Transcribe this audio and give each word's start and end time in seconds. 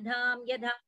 धाम् 0.00 0.44
यथा 0.48 0.80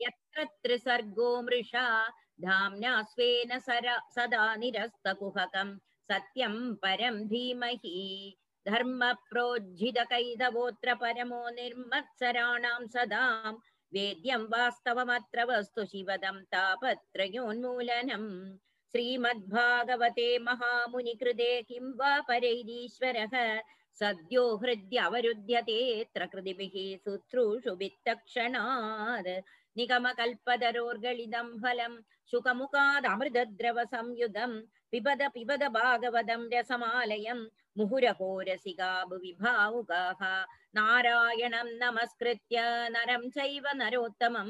यत्र 0.00 0.44
त्रिसर्गो 0.44 1.42
मृषा 1.42 2.12
धाम्ना 2.40 3.02
स्वेन 3.02 3.58
सदा 3.58 4.56
निरस्तकुहकम्। 4.56 5.78
सत्यं 6.10 6.74
परं 6.74 7.28
धीमहि। 7.28 8.36
धर्मप्रोज्झितकैतवोऽत्र 8.68 10.94
परमो 10.94 11.48
निर्मत्सराणां 11.48 12.86
सदां 12.86 13.54
वेद्यं 13.92 14.46
वास्तवमत्र 14.52 15.44
वस्तु 15.44 15.84
शिवदं 15.84 16.42
तापत्रयोन्मूलनम् 16.52 18.58
श्रीमद्भागवते 18.92 20.38
महामुनिकृते 20.38 21.62
किं 21.62 21.98
वा 21.98 22.20
परैरीश्वरः? 22.20 23.60
सद्यो 23.99 24.43
हृद्यवरुध्यतेऽत्र 24.61 26.21
कृतिभिः 26.33 26.75
शुश्रूषु 27.05 27.71
वित्तक्षणात् 27.81 29.31
निगमकल्पतरोर्गलिदं 29.77 31.47
फलं 31.63 31.93
शुकमुखादमृतद्रवसंयुधं 32.31 34.51
पिबद 34.91 35.21
पिबद 35.35 35.63
भागवतं 35.77 36.41
रसमालयं 36.53 37.39
मुहुरहो 37.77 38.29
रसिका 38.49 38.91
भुवि 39.09 39.31
भावुकाः 39.41 40.21
नारायणं 40.77 41.69
नमस्कृत्य 41.83 42.57
नरं 42.95 43.23
चैव 43.35 43.65
नरोत्तमं 43.81 44.49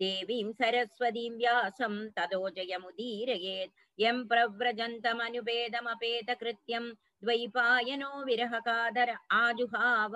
देवीं 0.00 0.48
सरस्वतीं 0.60 1.32
व्यासं 1.38 1.94
ततो 2.16 2.42
जयमुदीरयेत् 2.56 3.76
यं 4.02 4.16
प्रव्रजन्तमनुपेदमपेतकृत्यं 4.30 6.84
द्वैपायनो 7.24 8.12
विरहकादर 8.28 9.10
आजुहाव 9.42 10.14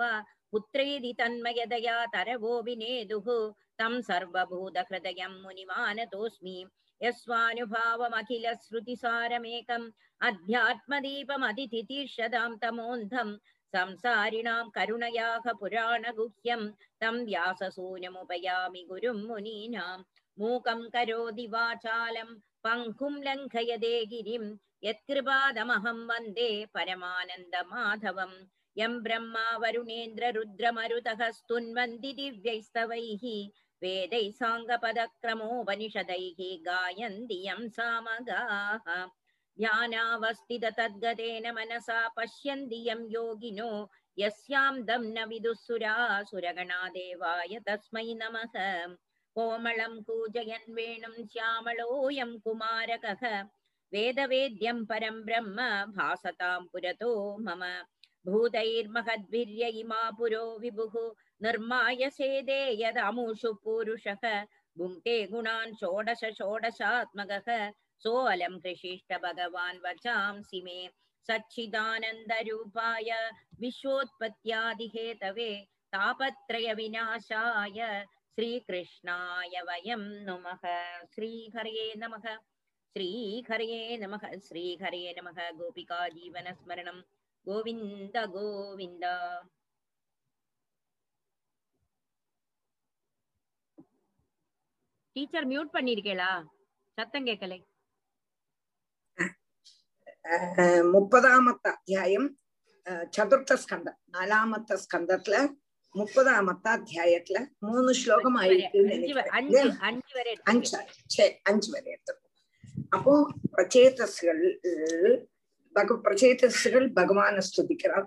पुत्रेदि 0.51 1.11
तन्मयदया 1.19 1.97
तरवो 2.15 2.53
विनेदुः 2.67 3.27
तं 3.79 3.93
सर्वभूतहृदयं 4.09 5.33
मुनिमानतोऽस्मि 5.43 6.57
यस्वानुभावमखिल 7.01 8.45
श्रुतिसारमेकम् 8.63 9.93
अध्यात्मदीपमतिथितीर्षदां 10.27 12.51
तमोन्धं 12.61 13.29
संसारिणां 13.75 14.63
करुणयाः 14.75 15.45
पुराणगुह्यं 15.59 16.61
तं 17.01 17.15
व्याससूनमुपयामि 17.25 18.81
गुरुं 18.89 19.19
मुनीनां 19.27 19.97
मूकं 20.37 20.81
करोति 20.95 21.45
वाचालं 21.53 22.29
पङ्कुं 22.65 23.13
लङ्घयदे 23.27 23.93
गिरिं 24.13 24.45
यत्कृपादमहं 24.83 25.97
वन्दे 26.09 26.49
परमानन्दमाधवम् 26.75 28.35
यं 28.79 28.93
ब्रह्मा 29.05 29.45
वरुणेन्द्ररुद्रमरुतः 29.61 31.21
स्तुन्वन्ति 31.37 32.11
दिव्यैस्तवैः 32.19 33.23
वेदैः 33.83 34.27
साङ्गपदक्रमोपनिषदैः 34.39 36.39
गायन्ति 36.67 37.37
यं 37.47 37.61
सामगाः 37.77 38.87
ध्यानावस्थित 39.59 40.65
तद्गतेन 40.79 41.45
मनसा 41.57 41.99
पश्यन्ति 42.17 42.79
यं 42.89 43.01
योगिनो 43.15 43.71
यस्यां 44.19 44.75
दं 44.89 45.03
न 45.15 45.17
विदुःसुरासुरगणा 45.29 46.81
देवाय 46.97 47.53
तस्मै 47.67 48.07
नमः 48.21 48.53
कोमलं 49.35 49.93
कूजयन् 50.07 50.73
वेणुं 50.75 51.15
श्यामलोऽयं 51.33 52.31
कुमारकः 52.45 53.23
वेदवेद्यं 53.93 54.83
परं 54.89 55.21
ब्रह्म 55.25 55.69
भासतां 55.97 56.59
पुरतो 56.73 57.11
मम 57.47 57.63
भूतैर्महद्भिर्य 58.25 59.67
इमा 59.81 60.01
पुरो 60.17 60.43
विभुः 60.61 60.95
निर्माय 61.43 62.09
सेदे 62.17 62.61
यदमुषु 62.81 63.53
पूरुषः 63.63 64.23
भुङ्क्ते 64.77 65.15
गुणान् 65.31 65.75
षोडश 65.79 66.21
षोडशात्मकः 66.39 67.49
सोऽलं 68.03 68.57
कृषिष्ट 68.63 69.13
भगवान् 69.23 69.81
वचांसि 69.85 70.61
मे 70.65 70.79
सच्चिदानन्दरूपाय 71.29 73.09
विश्वोत्पत्त्यादिहेतवे 73.61 75.51
तापत्रयविनाशाय 75.95 77.79
श्रीकृष्णाय 78.35 79.61
वयं 79.69 80.03
नुमः 80.25 80.63
श्रीहरये 81.15 81.87
नमः 82.03 82.25
श्रीहरये 82.96 83.96
नमः 84.00 84.24
श्रीहरये 84.46 85.12
नमः 85.16 85.38
गोपिका 85.60 85.96
जीवनस्मरणं 86.16 86.98
கோவிந்த 87.46 88.16
கோவிந்தா. 88.34 89.14
டீச்சர் 95.16 95.48
மியூட் 95.50 95.74
பண்ணிருக்கேளா? 95.76 96.30
சத்தம் 96.98 97.26
கேட்கலை 97.26 97.58
முப்பதாமத்த 100.94 101.66
அத்தியாயம் 101.76 102.28
சதுர்த்த 103.16 103.58
ஸ்கந்தம். 103.64 103.98
நாலாமத்த 104.16 104.78
ஸ்கந்தத்துல 104.84 105.36
முப்பதாமத்த 105.94 106.66
அத்தியாயத்துல 106.78 107.40
மூணு 107.68 107.92
ஸ்லோகம் 108.02 108.38
ஆயிருக்கு 108.42 108.80
அஞ்சு 109.40 110.12
வரை 110.18 110.34
அஞ்சு 110.52 111.70
வரை 111.76 111.92
எடுத்து 111.94 112.22
அப்போ 112.92 113.14
பிரச்சேதஸ்கள் 113.52 114.42
பக 115.76 115.96
பிரச்சேதஸ்கள் 116.04 116.86
பகவான 116.92 117.42
ஸ்துதிக்கிறார் 117.48 118.06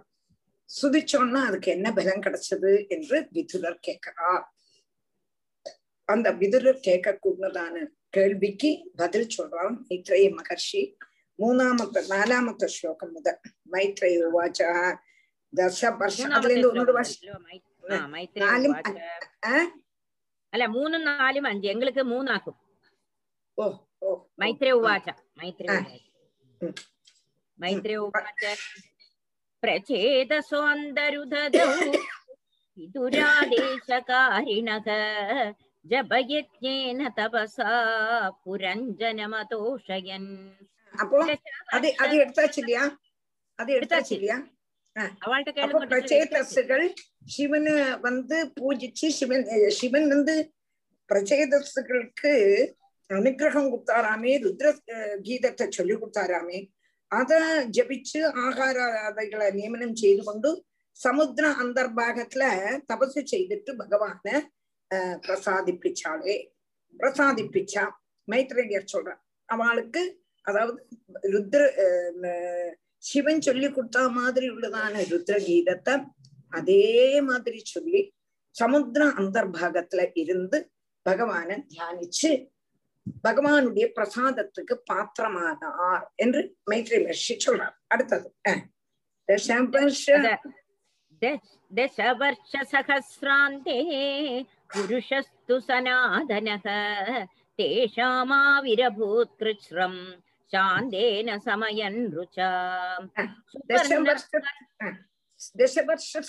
ஸ்துதிச்சோன்னா 0.69 1.41
அதுக்கு 1.47 1.69
என்ன 1.71 1.87
பலம் 1.91 2.23
கிடைச்சது 2.23 2.71
என்று 2.89 3.17
விதுரர் 3.31 3.79
கேட்கிறார் 3.79 4.45
அந்த 6.09 6.27
விதுரர் 6.31 6.81
கேட்கக்கூடதான 6.87 7.85
கேள்விக்கு 8.09 8.69
பதில் 8.95 9.33
சொல்றான் 9.37 9.75
மைத்ரேய 9.87 10.27
மகர்ஷி 10.33 10.81
மூணாமத்த 11.39 12.03
நாலாமத்த 12.09 12.67
ஸ்லோகம் 12.67 13.11
முதல் 13.11 13.39
மைத்ரேய 13.71 14.29
உவாச்சா 14.29 14.69
தச 15.53 15.91
வருஷம் 15.97 16.31
அதுல 16.31 16.51
இருந்து 16.51 16.69
ஒன்னொரு 16.71 16.93
வருஷம் 16.93 17.43
அல்ல 20.53 20.65
மூணும் 20.69 21.05
நாலும் 21.11 21.43
அஞ்சு 21.43 21.67
எங்களுக்கு 21.69 22.03
மூணாக்கும் 22.05 22.57
ஓ 23.57 23.65
ഓ 24.02 24.04
மைத்ரே 24.38 24.72
உவாச்ச 24.78 25.08
மைத்ரே 25.36 25.68
ஆ. 25.68 25.70
உவாச்ச. 25.76 26.00
ம். 26.60 26.74
மைத்ரே 27.58 27.96
உவாச்ச 28.02 28.44
प्रचेतसोऽन्तरुदधौ 29.62 31.66
विदुरादेशकारिणः 33.52 34.88
जपयज्ञेन 35.84 37.08
तपसा 37.18 37.70
पुरञ्जनमतोषयन् 38.42 40.30
அப்போ 40.94 41.18
அது 41.72 41.88
அது 42.02 42.14
எடுத்தாச்சு 42.22 42.58
இல்லையா 42.60 42.98
அது 43.58 43.72
எடுத்தாச்சு 43.72 44.12
இல்லையா 44.16 44.36
அவள்கிட்ட 45.22 45.50
அப்போ 45.50 45.58
கேளுங்க 45.58 45.76
teacher, 45.76 45.90
பிரச்சேதஸுகள் 45.92 46.94
சிவனை 47.28 47.74
வந்து 48.00 48.52
பூஜிச்சு 48.58 49.08
சிவன் 49.18 49.44
அஹ் 49.52 49.72
சிவன் 49.78 50.08
வந்து 50.08 50.50
பிரச்சேதஸுகளுக்கு 51.10 52.32
அனுகிரகம் 53.09 53.69
கொடுத்தாராமே 53.69 54.31
ருத்ர 54.43 54.67
கீதத்தை 55.25 55.65
சொல்லி 55.69 55.95
கொடுத்தாராமே 55.95 56.59
அத 57.11 57.33
ஜபிச்சு 57.75 58.19
ஆகாரதைகளை 58.43 59.47
நியமனம் 59.51 59.95
செய்து 59.95 60.23
கொண்டு 60.23 60.49
சமுத்திர 60.99 61.45
அந்தர்பாகத்துல 61.57 62.43
தபசு 62.87 63.21
செய்துட்டு 63.31 63.71
பகவான 63.75 64.41
பிரசாதிப்பிச்சாளே 65.23 66.35
பிரசாதிப்பிச்சா 66.99 67.83
மைத்ரேயர் 68.27 68.91
சொல்ற 68.93 69.11
அவளுக்கு 69.49 70.01
அதாவது 70.45 70.79
ருத்ர 71.33 71.61
சிவன் 73.03 73.41
சொல்லி 73.41 73.67
கொடுத்த 73.69 74.07
மாதிரி 74.11 74.45
உள்ளதான 74.49 75.03
ருத்ர 75.09 75.35
கீதத்தை 75.39 75.95
அதே 76.53 76.83
மாதிரி 77.21 77.59
சொல்லி 77.65 78.01
சமுத்திர 78.55 79.03
அந்தர்பாகத்துல 79.17 80.05
இருந்து 80.15 80.57
பகவான 81.05 81.57
தியானிச்சு 81.67 82.31
பகவானுடைய 83.23 83.85
பிரசாதத்துக்கு 83.95 84.75
பாத்திரமானார் 84.89 86.05
என்று 86.15 86.41
மைத்ரி 86.71 86.97
மகர்ஷி 87.03 87.35
சொல்றார் 87.45 87.75
அடுத்தது 87.91 88.27
தசவர்ஷசகசிராந்தே 91.71 93.79
புருஷஸ்து 94.73 95.55
சனாதனக 95.67 96.65
தேஷாமாவிரபூத் 97.59 99.35
கிருச்ரம் 99.39 99.99
சாந்தேன 100.51 101.37
சமயன் 101.45 102.01
ருச்சா 102.13 102.49
தசவர்ஷ 103.69 104.23
தசவர்ஷ 105.55 106.21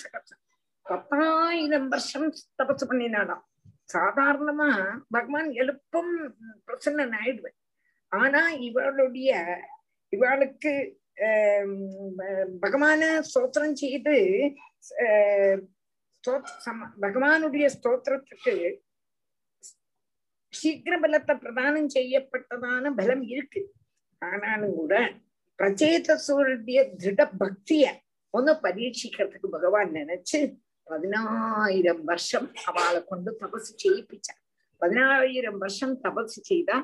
பத்தாயிரம் 0.85 1.89
வருஷம் 1.89 2.29
தபசு 2.59 2.85
பண்ணினாலாம் 2.85 3.43
சாதாரணமா 3.93 4.69
பகவான் 5.09 5.51
எழுப்பும் 5.51 6.11
பிரசன்னன் 6.67 7.15
ஆயிடுவேன். 7.19 7.57
ஆனா 8.11 8.49
இவளுடைய 8.49 9.31
இவளுக்கு 10.13 10.73
பகவான 12.61 13.01
ஸ்தோத்திரம் 13.27 13.73
செய்து 13.73 14.15
ஆஹ், 14.99 15.59
ஸ்தோத் 16.23 16.51
சம- 16.57 16.93
பகவானுடைய 17.01 17.65
ஸ்தோத்திரத்துக்கு 17.75 18.53
சீக்கிர 20.53 20.99
பலத்தை 20.99 21.33
பிரதானம் 21.35 21.89
செய்யப்பட்டதான 21.93 22.91
பலம் 22.95 23.21
இருக்கு. 23.23 23.61
ஆனாலும் 24.21 24.75
கூட 24.75 24.93
பிரச்சேதசூருடைய 25.59 26.79
திருட 26.97 27.21
பக்திய 27.39 27.83
ஒன்னு 28.33 28.51
பரீட்சிக்கிறதுக்கு 28.63 29.47
பகவான் 29.51 29.91
நினைச்சு 29.91 30.39
பதினாயிரம் 30.89 32.03
வருஷம் 32.03 32.47
அவளை 32.65 33.01
கொண்டு 33.03 33.31
தபசு 33.41 33.71
செய்யிப்பிச்சார் 33.75 34.39
பதினாயிரம் 34.81 35.59
வருஷம் 35.59 35.95
தபசு 36.05 36.39
செய்தா 36.41 36.77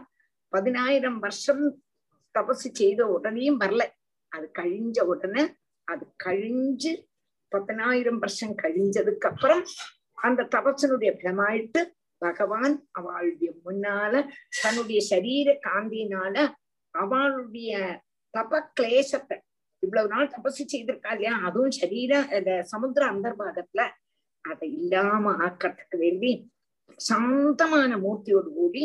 பதினாயிரம் 0.53 1.19
வருஷம் 1.19 1.63
தபசு 2.35 2.69
செய்த 2.73 3.01
உடனேயும் 3.07 3.59
வரல 3.59 3.83
அது 4.31 4.47
கழிஞ்ச 4.59 4.99
உடனே 5.07 5.43
அது 5.87 6.05
கழிஞ்சு 6.23 6.91
பதினாயிரம் 7.51 8.19
வருஷம் 8.19 8.55
கழிஞ்சதுக்கு 8.55 9.27
அப்புறம் 9.27 9.63
அந்த 10.17 10.47
தபசனுடைய 10.55 11.11
பலமாயிட்டு 11.15 11.81
பகவான் 12.21 12.75
அவளுடைய 12.91 13.49
முன்னால 13.65 14.13
தன்னுடைய 14.61 14.99
சரீர 15.09 15.49
காந்தியினால 15.67 16.35
அவளுடைய 16.95 17.71
தப 18.33 18.61
கிளேசத்தை 18.73 19.37
இவ்வளவு 19.85 20.07
நாள் 20.07 20.33
தபசு 20.35 20.63
செய்திருக்கா 20.65 21.11
இல்லையா? 21.11 21.35
அதுவும் 21.47 21.77
சரீர 21.79 22.11
சமுத்திர 22.63 23.05
அந்தர்பாகத்துல 23.11 23.83
அதை 24.45 24.67
இல்லாம 24.73 25.33
ஆக்கிறதுக்கு 25.45 25.97
வேண்டி 25.97 26.31
சாந்தமான 26.99 27.91
மூர்த்தியோடு 27.97 28.49
கூடி 28.53 28.83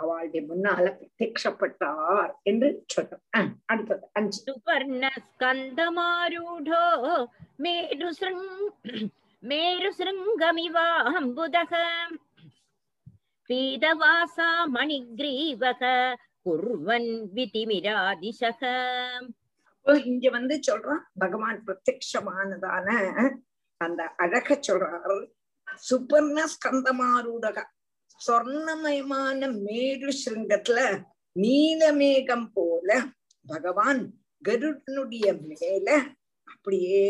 அவளுடைய 0.00 0.42
முன்னால 0.46 0.84
பிரத்யப்பட்டார் 0.98 2.30
என்று 2.42 2.68
சொல்லும் 2.86 3.24
அடுத்தது 3.66 4.06
அஞ்சு. 4.12 4.38
சுவர்ண 4.46 5.02
ஸ்கந்தமாரூடோ 5.24 6.84
மேரு 7.56 8.08
மேரு 9.42 9.90
சிருங்கமிவாம்புதக 9.98 11.72
பீதவாசா 13.50 14.48
மணிகிரீவக 14.74 15.82
குர்வன் 16.44 17.12
விதிமிராதிஷக 17.34 18.62
அப்போ 19.86 20.00
இங்க 20.00 20.30
வந்து 20.30 20.60
சொல்றான் 20.66 21.02
பகவான் 21.18 21.64
பிரத்யமானதான 21.66 22.88
அந்த 23.80 24.04
அழக 24.16 24.60
சொல்றார். 24.68 25.26
சுபர்ண 25.82 26.46
ஸ்கந்தமாரூடக 26.46 27.58
சொர்ணமயமான 28.26 29.52
மேரு 29.62 30.12
சிருங்கத்துல 30.24 30.78
நீலமேகம் 31.36 32.48
போல 32.52 32.88
பகவான் 33.46 34.02
கருடனுடைய 34.42 35.32
மேல 35.42 35.88
அப்படியே 36.48 37.06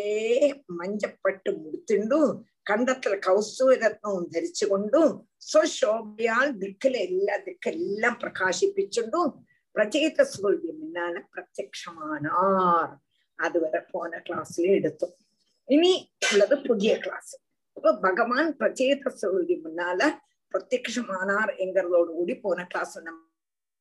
மஞ்சப்பட்டு 0.81 1.51
முடித்துண்டும் 1.63 2.31
கண்டத்துல 2.71 3.15
கௌசூரத்னம் 3.27 4.29
தரிச்சு 4.31 4.69
கொண்டும் 4.69 5.13
சுசோபையால் 5.53 6.53
திக்கில 6.59 7.01
எல்லா 7.01 7.37
திக்கெல்லாம் 7.39 8.21
பிரகாசிப்பிச்சுண்டும் 8.21 9.31
பிரச்சேத 9.75 10.25
சூழ்யம் 10.33 10.81
என்னால 10.85 11.15
பிரத்யமானார். 11.33 12.93
அது 13.39 13.59
வரை 13.61 13.81
போன 13.93 14.23
கிளாஸ்ல 14.27 14.67
எடுத்தோம். 14.79 15.17
இனி 15.75 15.93
உள்ளது 16.33 16.57
புதிய 16.69 16.93
கிளாஸ் 16.99 17.33
அப்ப 17.77 17.93
பகவான் 18.07 18.51
பிரச்சேத 18.61 19.13
சூழ்யம் 19.21 19.65
முன்னால 19.67 20.01
பிரத்யமானார் 20.55 21.53
என்கிறதோடு 21.65 22.11
கூடி 22.19 22.35
போன 22.47 22.67
கிளாஸ் 22.67 22.97
நம்ம 23.09 23.29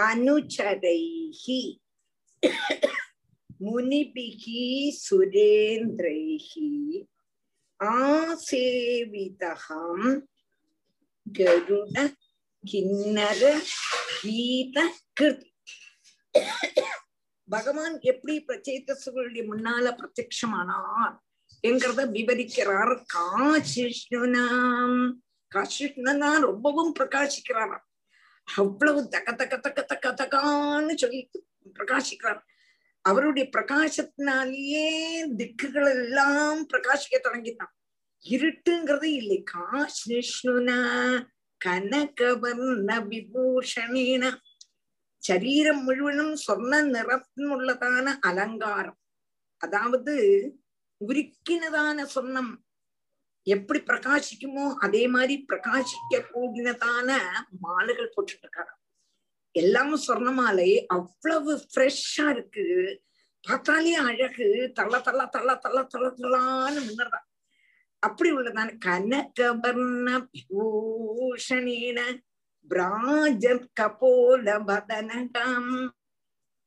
அனுச்சரைகி 0.00 1.62
முனிபிகி 3.64 4.64
சுரேந்திரைகி 5.10 6.72
ஆசேவிதகம் 7.80 10.08
கருட 11.38 11.96
கிண்ணர 12.72 13.42
கீத 14.22 14.76
கிருத். 15.20 15.48
பகவான் 17.48 17.96
எப்படி 18.00 18.34
பிரச்சேதசுகளுடைய 18.48 19.42
முன்னால 19.50 19.84
பிரத்யமானார் 19.98 21.14
என்கிறத 21.62 22.00
விவரிக்கிறார் 22.16 22.94
காசிஷ்ணுனாம். 23.14 24.98
காசிஷ்ணனா 25.54 26.40
ரொம்பவும் 26.40 26.94
பிரகாசிக்கிறானா? 26.98 27.78
அவ்வளவு 28.56 29.08
தக்க 29.08 29.32
தக்க 29.32 29.58
தக்க 29.58 29.82
தக்க 29.82 30.14
தக்கான்னு 30.14 30.94
சொல்லி 30.94 31.30
பிரகாசிக்கிறான். 31.78 32.40
அவருடைய 33.00 33.48
பிரகாசத்தினாலேயே 33.56 34.88
திக்குகள் 35.36 35.88
எல்லாம் 35.88 36.68
பிரகாசிக்க 36.68 37.18
தொடங்கிட்டான். 37.22 37.72
இருட்டுங்கிறது 38.30 39.04
இல்லை. 39.04 39.44
காஷ்ணுனா 39.54 40.80
கனகவர்ண 41.64 42.90
விபூஷணேன. 43.10 44.36
சரீரம் 45.18 45.84
முழுவதும் 45.84 46.34
சொர்ண 46.34 46.74
நிறத்தினுள்ளதான 46.94 48.16
அலங்காரம். 48.20 48.98
அதாவது 49.56 50.14
உருக்கினதான 51.06 52.06
சொர்ணம். 52.14 52.54
எப்படி 53.42 53.80
பிரகாசிக்குமோ 53.80 54.74
அதே 54.74 55.08
மாதிரி 55.08 55.44
பிரகாசிக்க 55.48 56.20
கூடினதான 56.34 57.18
மாலைகள் 57.60 58.12
போட்டுட்டு 58.16 58.44
இருக்காங்க 58.44 58.72
எல்லாம் 59.54 59.94
சொர்ண 60.06 60.32
மாலை 60.32 60.86
அவ்வளவு 60.86 61.52
ஃப்ரெஷ்ஷா 61.72 62.30
இருக்கு. 62.30 62.64
பார்த்தாலே 63.48 63.94
அழகு. 63.94 64.70
தள்ள 64.74 65.00
தள்ள 65.00 65.26
தள்ள 65.26 65.54
தள்ள 65.54 65.82
தள்ள 65.82 66.08
தள்ளான்னு 66.08 66.80
முன்னதா 66.88 67.20
அப்படி 67.98 68.32
உள்ளதான 68.32 68.70
கனகவர்ண 68.86 70.28
பூஷணேன 70.50 71.98
பிராஜ 72.70 73.44
கபோல 73.80 74.46
பதனகம். 74.68 75.90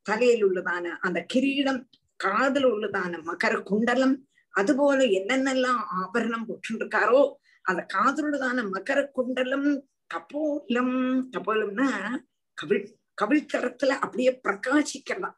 தலையில் 0.01 0.45
உள்ளதான 0.45 0.85
அந்த 1.01 1.25
கிரீடம் 1.33 1.89
காதல் 2.15 2.67
உள்ளதான 2.73 3.13
மகர 3.29 3.63
குண்டலம் 3.63 4.27
அதுபோல 4.55 4.99
என்னென்னலாம் 5.19 5.81
ஆபரணம் 6.01 6.47
போட்டுருக்காரோ 6.47 7.21
அந்த 7.65 7.81
காதலுள்ளதான 7.93 8.63
மகர 8.69 8.99
குண்டலம் 9.11 9.69
கபோலம் 10.13 10.95
கபோலம்னா 11.33 11.87
கவிழ் 12.57 12.85
கவிழ்த்தரத்துல 13.21 13.91
அப்படியே 13.99 14.31
பிரகாசிக்கலாம். 14.43 15.35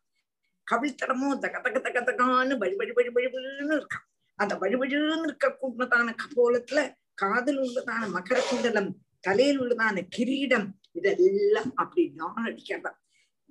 கவிழ்த்தடமோ 0.67 1.27
தக 1.39 1.55
தக 1.61 1.79
தக 1.79 1.99
தகான்னு 2.01 2.53
வழி 2.57 2.75
வழி 2.75 2.91
வழி 2.91 3.27
வழின்னு 3.27 3.75
இருக்கான். 3.77 4.05
அந்த 4.39 4.53
வழிவழின்னு 4.55 5.27
இருக்கக்கூடதான 5.27 6.07
கபோலத்துல 6.23 6.79
காதல் 7.13 7.59
உள்ளதான 7.59 8.03
மகர 8.07 8.37
குண்டலம் 8.49 8.89
தலையில் 9.19 9.59
உள்ளதான 9.59 10.03
கிரீடம் 10.09 10.67
இதெல்லாம் 10.91 11.71
அப்படி 11.75 12.03
நான் 12.15 12.43
அடிக்கிறதா 12.45 12.91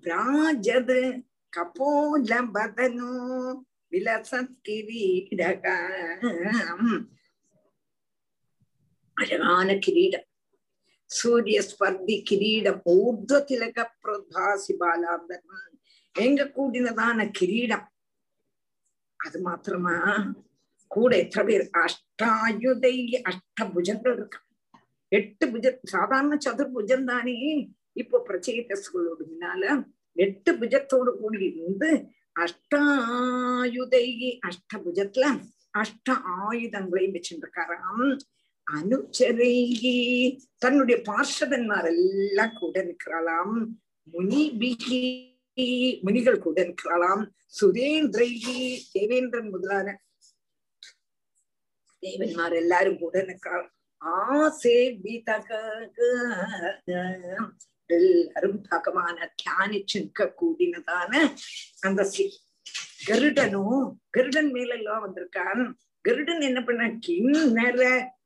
ராஜது 0.04 1.00
கபோல 1.52 2.30
பதனோ 2.54 3.12
விலசத் 3.92 4.68
அழகான 9.16 9.68
கிரீடம் 9.78 10.26
சூரிய 11.10 11.58
ஸ்பர்தி 11.62 12.16
கிரீடம் 12.22 12.80
ஊர்த 12.94 13.38
திலக 13.48 13.84
பிரபாசி 14.02 14.74
பாலாந்தரம் 14.80 15.62
எங்க 16.14 16.44
கூடினதான 16.56 17.28
கிரீடம் 17.30 17.86
அது 19.20 19.38
மாத்திரமா 19.42 19.94
கூட 20.90 21.10
எத்தனை 21.16 21.44
பேர் 21.48 21.64
அஷ்டாயுதை 21.80 22.96
அஷ்டபுஜங்கள் 23.30 24.16
இருக்கு 24.16 24.40
எட்டு 25.12 25.44
புஜ 25.46 25.66
சாதாரண 25.86 26.36
சதுர்புஜம் 26.44 27.08
தானே 27.08 27.34
இப்போ 27.96 28.16
பிரச்சேதஸ்களோடு 28.28 29.24
முன்னால 29.24 29.62
எட்டு 30.16 30.50
புஜத்தோடு 30.60 31.10
கூடி 31.16 31.46
இருந்து 31.50 31.90
அஷ்டாயுதை 32.40 34.06
அஷ்டபுஜத்துல 34.48 35.26
அஷ்ட 35.78 36.08
ஆயுதங்களையும் 36.40 37.14
வச்சிருக்காராம் 37.16 38.18
அனுச்சரைகி. 38.66 39.96
தன்னுடைய 40.58 41.02
பார்ஷதன்மார் 41.08 41.86
எல்லாம் 41.86 42.56
கூட 42.58 42.82
நிற்கிறாளாம். 42.82 43.66
முனிபிகி 44.12 45.00
முனிகள் 46.02 46.38
கூட 46.38 46.62
நிற்கிறாளாம். 46.62 47.22
சுரேந்திரைகி 47.60 48.78
தேவேந்திரன் 48.92 49.48
முதலான 49.48 50.00
தேவன்மார் 52.02 52.54
எல்லாரும் 52.54 52.98
கூட 52.98 53.22
நிற்கிறாள். 53.22 53.70
ஆசே 54.04 54.76
எல்லாரும் 57.90 58.64
பகவான 58.70 59.28
தியானிச்சு 59.42 59.94
நிற்க 59.94 60.34
கூடினதான 60.40 61.12
அந்த 61.80 62.08
கருடனும் 63.06 64.00
கருடன் 64.10 64.50
மேல 64.50 64.74
எல்லாம் 64.74 65.02
வந்திருக்கான். 65.04 65.62
கருடன் 66.04 66.40
என்ன 66.40 66.64
பண்ண? 66.64 66.98
கிண்ணற 67.06 67.80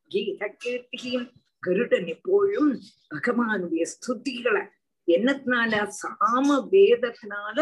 கீத 0.09 0.57
கீர்த்தியும் 0.65 1.29
கருடன் 1.59 2.07
எப்போழும் 2.07 2.73
பகவானுடைய 3.15 3.87
ஸ்துதிகளை. 3.93 4.65
என்னத்தினால? 5.09 5.73
சாம 6.01 6.49
வேதத்தினால 6.71 7.59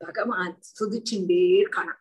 பகவான் 0.00 0.58
ஸ்துதிச்சுட்டே 0.68 1.40
இருக்கானா 1.60 1.94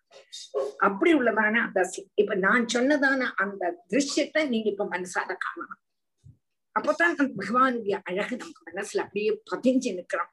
அப்படி 0.77 1.13
உள்ளதான 1.13 1.55
அந்த 1.65 1.89
இப்ப 2.15 2.35
நான் 2.35 2.65
சொன்னதான 2.65 3.31
அந்த 3.35 3.85
திருஷ்யத்தை 3.89 4.47
நீங்க 4.47 4.69
இப்ப 4.69 4.85
மனசால 4.85 5.35
காணலாம் 5.37 5.79
அப்பதான் 6.79 7.13
அந்த 7.13 7.25
பகவானுடைய 7.37 7.95
அழகு 8.03 8.35
நமக்கு 8.35 8.63
மனசுல 8.69 9.03
அப்படியே 9.05 9.31
பதிஞ்சு 9.51 9.91
நிக்கிறோம் 9.97 10.31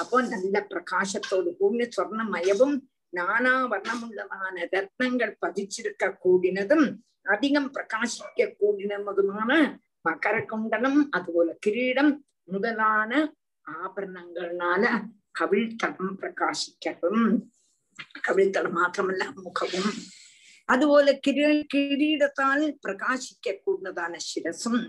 அப்போ 0.00 0.18
நல்ல 0.26 0.60
பிரகாசத்தோடு 0.70 1.50
கூடின 1.60 1.88
சொர்ணமயவும் 1.96 2.76
நானா 3.12 3.54
வர்ணமுள்ளதான 3.72 4.54
ரத்னங்கள் 4.72 5.34
பதிச்சிருக்க 5.42 6.04
கூடினதும் 6.24 6.86
அதிகம் 7.26 7.68
பிரகாசிக்க 7.74 8.48
கூடினதுமான 8.60 9.52
மகர 10.04 10.36
குண்டலம் 10.44 11.00
அதுபோல 11.10 11.50
கிரீடம் 11.60 12.12
முதலான 12.48 13.12
ஆபரணங்கள்னால 13.66 14.84
கவிழ்த்தடம் 15.38 16.12
பிரகாசிக்கவும் 16.20 17.30
கவிழ்த்தடம் 18.26 18.76
மாத்திரமல்ல 18.78 19.24
முகமும் 19.38 19.94
அதுபோல 20.68 21.08
கிரீ 21.24 21.48
கிரீடத்தால் 21.72 22.66
பிரகாசிக்க 22.84 23.56
கூடதான 23.58 24.14
சிரசும் 24.28 24.82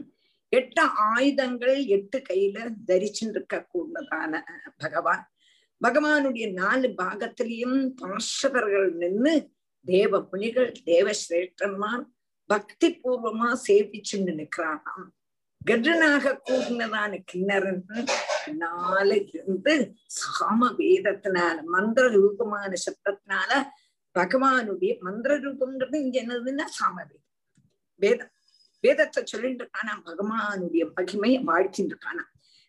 எட்டு 0.55 0.83
ஆயுதங்கள் 1.05 1.77
எட்டு 1.87 2.17
கையில 2.29 2.57
தரிச்சுருக்க 2.87 3.55
கூடதான 3.73 4.33
பகவான். 4.77 5.23
பகவானுடைய 5.81 6.45
நாலு 6.53 6.87
பாகத்திலையும் 6.97 7.79
பாஷகர்கள் 8.01 8.89
நின்று 8.93 9.33
தேவ 9.85 10.21
புனிகள் 10.23 10.71
தேவ 10.83 11.07
சிரேஷ்டன்மார் 11.21 12.03
பக்தி 12.49 12.87
பூர்வமா 13.03 13.49
சேவிச்சுன்னு 13.67 14.33
நிற்கிறானாம் 14.39 15.07
கர்ஜனாக 15.61 16.33
கூடினதான 16.47 17.11
கிண்ணறன் 17.31 17.81
நால 18.59 19.09
இருந்து 19.33 19.73
சாம 20.19 20.69
வேதத்தினால 20.79 21.55
மந்திர 21.65 22.05
ரூபமான 22.09 22.71
சப்தத்தினால 22.85 23.51
பகவானுடைய 24.15 24.91
மந்திர 24.99 25.37
ரூபம்ன்றது 25.37 25.95
இங்க 25.95 26.17
என்னதுன்னா 26.21 26.65
சாம 26.77 26.95
வேதம். 27.01 27.23
வேதம். 27.99 28.31
வேதத்தை 28.85 29.21
சொல்லிட்டு 29.25 29.63
இருக்கானா 29.63 29.93
பகவானுடைய 30.07 30.83
மகிமையை 30.97 31.39
வாழ்த்திட்டு 31.49 31.93
இருக்கானா 31.93 32.25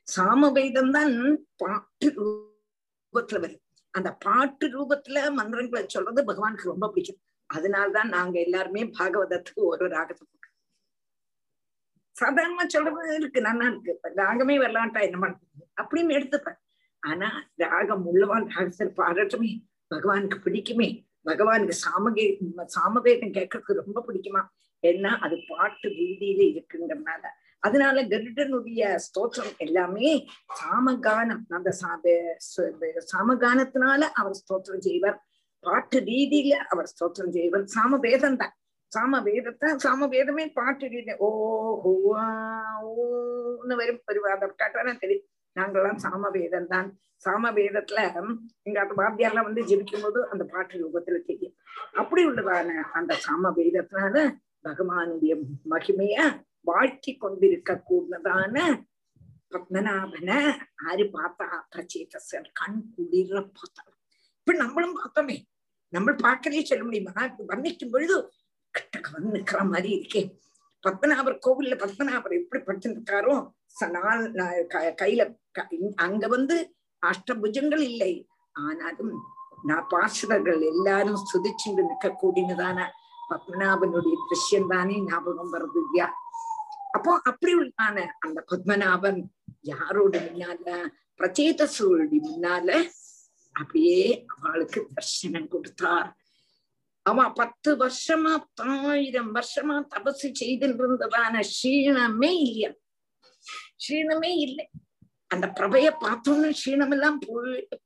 சாம 0.08 0.50
வேதம் 0.52 0.90
தான் 0.90 1.14
பாட்டு 1.56 2.08
ரூபத்துல 2.18 3.40
வருது 3.44 3.64
அந்த 3.94 4.11
பாட்டு 4.25 4.64
ரூபத்துல 4.75 5.18
மந்திரங்களை 5.32 5.85
சொல்றது 5.88 6.20
பகவானுக்கு 6.25 6.73
ரொம்ப 6.73 6.87
பிடிக்கும். 6.88 7.20
அதனால்தான் 7.50 8.08
நாங்க 8.08 8.37
எல்லாருமே 8.40 8.82
பாகவதத்துக்கு 8.99 9.62
ஒரு 9.73 9.85
ராகத்தை 9.88 10.25
சாதாரணமா 12.16 12.64
சொல்றது 12.66 13.14
இருக்கு 13.14 13.40
நல்லா 13.40 13.64
இருக்கு. 13.70 13.92
ராகமே 14.20 14.54
வரலான்ட்டா 14.62 15.00
என்ன 15.06 15.16
பண்றது? 15.23 15.64
அப்படின்னு 15.80 16.12
எடுத்துப்பேன். 16.18 16.58
ஆனா 17.02 17.28
ராகம் 17.62 18.04
உள்ளவான் 18.06 18.46
ராகத்தில் 18.54 18.96
பாடட்டுமே 19.00 19.50
பகவானுக்கு 19.94 20.38
பிடிக்குமே. 20.44 20.88
பகவானுக்கு 21.25 21.75
சாமகே 21.85 22.25
சாமவேதம் 22.75 23.35
கேட்கறதுக்கு 23.37 23.80
ரொம்ப 23.80 23.99
பிடிக்குமா? 24.08 24.42
ஏன்னா 24.90 25.12
அது 25.26 25.37
பாட்டு 25.49 25.88
ரீதியில 26.00 26.43
இருக்குன்றதுனால 26.52 27.25
அதனால 27.62 28.02
கருடனுடைய 28.11 28.81
ஸ்தோத்திரம் 29.05 29.55
எல்லாமே 29.64 30.11
சாமகானம். 30.59 31.43
அந்த 31.57 31.71
சாமகானத்தினால 33.12 34.00
அவர் 34.21 34.37
ஸ்தோத்திரம் 34.43 34.85
செய்வார். 34.88 35.19
பாட்டு 35.64 35.99
ரீதியில 36.11 36.55
அவர் 36.73 36.90
ஸ்தோத்திரம் 36.93 37.35
செய்வார். 37.37 37.64
சாம 37.76 37.99
வேதம் 38.07 38.38
தான். 38.43 38.55
சாம 38.93 39.23
வேதத்தை 39.23 39.69
சாம 39.85 40.09
வேதமே 40.14 40.45
பாட்டு 40.59 40.87
ரீதி. 40.93 41.14
ஓ 41.26 41.28
ஓன்னு 41.90 43.75
வரும். 43.81 44.00
ஒரு 44.11 44.21
கேட்டானா 44.62 44.93
தெரியும். 45.05 45.26
நாங்கெல்லாம் 45.57 46.00
சாம 46.05 46.31
வேதம் 46.38 46.71
தான். 46.75 46.88
சாம 47.25 47.50
வேதத்துல 47.59 48.00
எங்க 48.69 48.78
அந்த 48.85 48.95
வாத்தியாரெல்லாம் 49.02 49.49
வந்து 49.49 49.62
ஜெபிக்கும் 49.71 50.05
போது 50.07 50.19
அந்த 50.33 50.45
பாட்டு 50.52 50.81
ரூபத்துல 50.83 51.19
தெரியும். 51.31 51.55
அப்படி 52.00 52.23
உள்ளதான 52.31 52.75
அந்த 52.99 53.12
சாம 53.26 53.52
வேதத்தினால 53.61 54.16
பகவானுடைய 54.66 55.32
மகிமைய 55.70 56.16
வாழ்த்தி 56.68 57.12
கொண்டிருக்க 57.16 57.82
கூடதான 57.88 58.56
பத்மநாபன 59.50 60.30
ஆரு 60.87 61.04
பார்த்தா 61.16 61.49
பிரச்சேதசர் 61.73 62.49
கண் 62.52 62.80
குளிர 62.94 63.40
பார்த்தா. 63.58 63.85
இப்ப 64.38 64.54
நம்மளும் 64.62 64.96
பார்த்தோமே. 64.99 65.37
நம்ம 65.94 66.12
பார்க்கலே 66.12 66.64
சொல்ல 66.70 66.85
முடியுமா? 66.85 67.23
வர்ணிக்கும் 67.49 67.92
பொழுது 67.92 68.16
கிட்டக்க 68.76 69.06
வந்து 69.12 69.30
நிக்கிற 69.38 69.61
மாதிரி 69.73 69.90
இருக்கே. 69.96 70.23
பத்மநாபர் 70.87 71.38
கோவில்ல 71.46 71.75
பத்மநாபர் 71.82 72.35
எப்படி 72.40 72.62
படுத்திருக்காரோ? 72.62 73.35
சனால் 73.80 74.25
கையில 75.00 75.23
அங்க 76.06 76.25
வந்து 76.35 76.56
அஷ்டபுஜங்கள் 77.06 77.82
இல்லை. 77.90 78.12
ஆனாலும் 78.66 79.14
நான் 79.62 79.87
பாசுரர்கள் 79.88 80.61
எல்லாரும் 80.73 81.23
சுதிச்சுண்டு 81.30 81.82
நிற்க 81.88 82.16
கூடினதான 82.23 82.78
பத்மநாபனுடைய 83.30 84.16
திருஷ்யம் 84.28 84.68
தானே 84.68 85.00
ஞாபகம் 85.00 85.52
வருது 85.52 85.78
இல்லையா? 85.85 86.14
அப்போ 86.92 87.21
அப்படி 87.25 87.54
உள்ளான 87.54 88.06
அந்த 88.18 88.45
பத்மநாபன் 88.50 89.25
யாரோட 89.61 90.18
முன்னால? 90.18 90.88
பிரச்சேத 91.18 91.68
சூழலி 91.78 92.18
முன்னால 92.28 92.88
அப்படியே 93.52 94.26
அவளுக்கு 94.26 94.88
தர்சனம் 94.95 95.49
கொடுத்தார். 95.49 96.16
அவன் 97.02 97.33
பத்து 97.33 97.76
வருஷமா 97.76 98.45
ஆயிரம் 98.56 99.35
வருஷமா 99.35 99.76
தபசு 99.95 100.28
செய்திருந்ததான 100.40 100.78
இருந்ததான 100.78 101.40
க்ஷீணமே 101.40 102.33
இல்லையா? 102.47 102.71
க்ஷீணமே 103.83 104.33
இல்லை. 104.37 104.71
அந்த 105.26 105.47
பிரபைய 105.47 105.88
பார்த்தோன்னு 106.00 106.54
க்ஷீணம் 106.64 106.90
எல்லாம் 106.90 107.18
போயிட்டு 107.26 107.86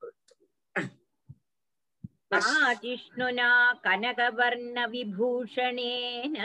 जिष्णुना 2.83 3.49
कनकवर्णविभूषणेन 3.85 6.35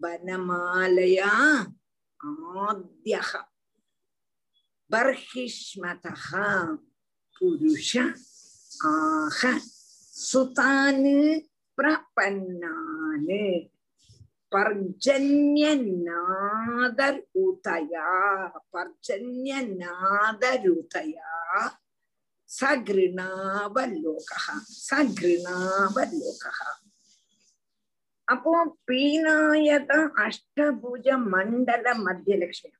വനമാലയ 0.00 1.18
ആദ്യ 2.20 3.16
பர்ஹிஷ்மதா 4.91 6.13
புருஷ 7.35 7.91
ஆக 8.91 9.41
சுதானு 10.13 11.17
பிரபன்னானு 11.77 13.43
பர்ஜன்யநாதர் 15.71 17.21
உதயா 17.43 18.09
பர்ஜன்யநாதர் 18.73 20.67
உதயா 20.73 21.31
சகிருணாவலோகா 22.49 24.41
சகிருணாவலோகா 24.87 26.55
அப்போ 28.27 28.53
பீனாயத 28.87 29.91
அஷ்டபுஜ 30.25 31.07
மண்டல 31.31 31.85
மத்தியலட்சுமி 32.03 32.77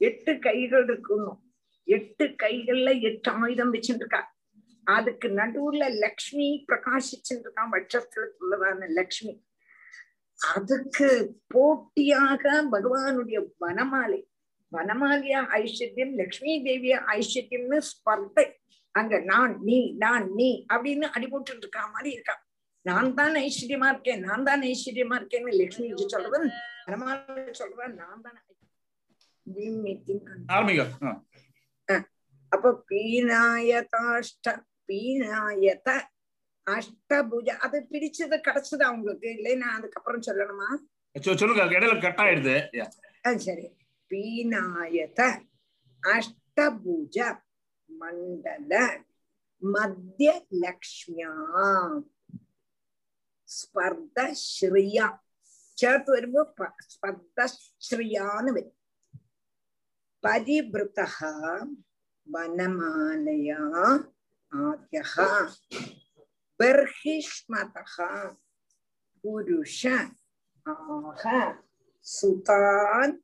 எட்டு 0.00 0.32
கைகள் 0.38 0.84
இருக்கணும் 0.86 1.40
எட்டு 1.88 2.24
கைகள்ல 2.42 2.90
எட்டு 3.08 3.30
ஆயுதம் 3.42 3.72
வச்சுருக்கா 3.74 4.20
அதுக்கு 4.86 5.28
நடுவுல 5.38 5.84
லக்ஷ்மி 6.04 6.48
பிரகாசிச்சுருக்கான் 6.68 7.72
வட்சத்துள்ளதான 7.74 8.88
லக்ஷ்மி. 8.98 9.34
அதுக்கு 10.40 11.08
போட்டியாக 11.54 12.44
பகவானுடைய 12.74 13.38
வனமாலை 13.64 14.20
வனமாலியா 14.72 15.40
ஐஸ்வர்யம் 15.60 16.14
லக்ஷ்மி 16.20 16.52
தேவியா 16.66 16.98
ஐஸ்வர்யம்னு 17.16 17.78
ஸ்பர்தை. 17.90 18.46
அங்க 18.94 19.14
நான் 19.30 19.54
நீ 19.68 19.78
நான் 20.04 20.26
நீ 20.38 20.50
அப்படின்னு 20.72 21.06
அடிபோட்டு 21.16 21.62
இருக்கா 21.62 21.82
மாதிரி 21.94 22.10
இருக்கா. 22.16 22.34
நான் 22.86 23.14
தான் 23.18 23.36
ஐஸ்வர்யமா 23.46 23.88
இருக்கேன் 23.92 24.20
நான் 24.26 24.46
தான் 24.48 24.62
ஐஸ்வர்யமா 24.72 25.16
இருக்கேன்னு 25.20 25.52
லக்ஷ்மி 25.60 25.86
சொல்றவன் 26.14 26.46
வனமாலை 26.86 27.52
சொல்றவன் 27.60 27.96
நான் 28.02 28.22
தான் 28.26 28.36
ஆரம்பிங்க 30.54 30.84
அப்ப 32.51 32.71
பீனாயதாஷ்ட 32.89 34.47
பீனாயத 34.89 35.89
அஷ்டபுஜ 36.67 37.49
அது 37.65 37.77
பிரிச்சது 37.91 38.37
கிடைச்சது 38.47 38.83
அவங்களுக்கு 38.83 39.29
இல்லைன்னா 39.37 39.69
அதுக்கப்புறம் 39.77 40.25
சொல்லணுமா 40.27 40.69
சொல்லுங்க 41.39 41.63
இடையில 41.77 41.95
கட் 41.99 42.21
ஆயிடுது 42.23 42.57
சரி 43.45 43.65
பீனாயத 44.11 45.21
அஷ்டபுஜ 46.03 47.17
மண்டல 47.89 48.73
மத்திய 49.61 50.29
லக்ஷ்மியா 50.63 51.31
ஸ்பர்தஸ்ரீயா 53.49 55.07
ചേർത്ത് 55.77 56.09
വരുമ്പോ 56.11 56.41
സ്പർദ്ധശ്രിയാന്ന് 56.87 58.51
വരും 58.57 58.75
പരിവൃത 60.23 60.99
வனமாலயா 62.32 63.62
ஆத்யகா 64.52 65.28
பர்ஹிஷ்மதா 66.58 68.10
புருஷ 69.24 69.80
ஆக 70.62 71.24
சுதான் 72.06 73.14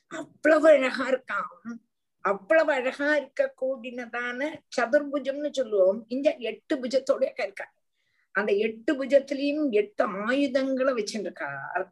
அவ்வளவு 0.08 0.68
அழகா 0.68 1.10
இருக்கான். 1.10 1.74
அவ்வளவு 2.20 2.72
அழகா 2.72 3.16
இருக்க 3.16 3.54
கூடினதான 3.62 4.60
சதுர்புஜம்னு 4.80 5.50
சொல்லுவோம். 5.50 6.04
இங்க 6.08 6.36
எட்டு 6.36 6.76
புஜத்தோடய 6.76 7.32
இருக்கார் 7.40 7.74
அந்த 8.30 8.52
எட்டு 8.52 9.04
புஜத்திலையும் 9.04 9.70
எட்டு 9.70 10.04
ஆயுதங்களை 10.04 10.92
வச்சிருக்கார் 10.94 11.86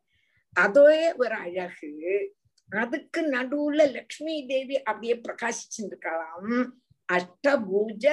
அதே 0.52 1.14
ஒரு 1.14 1.34
அழகு. 1.34 2.34
அதுக்கு 2.70 3.20
நடுவுல 3.30 3.90
லக்ஷ்மி 3.92 4.46
தேவி 4.46 4.82
அப்படியே 4.82 5.20
பிரகாசிச்சிருக்கலாம். 5.20 6.70
அஷ்டபூஜ 7.12 8.06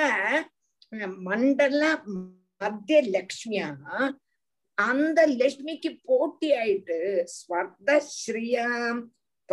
மண்டல 1.17 2.01
மத்திய 2.57 3.01
லக்ஷ்மியா 3.15 3.67
அந்த 4.73 5.27
லட்சுமிக்கு 5.27 5.99
போட்டி 6.03 6.51
ஆயிட்டு 6.51 7.25
ஸ்வர்த 7.33 8.01
ஸ்ரீயாம் 8.13 9.01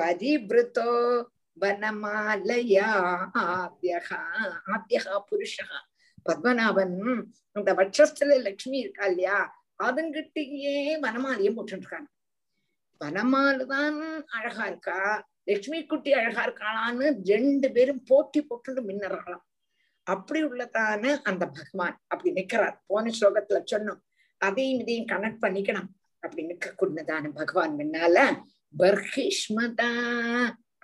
பரிபிருத்தோ 0.00 1.24
வனமாலயா 1.60 2.90
ஆத்யகா 3.34 4.20
ஆத்யகா 4.66 5.16
புருஷா. 5.30 5.66
பத்மநாபன் 6.28 7.24
அந்த 7.52 7.74
வட்சஸ்தல 7.74 8.42
லட்சுமி 8.42 8.78
இருக்கா 8.78 9.04
இல்லையா? 9.04 9.64
அதுங்கிட்டயே 9.78 10.74
வனமாலையும் 11.00 11.56
போட்டுருக்காங்க. 11.58 12.08
வனமாலுதான் 13.00 14.24
அழகா 14.26 14.66
இருக்கா? 14.66 15.28
லட்சுமி 15.44 15.86
குட்டி 15.86 16.12
அழகா 16.12 16.46
இருக்காளான்னு 16.46 17.20
ரெண்டு 17.24 17.72
பேரும் 17.72 18.02
போட்டி 18.06 18.42
போட்டு 18.42 18.82
மின்னறாளாம். 18.82 19.44
அப்படி 20.02 20.44
உள்ளதான 20.44 21.20
அந்த 21.22 21.46
பகவான் 21.46 22.00
அப்படி 22.06 22.30
நிக்கிறார். 22.32 22.76
போன 22.86 23.10
ஸ்லோகத்துல 23.20 23.62
சொன்னோம். 23.70 24.00
அதையும் 24.40 24.80
இதையும் 24.80 25.06
கனெக்ட் 25.06 25.42
பண்ணிக்கணும். 25.42 25.88
அப்படின்னு 26.26 26.52
நிக்க 26.52 26.72
கூடதான 26.78 27.28
பகவான் 27.34 27.76
முன்னால 27.76 28.42
பர்ஹிஷ்மதா 28.78 29.92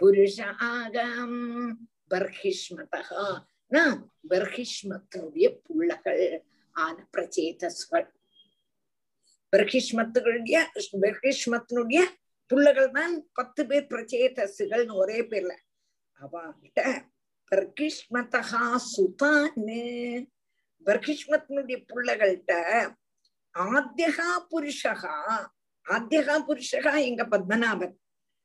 புருஷாகம். 0.03 1.73
பர்ஹிஷ்மதா 2.11 4.03
பர்ஹிஷ்மத்தினுடைய 4.29 5.59
புள்ளகள் 5.62 6.45
ஆன 6.71 7.09
பிரச்சேதஸ்கள். 7.16 8.07
பர்ஹிஷ்மத்துடைய 9.57 10.64
பர்ஹிஷ்மத்தினுடைய 11.01 12.05
புள்ளகள் 12.47 12.90
தான் 12.90 13.29
பத்து 13.33 13.66
பேர் 13.66 13.87
பிரச்சேதசுகள்னு 13.90 14.95
ஒரே 14.95 15.21
பேர்ல. 15.23 15.55
அவங்கிட்ட 16.21 17.01
பர்கிஷ்மதா 17.51 18.77
சுதான்னு. 18.97 19.73
பர்கிஷ்மத்தினுடைய 20.87 21.85
புள்ளகள்கிட்ட 21.95 22.53
ஆத்தியகா 23.57 24.31
புருஷகா 24.51 25.14
ஆத்தியகா 25.87 26.35
புருஷகா 26.49 26.92
எங்க 27.05 27.23
பத்மநாபன். 27.27 27.95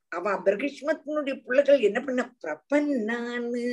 அவ 0.08 0.32
பிரகிஷ்மத்தினுடைய 0.44 1.34
பிள்ளைகள் 1.44 1.80
என்ன 1.80 2.00
பண்ண 2.00 2.20
பிரபன்னான்னு. 2.42 3.64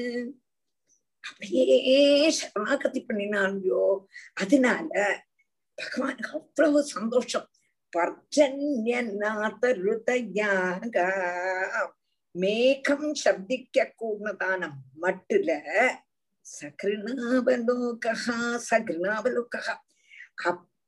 அப்படியே 1.29 2.29
சரணாகதி 2.29 3.05
பண்ணினான்யோ. 3.07 3.83
அதனால 4.33 4.89
பகவானுக்கு 5.77 6.29
அவ்வளவு 6.31 6.83
சந்தோஷம். 6.83 7.47
பர்ஜன்யநாத 7.97 9.63
மேகம் 12.31 13.13
சப்திக்க 13.25 13.77
கூடதான 13.99 14.69
மட்டுல 15.01 15.49
சகிருணாவலோகா 16.61 18.13
சகிருணாவலோகா 18.69 19.73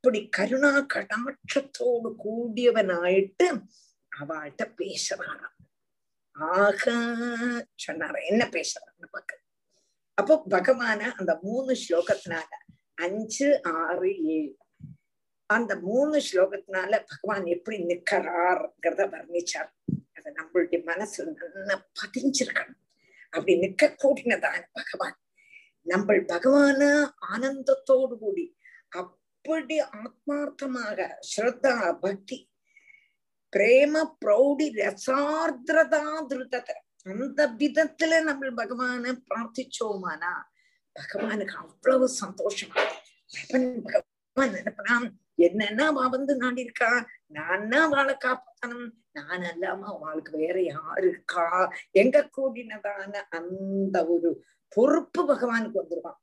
அப்படி 0.04 0.28
கருணா 0.28 0.70
கடாட்சத்தோடு 0.94 2.08
கூடியவனாயிட்டு 2.22 3.46
அவள்கிட்ட 4.12 4.64
பேசுறானாம் 4.78 5.54
ஆக 6.36 6.94
சொன்னார 7.84 8.14
என்ன 8.26 8.48
பேசுறான்னு 8.50 9.08
பாக்க 9.10 9.38
அப்போ 10.18 10.42
பகவான 10.50 11.12
அந்த 11.16 11.38
மூணு 11.42 11.76
ஸ்லோகத்தினால 11.82 12.50
அஞ்சு 12.94 13.62
ஆறு 13.62 14.10
ஏழு 14.24 14.56
அந்த 15.46 15.78
மூணு 15.78 16.22
ஸ்லோகத்தினால 16.32 16.92
பகவான் 17.06 17.46
எப்படி 17.46 17.78
நிக்கிறார்ங்கிறத 17.82 19.06
வர்ணிச்சார். 19.14 19.72
அது 20.12 20.34
நம்மளுடைய 20.36 20.84
மனசு 20.84 21.32
நல்லா 21.32 21.88
பதிஞ்சிருக்கணும். 22.02 22.82
அப்படி 23.30 23.54
நிக்க 23.60 23.94
கூடினதான் 24.02 24.62
பகவான். 24.72 25.18
நம்ம 25.86 26.12
பகவான 26.12 26.82
ஆனந்தத்தோடு 27.32 28.16
கூடி 28.18 28.46
அப் 28.88 29.20
அப்படி 29.44 29.76
ஆத்மார்த்தமாக 30.00 30.98
ஸ்ரத்தா 31.30 31.72
பக்தி 32.02 32.36
பிரேம 33.52 34.02
பிரௌடி 34.22 34.66
ரசார்திரதா 34.76 36.02
திருத்தத்தை. 36.30 36.76
அந்த 37.06 37.40
விதத்துல 37.60 38.20
நம்ம 38.28 38.50
பகவான 38.60 39.14
பிரார்த்திச்சோமானா 39.26 40.32
பகவானுக்கு 40.96 41.56
அவ்வளவு 41.64 42.08
சந்தோஷமா 42.22 42.84
பகவான் 43.88 45.08
என்னன்னா 45.46 45.84
அவ 45.90 46.06
வந்து 46.14 46.32
நாடி 46.42 46.66
இருக்கா 46.66 46.92
நான்னா 47.38 47.82
வாழை 47.94 48.16
காப்பாத்தனும் 48.26 48.88
நான் 49.18 49.46
அல்லாம 49.52 49.86
அவளுக்கு 49.92 50.32
வேற 50.44 50.56
யாரு 50.72 51.04
இருக்கா? 51.12 51.46
எங்க 52.02 52.26
கூடினதான 52.36 53.26
அந்த 53.38 53.96
ஒரு 54.14 54.30
பொறுப்பு 54.72 55.22
பகவானுக்கு 55.32 55.80
வந்துருவான். 55.82 56.20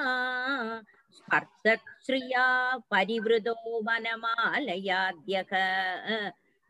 स्पर्शश्रिया 1.18 2.46
परिवृतो 2.92 3.54
वनमालयाद्यः 3.88 5.52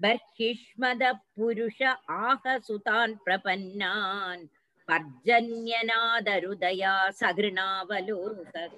बर्हिष्मदपुरुष 0.03 1.79
आहसुतान् 2.19 3.15
प्रपन्नान् 3.25 4.43
पर्जन्यनादरुदया 4.89 6.93
सघृणावलोकः 7.19 8.77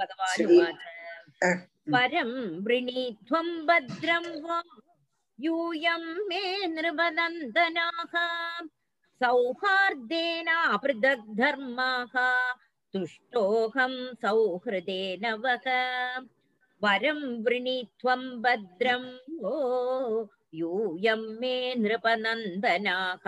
भगवानुवाच 0.00 0.78
परं 1.94 2.30
वृणीध्वं 2.66 3.48
भद्रं 3.68 4.26
वा 4.46 4.58
यूयं 5.46 6.04
मे 6.28 6.42
नृपनन्दनाः 6.74 8.14
सौहार्देन 9.22 10.48
पृथक् 10.82 11.24
धर्माः 11.38 12.14
तुष्टोऽहं 12.94 13.94
सौहृदेन 14.22 15.24
वः 15.44 15.66
वरं 16.82 17.20
वृणीध्वं 17.44 18.22
भद्रं 18.42 19.04
वो 19.42 19.54
यूयं 20.54 21.22
मे 21.40 21.54
नृपनन्दनाः 21.78 23.26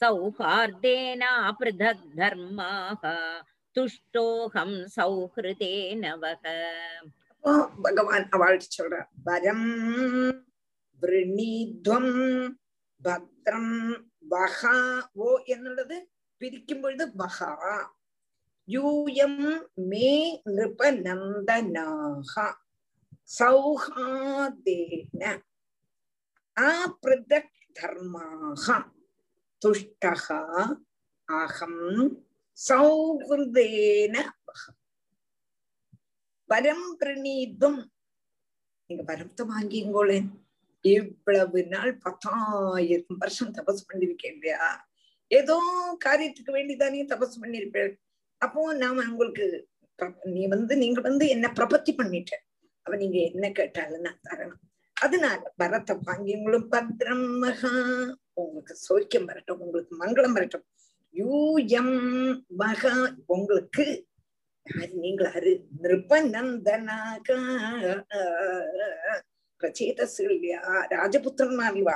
सौहार्देन 0.00 1.22
पृथक् 1.60 2.04
धर्माः 2.16 3.02
तुष्टोऽहं 3.76 4.72
सौहृदेन 4.96 6.06
वः 6.24 6.46
அப்போ 7.44 7.52
பகவான் 7.84 8.26
அவள்கிட்ட 8.36 8.76
சொல்ற 8.76 8.96
வரம் 9.28 9.64
விரணீத்வம் 11.02 12.12
பத்ரம் 13.00 13.72
வஹா 14.29 15.07
ஓ 15.13 15.37
என்னது 15.45 15.97
பிரிக்கும் 16.37 16.81
பொழுது 16.81 17.07
வஹா. 17.17 17.51
யூயம் 18.67 19.67
மே 19.73 20.41
நிருப 20.45 20.79
நந்தனாக 21.05 22.55
சௌஹாதேன. 23.39 25.21
அபிருதக் 26.55 27.55
தர்மாக. 27.79 28.91
துஷ்டகா 29.61 30.41
அகம் 31.25 32.25
சௌஹிருதேன 32.67 34.15
வரம் 36.49 36.97
பிரணீதும். 36.99 37.79
நீங்க 38.89 39.15
வரத்தை 39.15 39.41
வாங்கிங்கோளேன் 39.53 40.29
இவ்வளவு 40.95 41.59
நாள் 41.73 41.93
பத்தாயிரம் 41.97 43.19
வருஷம் 43.23 43.55
தபஸ் 43.57 43.87
பண்ணிருக்கேன் 43.87 44.35
இல்லையா? 44.35 44.67
ஏதோ 45.31 45.57
காரியத்துக்கு 46.05 46.51
வேண்டிதானே 46.57 47.01
தபஸ் 47.13 47.41
பண்ணிருப்பேன். 47.41 47.93
அப்போ 48.41 48.61
நாம 48.83 49.03
உங்களுக்கு 49.11 49.45
நீ 50.35 50.43
வந்து 50.47 50.73
நீங்க 50.83 50.99
வந்து 51.09 51.25
என்ன 51.35 51.47
பிரபத்தி 51.59 51.91
பண்ணிட்ட. 51.99 52.33
அவ 52.85 52.95
நீங்க 53.03 53.17
என்ன 53.29 53.45
கேட்டாலும் 53.51 54.05
நான் 54.07 54.25
தரணும். 54.29 54.63
அதனால 54.97 55.39
பரத்த 55.61 55.91
வாங்கிங்களும் 56.07 56.67
பத்ரம் 56.73 57.27
மகா. 57.43 57.71
உங்களுக்கு 58.41 58.73
சோக்கியம் 58.87 59.27
வரட்டும் 59.29 59.61
உங்களுக்கு 59.65 59.93
மங்களம் 60.03 60.35
வரட்டும். 60.37 60.65
யூயம் 61.15 61.95
மகா. 62.61 62.93
உங்களுக்கு 63.35 63.85
யாரு 64.65 64.93
நீங்கள் 65.03 65.33
அரு 65.37 65.51
நிருபநந்தனாக 65.83 67.27
பிரச்சேதசுகள் 69.61 70.35
இல்லையா 70.35 70.61
ராஜபுத்திரன்மார்வா 70.93 71.95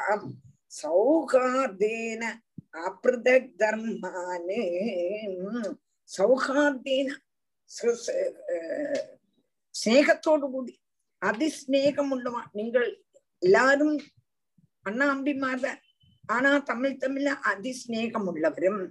சௌகார்தேன 0.73 2.23
அப்ரதக் 2.81 3.49
தர்மானு 3.61 4.61
சௌகார்தேன 6.09 7.09
ஸ்நேகத்தோடு 9.75 10.47
கூடி 10.51 10.73
அதிஸ்நேகம் 11.21 12.11
உள்ளவா 12.11 12.41
நீங்கள் 12.51 12.87
எல்லாரும் 13.41 13.95
அண்ணா 14.85 15.05
அம்பிமார்ல 15.13 15.69
ஆனா 16.29 16.51
தமிழ் 16.63 16.99
தமிழ்ல 16.99 17.31
அதிஸ்நேகம் 17.51 18.27
உள்ளவரும் 18.27 18.81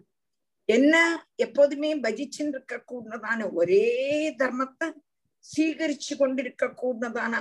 என்ன 0.68 0.94
எப்போதுமே 1.36 1.90
பஜிச்சுட்டு 2.02 2.54
இருக்க 2.54 2.76
கூடதான 2.82 3.46
ஒரே 3.52 3.86
தர்மத்தை 4.38 4.88
சீகரிச்சு 5.44 6.14
கொண்டிருக்க 6.16 6.64
கூடதான 6.74 7.34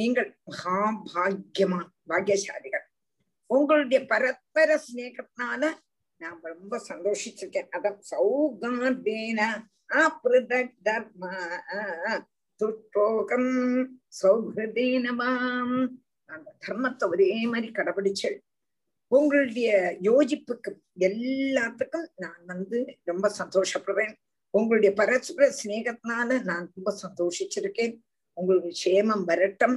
நீங்கள் 0.00 0.30
மகாபாகியமா 0.50 1.80
பாக்யசாலிகள் 2.10 2.86
உங்களுடைய 3.50 4.00
பரஸ்பர 4.12 4.70
சிநேகத்தினால 4.86 5.62
நான் 6.20 6.40
ரொம்ப 6.52 6.74
சந்தோஷிச்சிருக்கேன். 6.90 7.68
அதான் 7.76 7.98
சௌகார்தேன 8.10 9.40
தர்ம 10.86 11.22
துஷ்டோகம் 12.60 13.52
சௌஹதேனமாம் 14.20 15.76
அந்த 16.30 16.48
தர்மத்தை 16.64 17.06
ஒரே 17.12 17.30
மாதிரி 17.52 17.68
கடைபிடிச்சல் 17.78 18.38
உங்களுடைய 19.12 19.68
யோஜிப்புக்கு 20.08 20.70
எல்லாத்துக்கும் 21.08 22.08
நான் 22.24 22.42
வந்து 22.46 22.78
ரொம்ப 23.10 23.26
சந்தோஷப்படுறேன். 23.40 24.14
உங்களுடைய 24.54 24.90
பரஸ்பர 25.00 25.46
சிநேகத்தினால 25.60 26.28
நான் 26.50 26.66
ரொம்ப 26.76 26.90
சந்தோஷிச்சிருக்கேன். 27.04 27.94
உங்களுக்கு 28.38 28.70
க்ஷேமம் 28.80 29.24
வரட்டும். 29.30 29.76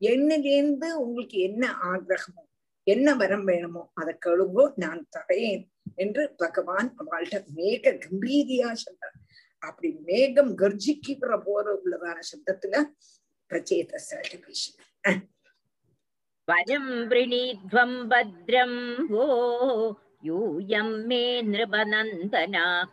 என்னிலேருந்து 0.00 0.88
உங்களுக்கு 1.02 1.38
என்ன 1.48 1.64
ஆகிரகமோ 1.90 2.42
என்ன 2.86 3.08
வரம் 3.20 3.44
வேணுமோ 3.50 3.82
அதை 4.00 4.12
கழுவோ 4.26 4.64
நான் 4.82 5.02
தரேன் 5.16 5.62
என்று 6.02 6.22
பகவான் 6.42 6.88
அவள்கிட்ட 7.00 7.38
மேக 7.58 7.92
கம்பீரியா 8.04 8.70
சொல்றார். 8.82 9.18
அப்படி 9.68 9.90
மேகம் 10.08 10.52
கர்ஜிக்கிற 10.62 11.36
போற 11.44 11.66
உள்ளதான 11.76 12.18
சப்தத்துல 12.30 12.74
பிரச்சேதாட்ட 13.50 14.34
பேசினார். 14.46 15.22
வரம் 16.48 16.92
விரணீத்வம் 17.10 17.98
பத்ரம். 18.10 18.80
ஓ 19.22 19.24
யூயம் 20.28 20.94
மே 21.08 21.24
நிருபநந்தனாக. 21.52 22.92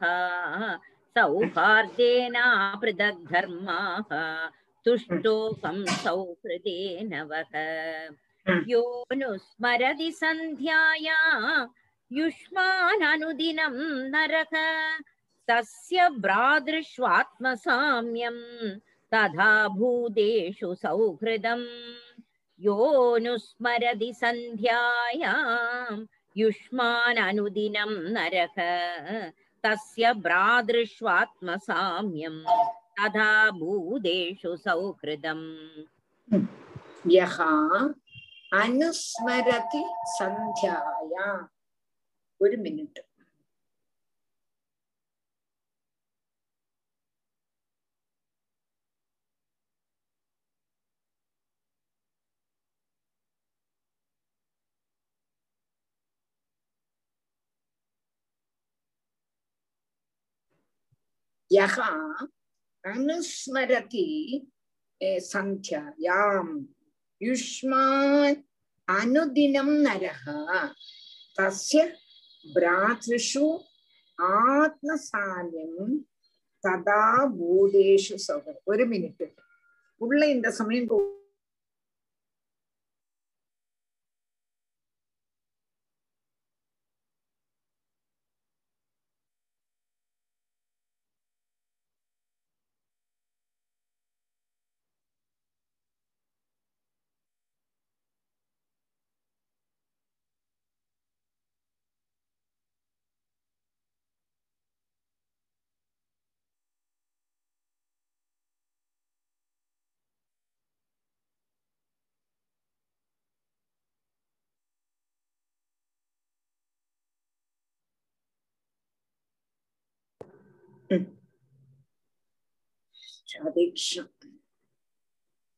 சௌஹார்தேனா 1.16 2.48
பிருதக் 2.82 3.24
தர்மாக 3.32 4.10
तुष्टोऽहं 4.86 5.86
सौहृदेन 5.86 7.22
वः। 7.22 7.54
यो 8.68 9.06
नु 9.14 9.38
स्मरति 9.38 10.12
सन्ध्याया 10.12 11.70
युष्माननुदिनं 12.12 14.10
नरः। 14.10 14.98
तस्य 15.48 16.10
भ्रातृष्वात्मसाम्यम् 16.10 18.80
तथा 19.14 19.68
भूतेषु 19.68 20.76
सौहृदम्। 20.76 21.66
योऽनुस्मरति 22.60 24.14
सन्ध्यायाम् 24.14 26.06
युष्माननुदिनं 26.38 27.90
नरक 27.90 28.56
तस्य 29.64 30.14
भ्रातृष्वात्मसाम्यम्। 30.14 32.44
तथा 33.02 33.30
भूतेषु 33.60 34.52
सौहृदम् 34.64 35.46
यः 37.14 37.38
അനുസ്മരതി 38.54 39.82
സന്ധ്യായ 40.16 41.16
ഒരു 42.42 42.58
മിനിറ്റ് 42.64 43.04
യഹ 61.52 61.76
அனுஸ்மரதி 62.84 64.08
சங்கியாயாம் 65.26 66.54
யுஷ்மா 67.22 67.84
அனுதினம் 68.88 69.76
நரக 69.82 70.26
தஸ்ய 71.38 71.82
பிராத்ருஷு 72.46 73.46
ஆத்மசாலியம் 74.20 75.94
ததா 76.64 77.04
பூதேஷு 77.38 78.18
சகோ 78.26 78.54
ஒரு 78.66 78.86
மினிட் 78.86 79.26
உள்ள 80.02 80.22
இந்த 80.28 80.48
சமயம் 80.52 80.90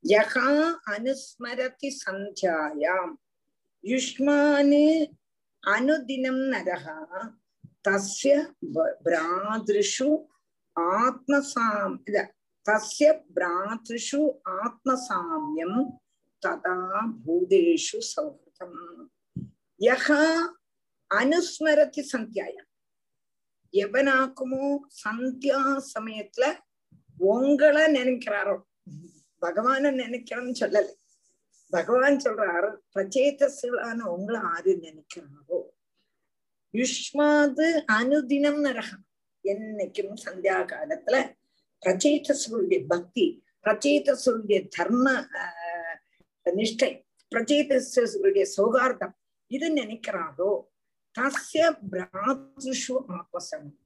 யகா 0.03 0.47
அனுஸ்மரதி 0.93 1.89
சந்தியாயாம் 1.99 3.13
யுஷ்மானு 3.83 4.83
அனுதினம் 5.63 6.43
நரகா 6.51 6.99
தஸ்ய 7.85 8.33
பிராதிருஷு 9.05 10.09
ஆத்மசாம் 10.97 11.95
இல்ல 12.05 12.19
தஸ்ய 12.65 13.09
பிராதிருஷு 13.35 14.21
ஆத்மசாமியம் 14.59 15.79
ததா 16.41 16.77
பூதேஷு 17.23 17.99
சௌஹൃதம் 18.11 18.79
யகா 19.79 20.21
அனுஸ்மரதி 21.11 22.03
சந்தியாயாம் 22.13 22.69
எவனாக்குமோ 23.73 24.77
சந்தியா 25.03 25.81
சமயத்துல 25.93 26.43
உங்களை 27.17 27.83
நினைக்கிறாரோ? 27.93 28.57
பகவான 29.41 29.91
நினைக்கிறோம்னு 30.01 30.53
சொல்லல. 30.59 30.89
பகவான் 31.69 32.15
சொல்றாரு 32.15 32.75
பிரச்சேதசுகளான 32.95 33.99
உங்களை 34.15 34.41
ஆறு 34.43 34.79
நினைக்கிறாரோ? 34.81 35.59
யுஷ்மாது 36.73 37.67
அனுதினம் 37.91 38.59
நரகம். 38.59 39.05
என்னைக்கும் 39.43 40.13
சந்தியா 40.25 40.59
காலத்துல 40.71 41.15
பிரச்சேதசுடைய 41.85 42.83
பக்தி 42.87 43.43
பிரச்சேதசுடைய 43.63 44.67
தர்ம 44.77 45.25
நிஷ்டை 46.45 46.89
பிரச்சேதசுடைய 47.35 48.45
சௌகார்த்தம் 48.57 49.15
இது 49.47 49.67
நினைக்கிறாரோ? 49.73 50.51
தஸ்ய 51.15 51.63
பிராத்ருஷு 51.91 52.95
ஆபசனம் 53.17 53.79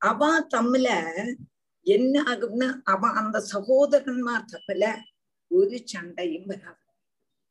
அவ 0.00 0.20
தம்மில 0.54 0.88
என்ன 1.86 2.14
ஆகும்னா 2.32 2.68
அவ 2.92 3.02
அந்த 3.20 3.36
சகோதரன்மார் 3.52 4.48
தம்மில 4.52 4.84
ஒரு 5.50 5.78
சண்டையும் 5.92 6.48
வராது. 6.50 6.82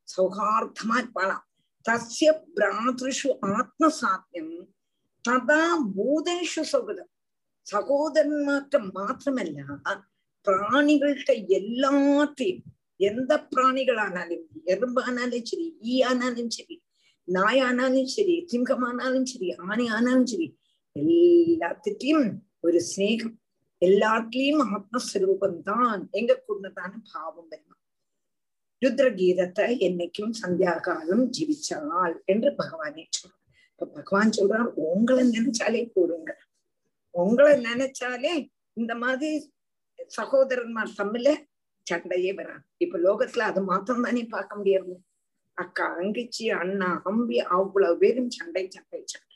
சௌகார்த்தமா 0.08 0.96
இருப்பாளாம் 1.02 1.46
தஸ்ய 1.86 2.30
பிராத்ருஷு 2.58 3.30
ஆத்மசாத்தியம் 3.54 4.54
ததா 5.26 5.62
பூதேஷு 5.96 6.64
சௌகதம். 6.74 7.12
சகோதரன்மார்ட்ட 7.68 8.78
மாத்திரமல்ல 8.96 9.58
பிராணிகள்கிட்ட 10.46 11.32
எல்லாத்தையும் 11.60 12.64
எந்த 13.00 13.34
பிராணிகளானாலும் 13.52 14.46
எறும்பானாலும் 14.74 15.46
சரி 15.50 15.68
ஈ 15.92 15.96
ஆனாலும் 16.10 16.54
சரி 16.58 16.76
நாய் 17.28 17.60
ஆனாலும் 17.60 18.06
சரி 18.06 18.46
சிங்கமானாலும் 18.52 19.24
சரி 19.24 19.50
ஆணை 19.56 19.88
ஆனாலும் 19.88 20.26
சரி 20.26 20.48
எல்லாத்துக்கும் 20.96 22.26
ஒரு 22.60 22.80
சிநேகம். 22.92 23.36
எல்லாத்துலயும் 23.82 24.64
ஆத்மஸ்வரூபம் 24.76 25.60
தான் 25.62 26.10
எங்க 26.12 26.44
கூடதான 26.48 26.92
பாவம் 27.14 27.48
வருமா? 27.52 27.76
ருத்ரகீதத்தை 28.82 29.68
என்னைக்கும் 29.88 30.34
சந்தியா 30.42 30.74
காலம் 30.82 31.24
ஜீவிச்சாள் 31.38 32.16
என்று 32.26 32.50
பகவானே 32.58 33.04
சொல்றார். 33.18 33.40
இப்ப 33.72 33.86
பகவான் 33.86 34.36
சொல்றார் 34.38 34.70
உங்களை 34.92 35.24
நினைச்சாலே 35.30 35.92
போடுங்க. 35.94 36.32
உங்களை 37.16 37.54
நினைச்சாலே 37.62 38.34
இந்த 38.74 38.96
மாதிரி 38.96 39.52
சகோதரன்மார் 40.18 40.98
தம்மில 40.98 41.30
சண்டையே 41.88 42.34
வராது. 42.34 42.64
இப்ப 42.78 42.98
லோகத்துல 42.98 43.48
அது 43.52 43.62
மாத்திரம் 43.62 44.02
தானே 44.02 44.24
பார்க்க 44.24 44.56
முடியாது 44.56 44.94
அக்கா 45.64 45.86
அங்கிச்சி 46.00 46.46
அண்ணா 46.62 46.90
அம்பி 47.10 47.38
அவ்வளவு 47.58 48.00
பேரும் 48.04 48.32
சண்டை 48.38 48.64
சண்டை 48.70 49.02
சண்டை. 49.06 49.28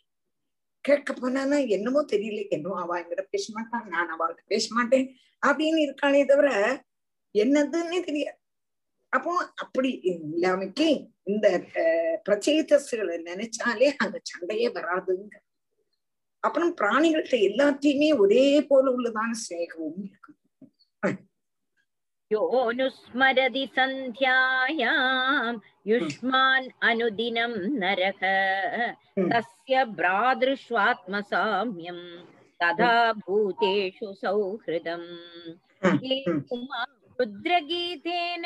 கேட்க 0.86 1.12
போனானா 1.14 1.58
என்னமோ 1.76 2.02
தெரியல. 2.14 2.42
என்னமோ 2.56 2.76
அவ 2.82 2.98
என்கிட்ட 3.00 3.24
பேச 3.30 3.46
மாட்டான் 3.54 3.88
நான் 3.88 4.14
அவள்கிட்ட 4.16 4.44
பேச 4.48 4.66
மாட்டேன் 4.78 5.08
அப்படின்னு 5.44 5.80
இருக்கானே 5.86 6.22
தவிர 6.26 6.50
என்னதுன்னே 7.36 8.00
தெரியாது. 8.10 8.40
அப்போ 9.14 9.32
அப்படி 9.64 9.90
இல்லாமக்கு 10.12 10.88
இந்த 11.24 11.48
பிரச்சேதஸ்களை 12.26 13.16
நினைச்சாலே 13.30 13.90
அந்த 14.04 14.18
சண்டையே 14.32 14.68
வராதுங்க. 14.78 15.36
அப்புறம் 16.44 16.72
பிராணிகள்கிட்ட 16.82 17.38
எல்லாத்தையுமே 17.50 18.10
ஒரே 18.24 18.46
போல 18.70 18.86
உள்ளதான 18.96 19.32
சிநேகமும் 19.46 20.02
இருக்கு. 20.10 20.32
योऽनुस्मरति 22.32 23.70
सन्ध्यायाम् 23.76 25.60
युष्मान् 25.88 26.70
अनुदिनं 26.84 27.54
नरः 27.58 28.20
Hmm. 29.20 29.34
तस्य 29.34 29.86
भ्रातृष्वात्मसाम्यम् 29.86 32.26
तथा 32.64 33.14
भूतेषु 33.14 34.14
सौहृदम्. 34.14 35.08
पुमान् 36.50 37.22
रुद्रगीतेन 37.22 38.44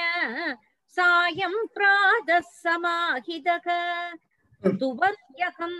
सायं 0.88 1.68
प्रातः 1.68 2.39
समाहितः 2.39 3.68
Hmm. 4.68 4.78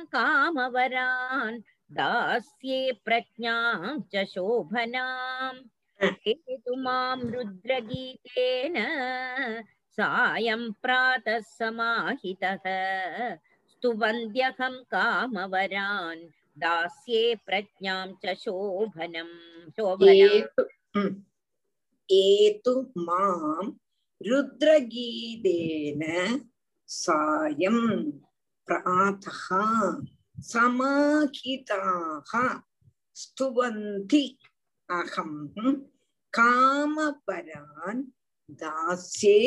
कामवरान् 0.06 1.62
दास्ये 1.92 2.92
प्रज्ञां 2.92 4.02
च 4.02 4.28
शोभनाम्. 4.28 5.79
रुद्रगीतेन 7.34 8.76
सायं 9.96 10.62
प्रातः 10.82 11.40
समाहितः 11.40 12.66
स्तुवन्द्यहं 13.72 14.76
कामवरान् 14.94 16.24
दास्ये 16.64 17.24
प्रज्ञां 17.46 18.08
च 18.24 18.34
शोभनम् 18.44 19.36
एतु 22.12 22.74
माँ 22.98 23.62
रुद्रगीतेन 24.28 26.02
सायं 26.88 27.78
प्रातः 28.70 29.44
समाहिताः 30.52 32.32
स्तुवन्ति। 33.22 34.24
அகம் 34.90 35.38
காமபரான் 36.34 38.02
தாசே 38.60 39.40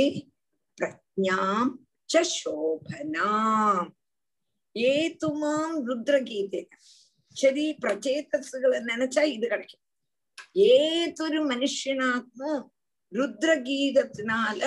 பிரஜாம் 0.78 1.72
சோபனாம் 2.11 3.90
ஏதுமாம் 4.76 5.76
ருத்ரகீதை 5.88 6.62
சரி 7.37 7.64
பிரச்சேதஸுகளை 7.83 8.78
நினைச்சா 8.83 9.22
இது 9.26 9.46
கிடைக்கும். 9.48 9.83
ஏதொரு 10.72 11.40
மனுஷனாக்கும் 11.42 12.62
ருத்ரகீதத்தினால 13.12 14.61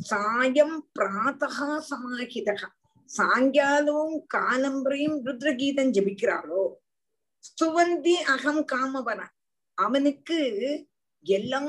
சாயம் 0.00 0.76
பிராத்தகா 0.98 1.70
சமாஹிதகா 1.88 2.68
சாயங்காலமும் 3.10 4.16
காலம்பரையும் 4.34 5.18
ருத்ரகீதம் 5.26 5.94
ஜபிக்கிறாளோ 5.94 6.62
ஸ்துவந்தி 7.44 8.16
அகம் 8.26 8.64
காமவனா 8.64 9.26
அவனுக்கு 9.84 10.38
எல்லா 11.26 11.60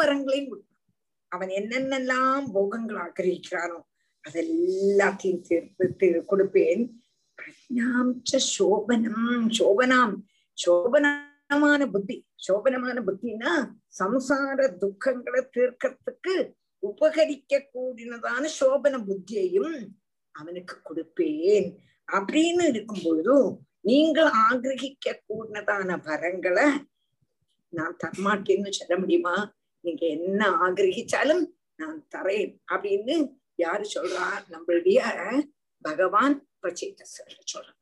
வரங்களையும் 0.00 0.50
கொடுத்தான் 0.50 0.70
அவன் 1.32 1.50
என்னென்னலாம் 1.60 2.46
போகங்கள் 2.56 3.00
ஆக்கிரகிக்கிறானோ 3.04 3.78
அதெல்லாத்தையும் 4.24 5.44
தீர்த்து 5.46 6.08
கொடுப்பேன். 6.30 6.82
பிரஜாம் 7.38 8.12
சோபனம் 8.54 9.46
சோபனாம் 9.58 10.14
சோபனமான 10.58 11.80
புத்தி. 11.94 12.16
சோபனமான 12.46 12.98
புத்தினா 13.08 13.52
சம்சார 13.98 14.58
துக்கங்களை 14.82 15.40
தீர்க்கறதுக்கு 15.56 16.34
உபகரிக்க 16.82 17.62
கூடினதான 17.74 18.44
சோபன 18.60 18.94
புத்தியையும் 19.08 19.74
அவனுக்கு 20.34 20.76
கொடுப்பேன். 20.88 21.68
அப்படின்னு 22.08 22.64
இருக்கும் 22.72 23.04
பொழுதும் 23.04 23.50
நீங்கள் 23.88 24.32
ஆகிரகிக்க 24.46 25.14
கூடினதான 25.28 25.90
வரங்களை 26.08 26.66
நான் 27.73 27.97
தரமாட்டேன்னு 28.03 28.71
சொல்ல 28.71 28.95
முடியுமா 28.97 29.35
நீங்க 29.83 30.03
என்ன 30.17 30.41
ஆகிரகிச்சாலும் 30.63 31.43
நான் 31.79 31.97
தரேன் 32.15 32.53
அப்படின்னு 32.71 33.15
யாரு 33.59 33.85
சொல்றா 33.95 34.25
நம்மளுடைய 34.53 34.99
பகவான் 35.85 36.37
பிரச்சேதஸ்வர 36.61 37.35
சொல்றான் 37.53 37.75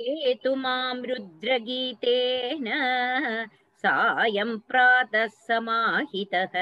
हेतु 0.00 0.50
मां 0.56 0.98
रुद्रगीतेन 1.02 2.66
सायं 3.84 4.50
प्रातः 4.68 5.26
समाहितः 5.38 6.54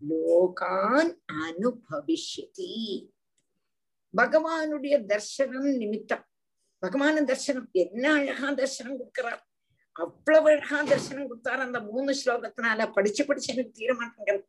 லோகான் 0.01 1.11
அனுபவிஷ்யதி 1.41 2.71
பகவானுடைய 4.13 4.95
தர்சனம் 5.11 5.69
நிமித்தம் 5.79 6.25
பகவான 6.83 7.23
தர்சனம் 7.29 7.67
என்ன 7.83 8.03
அழகா 8.17 8.49
தர்சனம் 8.59 8.97
கொடுக்கிறார் 8.99 9.41
அவ்வளவு 9.95 10.49
அழகா 10.51 10.79
தர்சனம் 10.91 11.29
கொடுத்தார் 11.29 11.65
அந்த 11.65 11.79
மூணு 11.88 12.13
ஸ்லோகத்தினால 12.21 12.88
படிச்சு 12.97 13.23
படிச்சு 13.29 13.49
எனக்கு 13.53 13.77
தீர 13.79 13.91
மாட்டேங்கிறது 13.99 14.45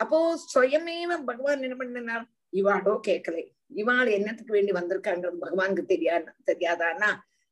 அப்போ 0.00 0.18
சுயமேவ 0.54 1.16
பகவான் 1.30 1.64
என்ன 1.66 1.76
பண்ணினார்? 1.76 2.26
இவாளோ 2.52 2.94
கேட்கலை. 3.08 3.44
இவாள் 3.80 4.10
என்னத்துக்கு 4.18 4.52
வேண்டி 4.52 4.72
வந்திருக்காங்கிறது 4.72 5.44
பகவானுக்கு 5.44 5.84
தெரியா 5.92 6.14
தெரியாதானா? 6.50 7.10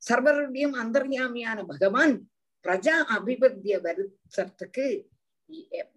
சர்வருடையும் 0.09 0.75
அந்தர்யாமியான 0.83 1.65
பகவான் 1.67 2.13
பிரஜா 2.65 2.95
அபிவிருத்திய 3.15 3.75
வருத்தத்துக்கு 3.85 4.85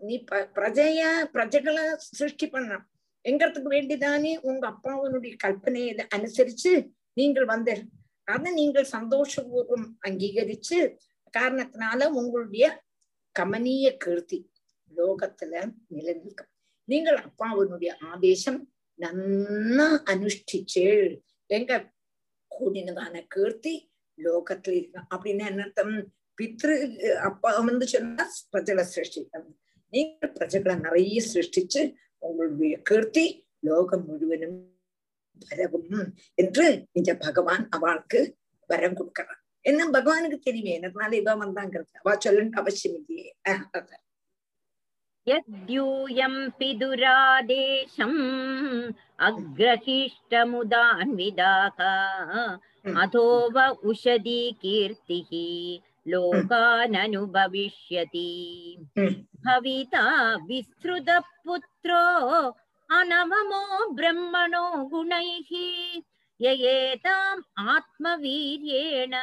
நீ 0.08 0.16
பிரஜைய 0.58 1.02
பிரஜைகளை 1.34 1.84
சிருஷ்டி 1.96 2.46
பண்ணணும். 2.52 2.84
எங்கிறதுக்கு 3.24 3.70
வேண்டிதானே? 3.76 4.32
உங்க 4.40 4.64
அப்பாவனுடைய 4.72 5.34
கல்பனையை 5.44 5.92
அனுசரிச்சு 6.16 6.72
நீங்கள் 7.12 7.44
வந்தீர்கள் 7.44 8.00
அதை 8.24 8.52
நீங்கள் 8.52 8.86
சந்தோஷபூர்வம் 8.92 9.86
அங்கீகரிச்சு 10.08 10.96
காரணத்தினால 11.38 12.08
உங்களுடைய 12.10 12.84
கமனிய 13.40 13.96
கீர்த்தி 13.96 14.50
லோகத்துல 14.96 15.72
நிலநிற்கும் 15.94 16.50
நீங்கள் 16.84 17.16
அப்பாவினுடைய 17.16 17.90
ஆதேசம் 18.00 18.70
நன்னா 18.98 19.86
அனுஷ்டிச்சேள். 20.12 21.22
எங்க 21.46 21.92
கூடினதான 22.50 23.26
கீர்த்தி 23.28 23.90
லோகத்துல 24.18 24.70
இருக்கும் 24.70 25.06
அப்படின்னு 25.10 25.44
என்ன 25.46 25.62
அர்த்தம்? 25.62 26.12
பித்ரு 26.38 26.74
அப்பா 27.14 27.58
வந்து 27.58 27.86
சொன்னா 27.86 28.26
பிரஜலை 28.52 28.84
சிருஷ்டிக்கணும் 28.94 29.56
நீங்கள் 29.88 30.32
பிரஜைகளை 30.32 30.80
நிறைய 30.80 31.22
சிருஷ்டிச்சு 31.34 31.94
உங்களுடைய 32.18 32.78
கீர்த்தி 32.82 33.46
லோகம் 33.60 34.06
முழுவதும் 34.06 34.71
வரவும் 35.41 36.13
என்று 36.37 36.87
இந்த 36.91 37.17
பகவான் 37.25 37.69
அவளுக்கு 37.69 38.35
வரம் 38.69 38.93
கொடுக்கிறான் 38.93 39.41
என்ன 39.65 39.91
பகவானுக்கு 39.91 40.39
தெரியுமே 40.39 40.77
என்னதுனால 40.77 41.13
இவ 41.13 41.35
வந்தாங்கிறது 41.35 42.01
அவ 42.01 42.17
சொல்லணும் 42.25 42.59
அவசியம் 42.61 43.01
இல்லையே 43.01 43.33
यद्यूयं 45.27 46.49
पिदुरादेशम् 46.59 48.19
अग्रहीष्टमुदान्विदाः 49.19 51.79
अथोव 52.95 53.59
उषधी 53.89 54.51
कीर्तिः 54.61 55.31
लोकाननुभविष्यति 56.11 58.29
भविता 59.39 60.05
विस्तृतपुत्रो 60.47 62.03
अनवमो 62.92 63.92
ब्रह्मणो 63.94 64.84
गुणैः 64.88 65.50
य 66.40 66.50
एताम् 66.70 67.42
आत्मवीर्येण 67.58 69.14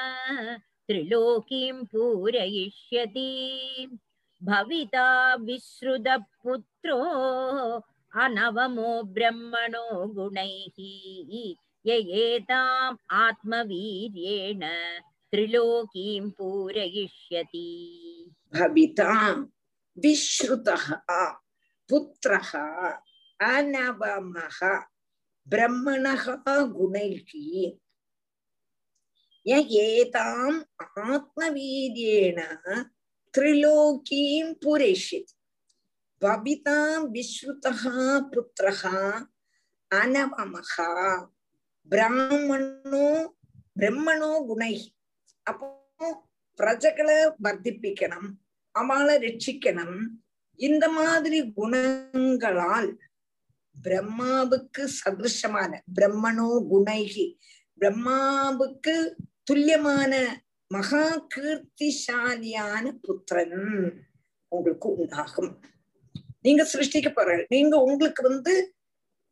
त्रिलोकीं 0.87 1.73
पूरयिष्यति। 1.91 3.29
भविता 4.43 5.35
विश्रुतपुत्रो 5.35 6.97
अनवमो 8.23 9.03
ब्रह्मणो 9.17 9.85
गुणैः 10.13 10.79
य 11.85 11.99
एताम् 12.21 12.97
आत्मवीर्येण 13.11 14.63
त्रिलोकीं 15.31 16.29
पूरयिष्यति। 16.29 17.69
भविता 18.55 19.11
विश्रुतः 19.97 20.93
पुत्रः 21.89 22.51
ஆனவமஹா 23.39 24.73
பிரம்மணகா 25.47 26.55
குணைகி 26.75 27.43
ஏதாம் 29.85 30.57
ஆத்மவீரியேன 31.03 32.39
திரிலோகீம் 33.33 34.51
புரேஷித். 34.63 35.33
பபிதாம் 36.21 37.05
விஸ்ருதா 37.15 37.73
புத்திரகா 38.31 38.97
அனவமகா 39.91 40.89
பிராமணோ 41.91 43.07
பிரம்மணோ 43.79 44.31
குணை 44.49 44.73
அப்போ 45.43 45.67
பிரஜகளை 46.59 47.17
வர்த்திப்பிக்கணும் 47.43 48.29
அவளை 48.75 49.15
ரட்சிக்கணும். 49.25 49.99
இந்த 50.59 50.85
மாதிரி 50.97 51.39
குணங்களால் 51.57 52.89
பிரம்மாவுக்கு 53.83 54.83
சதிருஷமான 54.99 55.71
பிரம்மணோ 55.95 56.49
குணைகி. 56.71 57.27
பிரம்மாவுக்கு 57.79 58.95
துல்லியமான 59.43 60.13
மகா 60.67 61.27
கீர்த்திசாலியான 61.35 62.85
புத்திரன் 63.01 63.59
உங்களுக்கு 64.51 64.87
உண்டாகும். 64.95 65.51
நீங்க 66.41 66.63
சிருஷ்டிக்க 66.73 67.09
போற 67.13 67.45
நீங்க 67.49 67.75
உங்களுக்கு 67.77 68.23
வந்து 68.23 68.53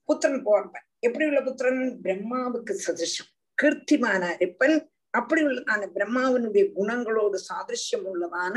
புத்திரன் 0.09 0.45
போறப்ப 0.45 0.77
எப்படி 0.99 1.25
உள்ள 1.25 1.41
புத்திரன்? 1.41 1.81
பிரம்மாவுக்கு 2.03 2.73
சதிருஷம் 2.85 3.31
கீர்த்திமான 3.61 4.23
இருப்பன் 4.39 4.77
அப்படி 5.09 5.41
உள்ளதான 5.41 5.87
பிரம்மாவினுடைய 5.95 6.63
குணங்களோடு 6.77 7.37
சாதிருஷ்யம் 7.49 8.07
உள்ளதான 8.11 8.55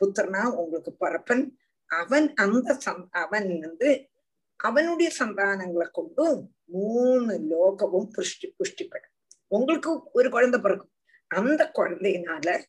புத்திரனா 0.00 0.42
உங்களுக்கு 0.52 0.92
பரப்பன் 1.00 1.44
அவன் 1.90 2.34
அந்த 2.34 2.76
சந் 2.84 3.04
அவன் 3.10 3.48
வந்து 3.60 3.90
அவனுடைய 4.58 5.10
சந்தானங்களை 5.18 5.86
கொண்டும் 5.90 6.54
மூணு 6.64 7.34
லோகமும் 7.50 8.08
புஷ்டி 8.16 8.46
புஷ்டிப்படும். 8.58 9.14
உங்களுக்கு 9.46 9.90
ஒரு 10.12 10.30
குழந்தை 10.30 10.60
பிறக்கும். 10.60 10.92
அந்த 11.26 11.70
குழந்தையினால 11.74 12.62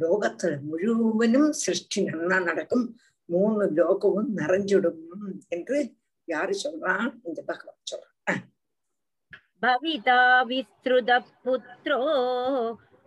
லோகத்துல 0.00 0.54
முழுவனும் 0.70 1.48
சிருஷ்டி 1.50 2.04
நன்னா 2.04 2.42
நடக்கும். 2.42 2.96
மூணு 3.24 3.64
லோகமும் 3.72 4.30
நிறைஞ்சிடும் 4.36 5.00
என்று 5.48 5.94
யாரு 6.24 6.54
சொல்றான்? 6.64 7.14
இந்த 7.24 7.42
பகவான் 7.46 7.86
சொல்றான். 7.92 8.42
பவிதா 9.62 10.22
விஸ்ருத 10.50 11.10
புத்திரோ 11.44 12.00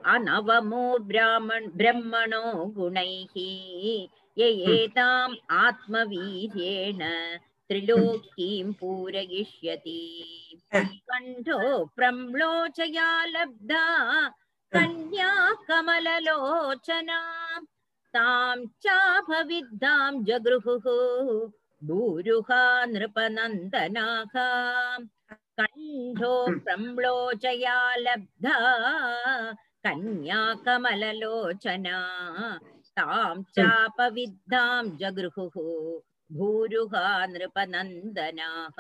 அனவமோ 0.04 0.84
பிராமண் 1.08 1.68
பிரம்மணோ 1.78 2.44
குணைஹி. 2.78 3.52
ஏதாம் 4.38 5.36
ஆத்மவீரியேன. 5.64 7.04
त्रिलोकीं 7.69 8.73
पूरयिष्यति 8.81 10.01
कण्ठो 10.75 11.59
प्रम्लोचया 11.97 13.09
लब्धा 13.35 13.85
कन्या 14.73 15.31
कमललोचना 15.69 17.21
तां 18.15 18.57
चापविद्धां 18.87 20.13
जगृहुः 20.25 20.87
भूरुहा 21.89 22.63
नृपनन्दनाः 22.93 24.37
कण्ठो 25.61 26.35
प्रम्लोचया 26.65 27.77
लब्धा 28.07 28.57
कन्या 29.87 30.43
कमललोचना 30.67 31.99
तां 32.99 33.43
चापविद्धां 33.59 34.83
जगृहुः 35.03 35.57
भूरुहा 36.37 37.03
नृपनन्दनाः 37.33 38.79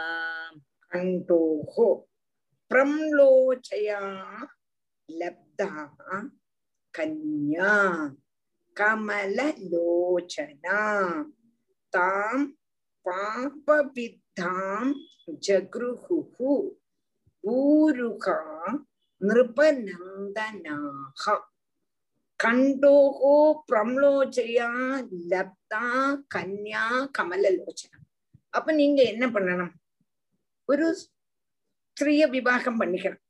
कण्ठोः 0.93 1.76
प्रम्लोचया 2.70 4.01
लब्धा 5.20 5.85
कन्या 6.97 7.74
कमललोचना 8.80 10.80
तां 11.97 12.39
पापविद्धां 13.09 14.85
जगृहुः 15.49 16.37
ऊरुका 17.55 18.39
नृपनन्दनाः 19.28 21.24
கண்டோகோ 22.44 23.64
பிரம்லோச்சயா 23.72 24.70
லப்தா 25.30 25.84
கன்யா 26.36 27.10
கமலலோச்சனா. 27.18 27.98
அப்ப 28.50 28.72
நீங்க 28.72 29.04
என்ன 29.04 29.28
பண்ணணும்? 29.28 29.72
ஒரு 30.66 30.98
ஸ்திரீய 30.98 32.30
விவாகம் 32.30 32.82
பண்ணிக்கணும். 32.82 33.22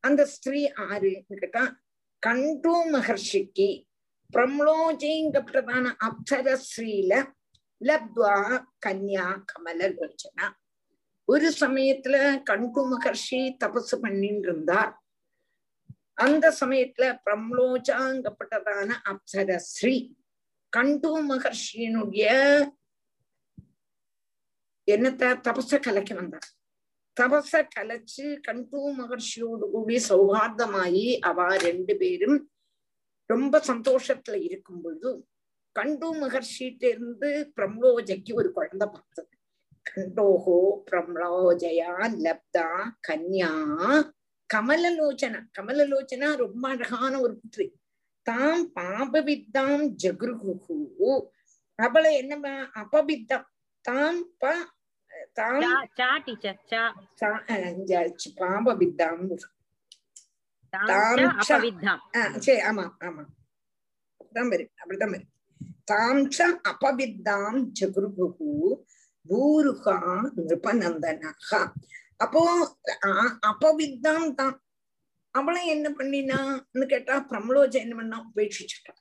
அந்த 0.00 0.24
ஸ்திரீ 0.24 0.72
ஆறுன்னு 0.76 1.36
கேட்டா 1.36 1.80
கண்டு 2.18 2.92
மகர்ஷிக்கு 2.92 3.86
பிரம்லோஜிங்கப்பட்டதான 4.34 5.92
அப்சர 6.06 6.58
ஸ்ரீல 6.68 7.32
லப்துவா 7.84 8.66
கன்யா 8.86 9.44
கமலலோச்சனா. 9.52 10.50
ஒரு 11.24 11.52
சமயத்துல 11.60 12.42
கண்டு 12.42 12.98
மகர்ஷி 12.98 13.56
தபசு 13.64 13.96
பண்ணிட்டு 14.00 14.48
இருந்தார் 14.48 15.02
அந்த 16.18 16.46
சமயத்துல 16.60 17.06
பிரம்லோச்சாங்கப்பட்டதான 17.24 18.90
அப்சரஸ்ரீ 19.10 19.96
கண்டு 20.72 21.10
மகர்ஷியினுடைய 21.22 22.26
என்னத்த 24.88 25.32
தபச 25.46 25.78
கலைக்க 25.78 26.14
வந்தார் 26.14 26.48
தபச 27.16 27.52
கலைச்சு 27.74 28.26
கண்டு 28.40 28.80
மகர்ஷியோடு 28.98 29.66
கூடி 29.70 29.96
சௌஹார்தமாயி 30.08 31.06
அவ 31.20 31.46
ரெண்டு 31.58 31.94
பேரும் 31.96 32.38
ரொம்ப 33.30 33.62
சந்தோஷத்துல 33.66 34.36
இருக்கும் 34.42 34.82
பொழுது 34.82 35.10
கண்டு 35.76 36.08
மகர்ஷிட்ட 36.14 36.84
இருந்து 36.84 37.30
பிரம்லோஜைக்கு 37.56 38.32
ஒரு 38.34 38.48
குழந்தை 38.52 38.86
பார்த்தது. 38.88 39.32
கண்டோகோ 39.86 40.56
பிரம்லோஜயா 40.86 41.92
லப்தா 42.24 42.66
கன்யா 43.08 43.50
கமலலோச்சனா. 44.54 45.46
கமலலோச்சனா 45.58 46.36
ரொம்ப 46.36 46.68
அழகான 46.68 47.20
ஒரு 47.20 47.40
புத்திரி. 47.40 47.72
தாம் 48.22 48.74
பாபவித்தாம் 48.74 49.94
ஜகுருகு 50.02 51.20
அவளை 51.78 52.16
என்ன 52.16 52.64
அபவித்தம். 52.74 53.44
தாம் 53.84 54.34
ப 54.38 54.46
பாபவித்தாம். 55.36 55.64
ஆமா 62.62 62.96
ஆமா. 63.00 63.24
அப்படிதான் 64.20 65.12
வரும் 65.12 65.26
தாம் 65.84 66.30
ச 66.30 66.38
அபவித்தாம் 66.68 67.72
ஜகுருகு 67.80 68.76
பூருகா 69.26 69.96
நிருபநந்தனஹா. 70.36 71.72
அப்போ 72.20 72.40
அ- 73.04 73.38
தான். 74.34 74.62
அவளை 75.34 75.66
என்ன 75.66 75.88
பண்ணினான்னு 75.90 76.86
கேட்டா 76.86 77.26
பிரம்மலோஜ 77.28 77.70
என்ன 77.70 77.94
பண்ணா 77.96 78.30
உபேட்சிச்சுட்டான் 78.34 79.00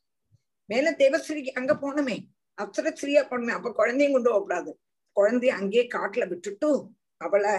மேல 0.70 0.92
தேவஸ்ரீக்கு 0.92 1.52
அங்க 1.52 1.74
போனமே. 1.74 2.18
அப்சரஸ்ரீயா 2.62 3.24
போனமே. 3.30 3.50
அப்ப 3.50 3.74
குழந்தையும் 3.74 4.14
கொண்டு 4.14 4.30
போகக்கூடாது 4.30 4.80
குழந்தைய 5.16 5.48
அங்கேயே 5.48 5.88
காட்டுல 5.88 6.28
விட்டுட்டு 6.28 6.90
அவளை 7.18 7.52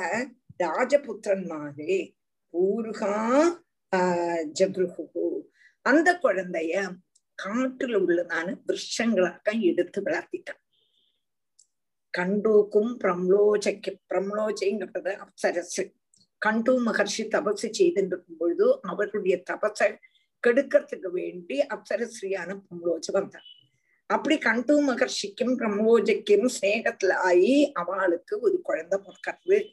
ராஜபுத்திரன் 0.64 1.46
மாதிரி 1.46 2.16
ஊருகா 2.54 3.14
ஆஹ் 3.96 4.44
அந்த 5.82 6.18
குழந்தைய 6.22 6.74
காட்டுல 7.38 7.94
உள்ளதான 7.98 8.56
விருஷங்களாக 8.66 9.60
எடுத்து 9.60 10.02
வளர்த்திட்டான். 10.02 10.62
கண்டூக்கும் 12.18 12.96
பிரம்லோஜைக்கு 13.04 14.00
பிரம்லோஜைங்கிறது 14.08 15.22
அப்சரசு. 15.24 15.92
கண்டு 16.38 16.84
மகர்ஷி 16.84 17.18
தபசு 17.18 17.66
செய்துட்டு 17.78 18.06
இருக்கும் 18.06 18.36
பொழுது 18.38 18.78
அவருடைய 18.82 19.42
தபசை 19.50 19.96
கெடுக்கிறதுக்கு 20.46 21.10
வேண்டி 21.10 21.60
அப்சரஸ்ரீயான 21.60 22.60
பிரம்லோஜ 22.60 23.12
வந்தார். 23.12 23.48
அப்படி 24.06 24.38
கண்டு 24.38 24.92
மகர்ஷிக்கும் 24.92 25.56
பிரம்லோஜைக்கும் 25.58 26.48
சிநேகத்துல 26.60 27.12
ஆகி 27.12 27.72
அவளுக்கு 27.72 28.40
ஒரு 28.40 28.60
குழந்தை 28.60 28.98
பிறக்கிறது. 28.98 29.72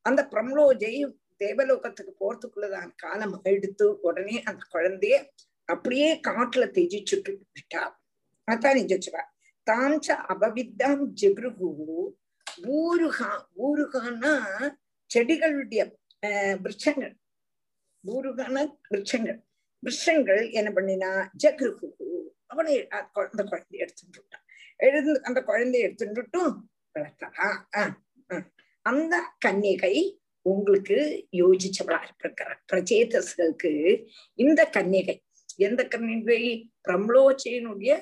அந்த 0.00 0.28
பிரம்லோஜை 0.30 1.14
தேவலோகத்துக்கு 1.36 2.12
போறதுக்குள்ளதான் 2.20 2.90
காலம் 2.96 3.40
எடுத்து 3.42 4.00
உடனே 4.00 4.42
அந்த 4.42 4.64
குழந்தைய 4.74 5.26
அப்படியே 5.64 6.20
காட்டுல 6.28 6.64
தெஜிச்சுட்டு 6.70 7.36
விட்டா. 7.36 7.90
அதான் 8.50 8.78
நிஜச்சுவா. 8.80 9.32
தாம்ச 9.70 10.16
அபவித்தாம் 10.32 11.04
ஜெகுருகு 11.20 11.68
பூருகா 12.64 13.30
பூருகான்னா 13.56 14.32
செடிகளுடைய 15.10 15.82
விருட்சங்கள் 16.62 17.14
பூருகான 18.04 18.56
விருட்சங்கள் 18.90 19.38
விருஷங்கள் 19.82 20.52
என்ன 20.52 20.70
பண்ணினா 20.70 21.28
ஜக்ருகு 21.36 21.88
அவனை 22.46 22.88
அந்த 22.88 23.42
குழந்தைய 23.44 23.84
எடுத்துட்டு 23.84 24.20
விட்டான் 24.20 24.44
எழுந்து 24.76 25.22
அந்த 25.22 25.40
குழந்தைய 25.46 25.86
எடுத்துட்டும் 25.88 26.54
வளர்த்தா. 26.94 27.28
அந்த 28.82 29.14
கன்னிகை 29.46 29.94
உங்களுக்கு 30.42 31.28
யோசிச்சவளா 31.36 31.98
இருப்பிருக்கிறார் 32.02 32.60
பிரச்சேதஸ்களுக்கு 32.72 33.72
இந்த 34.34 34.70
கன்னிகை. 34.76 35.16
எந்த 35.56 35.82
கன்னிகை? 35.84 36.40
பிரம்லோச்சையினுடைய 36.88 37.92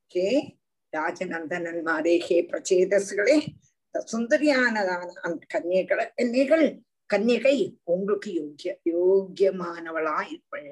கே 0.06 0.58
ராஜநந்தனன்மாரே 0.96 2.18
ஹே 2.20 2.46
பிரச்சேதஸ்களே 2.46 3.46
சுந்தரியானதான 4.12 5.12
அந்த 5.12 5.46
கன்னிகைகளை 5.54 6.10
கன்னிகள் 6.14 6.80
கன்னிகை 7.10 7.56
உங்களுக்கு 7.84 8.30
யோக்கிய 8.34 8.70
யோக்கியமானவளா 8.92 10.16
இருப்பள் 10.30 10.70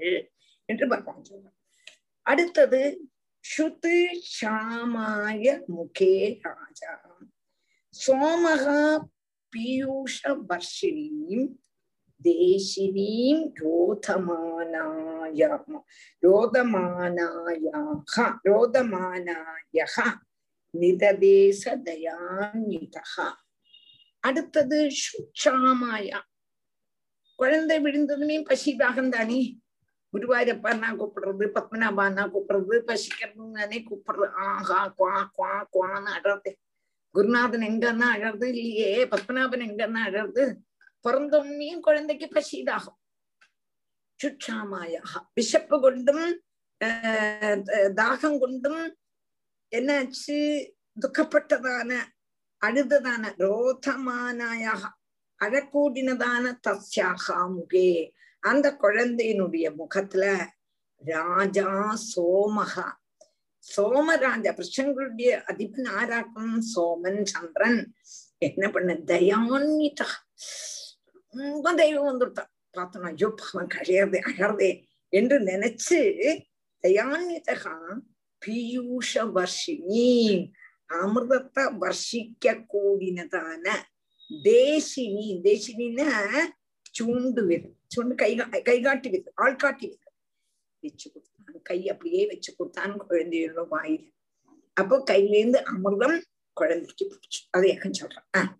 என்று 0.68 0.84
பகவான் 0.88 1.26
சொல்றார். 1.30 1.58
அடுத்தது 2.26 2.80
ஸ்ருத்து 3.44 3.96
ஷாமாய 4.36 5.44
முகே 5.68 6.14
ராஜா 6.42 6.94
சோமகா 7.94 8.80
பீயூஷ 9.52 10.18
வர்ஷினீம் 10.48 11.46
தேசினீம் 12.20 13.44
ரோதமானாயாம 13.60 14.60
ரோதமானாயாக 16.22 18.14
ரோதமானாயக 18.48 19.96
நிததேச 20.74 21.62
தயான்விதா 21.86 23.04
அடுத்தது 24.28 24.78
சுட்சாமாயா 25.02 26.20
குழந்தை 27.38 27.76
விழுந்ததுமே 27.80 28.36
பசி 28.42 28.70
பசிதாகம் 28.76 29.08
தானே 29.08 29.40
குருவாயூரப்பான்னா 30.12 30.88
கூப்பிடுறது 30.98 31.44
பத்மநாபான்னா 31.56 32.24
கூப்பிடுறது? 32.32 32.76
பசிக்கிறது 32.90 33.46
தானே 33.52 33.78
கூப்பிடுறது. 33.88 34.28
ஆஹா 34.46 34.80
குவா 34.98 35.14
குவா 35.36 35.54
குவான்னு 35.72 36.10
அழறது. 36.16 36.50
குருநாதன் 37.14 37.66
எங்கன்னா 37.70 38.08
அழறது? 38.14 38.46
இல்லையே. 38.52 38.90
பத்மநாபன் 39.04 39.64
எங்கன்னா 39.66 40.02
அழறது? 40.08 40.44
பிறந்தோன்னையும் 41.04 41.84
குழந்தைக்கு 41.86 42.28
பசி 42.28 42.56
பசிதாகும். 42.62 42.98
சுட்சாமாயாக 44.20 45.12
விஷப்பு 45.36 45.76
கொண்டும் 45.80 46.26
தாகம் 48.00 48.38
கொண்டும் 48.38 48.82
என்னாச்சு? 49.72 50.38
துக்கப்பட்டதான 51.02 51.90
அடுத்ததான 52.64 53.32
ரோதமானாயாக 53.40 54.82
அழக்கூடினதான 55.40 56.52
தஸ்யாகா 56.66 57.38
முகே 57.54 57.88
அந்த 58.42 58.66
குழந்தையினுடைய 58.82 59.66
முகத்துல 59.76 60.24
ராஜா 61.02 61.70
சோமகா 62.04 62.86
சோமராஜா 63.66 64.50
கிருஷ்ணங்களுடைய 64.50 65.30
அதிபன் 65.46 65.90
ஆராக்கம் 65.98 66.56
சோமன் 66.72 67.22
சந்திரன் 67.32 67.80
என்ன 68.38 68.64
பண்ண 68.70 68.94
தயான்விதா 69.06 70.08
ரொம்ப 71.34 71.72
தெய்வம் 71.74 72.10
வந்துட்டான் 72.10 72.50
பார்த்தோம் 72.74 73.06
ஐயோ 73.06 73.28
அவன் 73.46 73.70
கழியறதே 73.74 74.20
அழறதே 74.30 74.70
என்று 75.12 75.36
நினைச்சு 75.50 76.00
தயான்விதகா 76.84 77.76
பீயூஷ 78.42 79.22
வர்ஷினி 79.32 80.10
அமிர்தத்தை 80.96 81.64
வர்ஷிக்க 81.80 82.54
கூடினதான 82.72 83.66
தேசினி 84.30 85.26
தேசினின்னா 85.44 86.08
சூண்டு 86.90 87.42
விரல் 87.46 87.74
சூண்டு 87.94 88.14
கை 88.14 88.30
கைகாட்டி 88.66 89.08
விரல் 89.08 89.34
ஆள்காட்டி 89.44 89.86
விரல் 89.86 90.00
வச்சு 90.82 91.06
கொடுத்தான் 91.08 91.62
கை 91.62 91.78
அப்படியே 91.88 92.22
வச்சு 92.26 92.50
கொடுத்தான் 92.52 92.94
குழந்தையோட 93.04 93.64
வாயில 93.70 94.04
அப்போ 94.76 94.96
கையிலேருந்து 95.10 95.60
அமிர்தம் 95.72 96.18
குழந்தைக்கு 96.56 97.04
பிடிச்சு 97.06 97.40
அதை 97.50 97.66
எக்கன் 97.74 97.98
சொல்றான் 98.00 98.28
ஆஹ் 98.34 98.52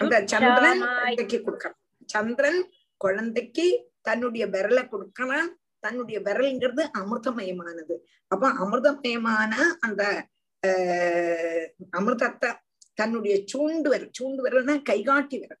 அந்த 0.00 0.14
சந்திரன் 0.32 0.82
குழந்தைக்கு 0.84 1.38
கொடுக்கறான் 1.38 1.78
சந்திரன் 2.08 2.60
குழந்தைக்கு 3.00 3.66
தன்னுடைய 4.02 4.44
விரலை 4.46 4.82
கொடுக்கறான் 4.86 5.50
தன்னுடைய 5.84 6.18
விரல்ங்கிறது 6.26 6.82
அமிர்தமயமானது. 7.00 7.94
அப்ப 8.32 8.44
அமிர்தமயமான 8.62 9.52
அந்த 9.86 10.02
ஆஹ் 10.62 11.66
அமிர்தத்தை 11.98 12.50
தன்னுடைய 13.00 13.34
சூண்டு 13.50 13.88
விரல் 13.92 14.14
சூண்டு 14.18 14.40
விரல்னா 14.46 14.74
கைகாட்டி 14.90 15.36
விரல். 15.42 15.60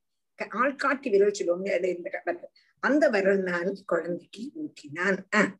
ஆள்காட்டி 0.62 1.08
விரல் 1.14 1.36
சொல்லுவாங்க 1.38 1.68
இந்த 1.96 2.08
கடல் 2.14 2.38
அந்த 2.82 3.04
விரல்னால் 3.14 3.72
குழந்தைக்கு 3.90 4.42
ஊட்டினான். 4.60 5.50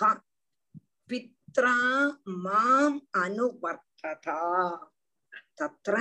पित्रा 1.10 1.76
माम् 2.46 2.98
अनुवर्तता 3.24 4.38
तत्र 5.60 5.94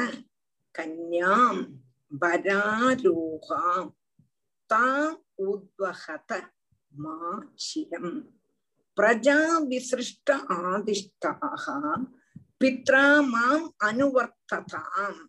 कन्यां 0.75 1.55
वरारोहां 2.21 3.83
தாம் 4.70 5.16
உத்வகத 5.46 6.32
மாஷியம் 6.92 8.12
பிரஜா 8.96 9.36
விசிருஷ்ட 9.70 10.30
ஆதிஷ்டாக 10.62 11.64
பித்ரா 12.60 13.04
மாம் 13.28 13.66
அனுவர்த்ததாம். 13.84 15.20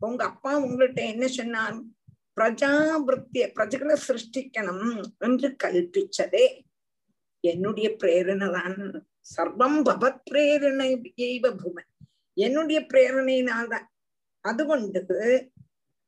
உங்க 0.00 0.24
அப்பா 0.24 0.50
உங்கள்கிட்ட 0.64 1.00
என்ன 1.12 1.26
சொன்னார்? 1.28 1.78
பிரஜாபிருத்திய 2.36 3.44
பிரஜகளை 3.56 3.96
சிருஷ்டிக்கணும் 4.06 5.10
என்று 5.18 5.48
கல்பிச்சதே. 5.64 6.44
என்னுடைய 7.44 7.88
பிரேரணை 8.00 8.48
தான் 8.52 8.78
சர்வம் 9.34 9.80
பவத் 9.88 10.22
பிரேரணை 10.30 10.90
என்னுடைய 12.34 12.80
பிரேரணையினால்தான். 12.80 13.86
அது 14.44 14.62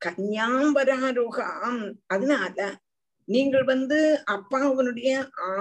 கன்யாம்பராரோகாம். 0.05 1.82
அதனால 2.07 2.57
நீங்கள் 3.28 3.64
வந்து 3.64 3.98
அப்பாவனுடைய 4.30 5.11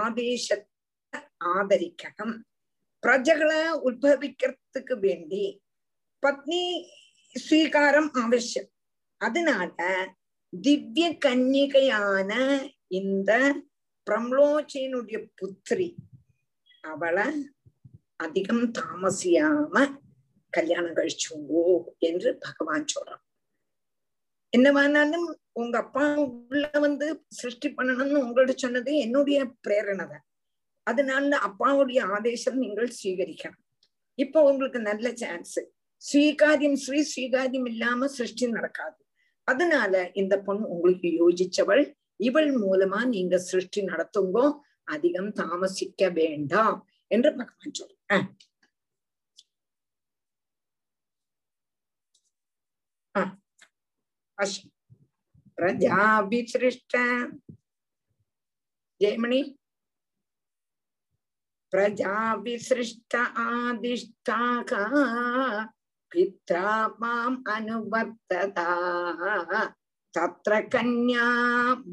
ஆதேசத்தை 0.02 1.20
ஆதரிக்கணும். 1.56 2.36
பிரஜகளை 3.04 3.62
உத்பவிக்கிறதுக்கு 3.88 4.96
வேண்டி 5.00 5.46
பத்னி 6.24 6.62
ஸ்வீகாரம் 7.36 8.10
அவசியம். 8.24 8.70
அதனால 9.22 9.78
திவ்ய 10.54 11.08
கன்னிகையான 11.26 12.32
இந்த 13.00 13.32
பிரம்லோச்சியனுடைய 14.08 15.18
புத்திரி 15.40 15.90
அவளை 16.84 17.28
அதிகம் 18.16 18.66
தாமசியாம 18.78 19.76
கல்யாணம் 20.54 20.96
கழிச்சுங்கோ 20.96 21.66
என்று 22.00 22.30
பகவான் 22.46 22.92
சொல்றான். 22.94 23.24
என்னவானாலும் 24.54 25.28
உங்க 25.62 25.76
அப்பா 25.84 26.04
உள்ள 26.52 26.66
வந்து 26.86 27.08
சிருஷ்டி 27.40 27.70
பண்ணணும்னு 27.78 28.24
உங்கள்ட்ட 28.26 28.56
சொன்னது 28.66 28.92
என்னுடைய 29.06 29.40
பிரேரணை 29.66 30.06
தான். 30.14 30.26
அதனால 30.88 31.38
அப்பாவுடைய 31.48 32.00
ஆதேசம் 32.16 32.58
நீங்கள் 32.64 32.90
ஸ்வீகரிக்கணும். 33.00 33.62
இப்போ 34.18 34.40
உங்களுக்கு 34.52 34.80
நல்ல 34.90 35.08
சான்ஸ் 35.22 35.58
ஸ்வீகாரியம் 36.02 36.78
ஸ்ரீ 36.86 37.00
ஸ்வீகாரியம் 37.14 37.68
இல்லாம 37.72 38.08
சிருஷ்டி 38.18 38.46
நடக்காது. 38.58 38.98
அதனால 39.48 39.94
இந்த 40.22 40.36
பொண்ணு 40.48 40.66
உங்களுக்கு 40.76 41.10
யோசிச்சவள் 41.22 41.84
இவள் 42.28 42.52
மூலமா 42.64 43.00
நீங்க 43.16 43.36
சிருஷ்டி 43.50 43.82
நடத்துங்கோ 43.92 44.46
அதிகம் 44.94 45.32
தாமசிக்க 45.42 46.10
வேண்டாம் 46.20 46.78
என்று 47.12 47.30
பகவான் 47.40 47.78
சொல்றேன் 47.80 48.28
பிரஜாபிசிருஷ்ட 55.59 56.97
ஜெயமணி 59.01 59.41
प्रजाविसृष्ट 61.73 63.15
आदिष्टाका 63.39 64.83
पित्रा 66.13 66.67
माम् 67.01 67.37
अनुवर्तता 67.47 68.69
तत्र 70.15 70.61
कन्या 70.73 71.27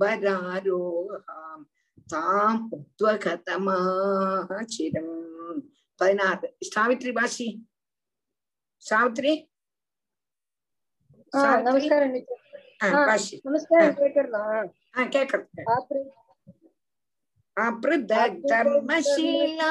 वरारोहाम् 0.01 1.65
தாம் 2.09 2.63
உத்வகதமாக 2.75 4.49
சிரம் 4.71 5.13
பதினாறு 5.99 6.47
சாவித்ரி 6.69 7.11
பாஷி 7.17 7.47
சாவித்ரி 8.83 9.33
ಹಾ 11.33 11.43
ನಮಸ್ಕಾರ 12.80 13.86
ಅಪೃಥಕ್ 17.56 18.42
ಧರ್ಮಶೀಲಾ 18.50 19.70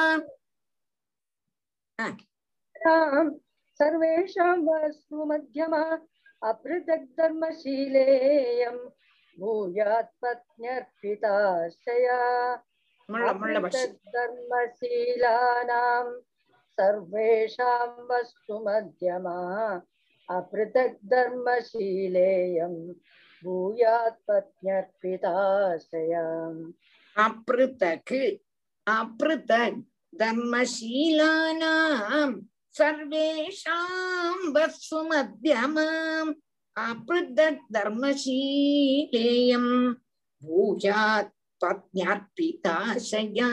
सर्वेषां 3.80 4.54
वस्तु 4.66 5.24
मध्यमा 5.24 5.82
अपृथक् 6.42 7.04
धर्मशीलेयं 7.18 8.76
भूयात् 9.36 10.14
सर्वेषां 16.78 17.88
वस्तु 18.10 18.58
मध्यमा 18.66 19.38
अपृथग्धर्मशीलेयं 20.36 22.74
भूयात् 23.44 24.22
पत्न्यर्पिताश्रयाम् 24.28 26.60
अपृथक् 27.24 28.12
अपृथग् 28.86 29.78
धर्मशीलानां 30.20 32.30
सर्वेषां 32.78 34.38
वत्सु 34.54 34.98
मध्यमाम् 35.10 36.32
अपृथग् 36.76 37.60
धर्मशीलेयं 37.76 39.66
भूयात् 40.42 41.36
पत्न्यर्पिताशया 41.64 43.50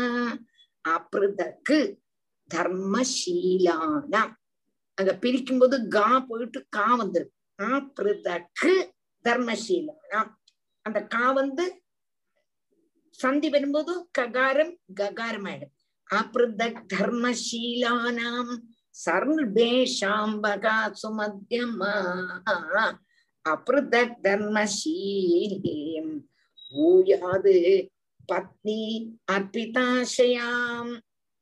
अपृथक् 0.96 1.74
धर्मशीलानाम् 2.56 4.34
அங்க 4.98 5.12
பிரிக்கும் 5.16 5.60
போது 5.60 5.88
கா 5.88 6.10
போயிட்டு 6.20 6.60
கா 6.70 6.88
வந்துரும். 7.02 7.34
அப்ருதக்கு 7.60 8.74
தர்மசீலானாம் 9.26 10.32
அந்த 10.86 11.00
கா 11.06 11.32
வந்து 11.32 11.66
சந்தி 13.20 13.50
வரும்போது 13.50 13.94
ககாரம் 14.12 14.74
ககாரம் 14.94 15.46
ஆயிடும் 15.46 15.74
அப்ருதக் 16.10 16.82
தர்மசீலானாம் 16.94 18.54
சர்வேஷாம் 18.96 20.36
பகா 20.44 20.78
சுமத்தியமா 21.02 21.94
அப்ருதக் 23.46 24.18
தர்மசீலேயம் 24.24 26.14
பூயாது 26.74 27.56
பத்னி 28.30 28.82
அர்ப்பிதாசயாம். 29.32 30.94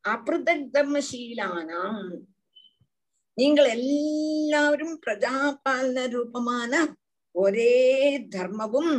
அப்ருதக் 0.04 0.66
தர்மசீலானாம் 0.72 2.02
நீங்கள் 3.38 3.68
எல்லாரும் 3.76 4.94
பிரஜாபாலன 5.06 6.04
ரூபமான 6.08 6.72
ஒரே 7.34 7.72
தர்மமும் 8.34 8.94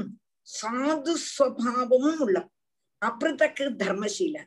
சாது 0.47 1.13
ஸ்வபாவமும் 1.25 2.19
உள்ள 2.19 2.37
அப்புறத்துக்கு 3.01 3.65
தர்மசீல. 3.83 4.37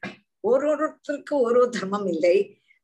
ஓரோருத்தருக்கு 0.48 1.34
ஓரோ 1.46 1.62
தர்மம் 1.68 2.06
இல்லை. 2.06 2.36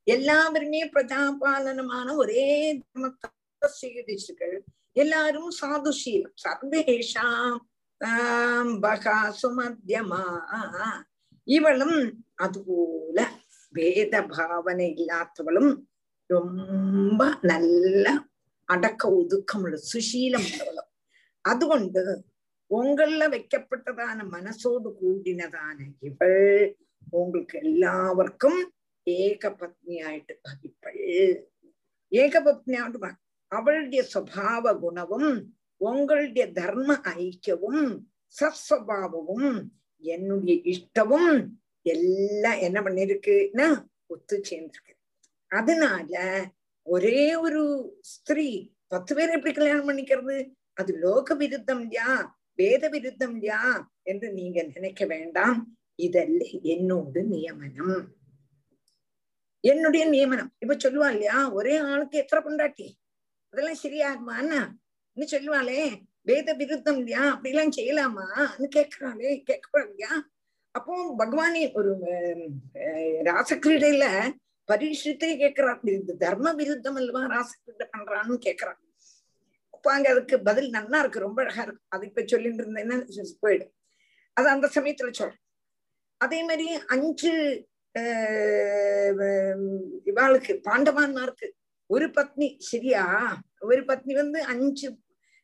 எல்லாருமே 0.06 0.80
பிரஜாபாலனமான 0.94 2.08
ஒரே 2.16 2.46
தர்மத்தை 2.82 3.28
சீகரிச்சுக்கள் 3.62 4.56
எல்லாரும் 4.92 5.50
சாதுசீலம் 5.60 6.34
சர்வேஷாம் 6.44 7.60
சுமத்தியமா 9.42 10.24
இவளும் 11.46 11.98
அதுபோல 12.36 13.18
வேத 13.74 14.14
பாவனை 14.26 14.88
இல்லாதவளும் 14.94 15.72
ரொம்ப 16.30 17.22
நல்ல 17.42 18.06
அடக்க 18.68 19.08
ஒதுக்கமுள்ள 19.10 19.78
சுஷீலம் 19.92 20.46
உள்ளவளும் 20.48 20.90
അതുകൊണ്ട് 21.44 22.00
உங்கள 22.70 23.26
வைக்கப்பட்டதான 23.28 24.18
மனசோடு 24.30 24.88
கூடினதான 25.00 25.78
இவள் 26.00 26.76
உங்களுக்கு 27.10 27.58
எல்லாருக்கும் 27.58 28.60
ஏகபத்னியாயிட்டு 29.06 30.34
பவிப்பள் 30.42 31.02
ஏகபத்னியாட்டு 32.12 33.10
அவளுடைய 33.52 34.02
சுவாவ 34.14 34.74
குணவும் 34.78 35.30
உங்களுடைய 35.80 36.52
தர்ம 36.52 36.90
ஐக்கியவும் 37.18 37.84
சஸ்வபாவமும் 38.34 39.50
என்னுடைய 40.04 40.56
இஷ்டமும் 40.64 41.30
எல்லாம் 41.86 42.58
என்ன 42.58 42.78
பண்ணிருக்குன்னா 42.80 43.68
ஒத்து 44.06 44.36
சேர்ந்திருக்கு. 44.50 44.93
அதனால 45.54 46.14
ஒரே 46.86 47.20
ஒரு 47.36 47.62
ஸ்திரீ 48.04 48.48
பத்து 48.88 49.12
பேர் 49.14 49.34
எப்படி 49.36 49.52
கல்யாணம் 49.52 49.88
பண்ணிக்கிறது? 49.88 50.36
அது 50.74 50.92
லோக 50.98 51.34
விருத்தம் 51.34 51.80
இல்லையா 51.80 52.10
வேத 52.58 52.88
விருத்தம் 52.88 53.34
இல்லையா 53.34 53.60
என்று 54.02 54.26
நீங்க 54.32 54.58
நினைக்க 54.74 55.02
வேண்டாம். 55.04 55.58
இதல்ல 55.98 56.42
என்னோட 56.74 57.22
நியமனம். 57.32 58.02
என்னுடைய 59.64 60.04
நியமனம். 60.06 60.50
இப்ப 60.58 60.74
சொல்லுவா 60.74 61.08
இல்லையா? 61.10 61.36
ஒரே 61.50 61.74
ஆளுக்கு 61.90 62.16
எத்தனை 62.18 62.40
பொண்டாட்டி? 62.44 62.88
அதெல்லாம் 63.52 63.82
சரியாகுமான்னா 63.84 64.60
இன்னும் 65.16 65.32
சொல்லுவாளே? 65.34 65.80
வேத 66.22 66.48
விருத்தம் 66.52 66.98
இல்லையா 66.98 67.22
அப்படிலாம் 67.34 67.76
செய்யலாமான்னு 67.76 68.66
கேக்குறாளே 68.76 69.32
கேட்கப்பா 69.48 69.80
இல்லையா 69.86 70.12
அப்போ 70.74 70.94
பகவானே 71.18 71.62
ஒரு 71.74 71.90
ராசக்கிரீடையில 73.22 74.06
பரீட்சித்தே 74.72 75.36
கேட்கிறார் 75.36 75.80
இது 75.82 76.16
தர்ம 76.16 76.52
விருத்தம் 76.54 76.94
அல்லவா 76.94 77.20
ராசக்கிரீடை 77.20 77.86
பண்றான்னு 77.96 78.38
கேட்கிறான் 78.46 78.82
அங்க 79.82 80.10
அதுக்கு 80.10 80.42
பதில் 80.42 80.70
நன்னா 80.70 80.98
இருக்கு 80.98 81.18
ரொம்ப 81.18 81.42
அழகா 81.42 81.62
இருக்கு. 81.62 81.82
அது 81.88 82.06
இப்ப 82.06 82.22
சொல்லிட்டு 82.26 82.62
இருந்தேன்னா 82.62 83.08
போயிடும். 83.42 83.72
அது 84.32 84.48
அந்த 84.48 84.70
சமயத்துல 84.74 85.12
சொல்றேன். 85.12 85.38
அதே 86.16 86.40
மாதிரி 86.40 86.70
அஞ்சு 86.86 87.32
ஆஹ் 87.98 89.90
இவாளுக்கு 90.04 90.60
பாண்டவான்மாருக்கு 90.70 91.50
ஒரு 91.86 92.06
பத்னி 92.06 92.54
சரியா? 92.58 93.36
ஒரு 93.60 93.80
பத்னி 93.80 94.14
வந்து 94.14 94.42
அஞ்சு 94.42 94.98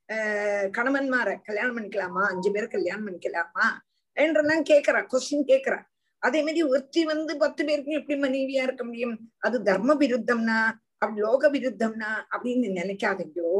ஆஹ் 0.08 0.70
கணவன்மார 0.70 1.36
கல்யாணம் 1.42 1.76
பண்ணிக்கலாமா? 1.76 2.26
அஞ்சு 2.26 2.50
பேர் 2.50 2.66
கல்யாணம் 2.66 3.06
பண்ணிக்கலாமா? 3.06 3.66
என்றெல்லாம் 4.12 4.62
கேக்குறா 4.62 5.06
கொஸ்டின் 5.06 5.46
கேக்குறா. 5.46 5.82
அதே 6.22 6.40
மாதிரி 6.40 6.62
ஒருத்தி 6.62 7.04
வந்து 7.04 7.32
பத்து 7.36 7.64
பேருக்கு 7.64 7.92
எப்படி 7.92 8.16
மனைவியா 8.20 8.62
இருக்க 8.62 8.84
முடியும்? 8.84 9.14
அது 9.38 9.56
தர்ம 9.62 9.94
விருத்தம்னா 9.94 10.58
அப்படி 11.02 11.20
லோக 11.20 11.50
விருத்தம்னா 11.50 12.10
அப்படின்னு 12.34 12.68
நினைக்காதீங்களோ 12.78 13.54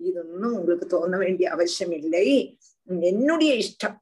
இதொன்னும் 0.00 0.54
உங்களுக்கு 0.58 0.86
தோண 0.86 1.16
வேண்டிய 1.16 1.50
அவசியம் 1.50 1.92
இல்லை. 1.92 2.58
என்னுடைய 3.00 3.52
இஷ்டம். 3.54 3.96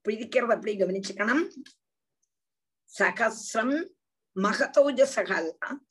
பிரிக்கிறது 0.05 0.53
அப்படி 0.55 0.73
கவனிச்சுக்கணும் 0.75 1.43
சகசிரம் 2.91 3.75
மகதௌஜசக 4.35 5.31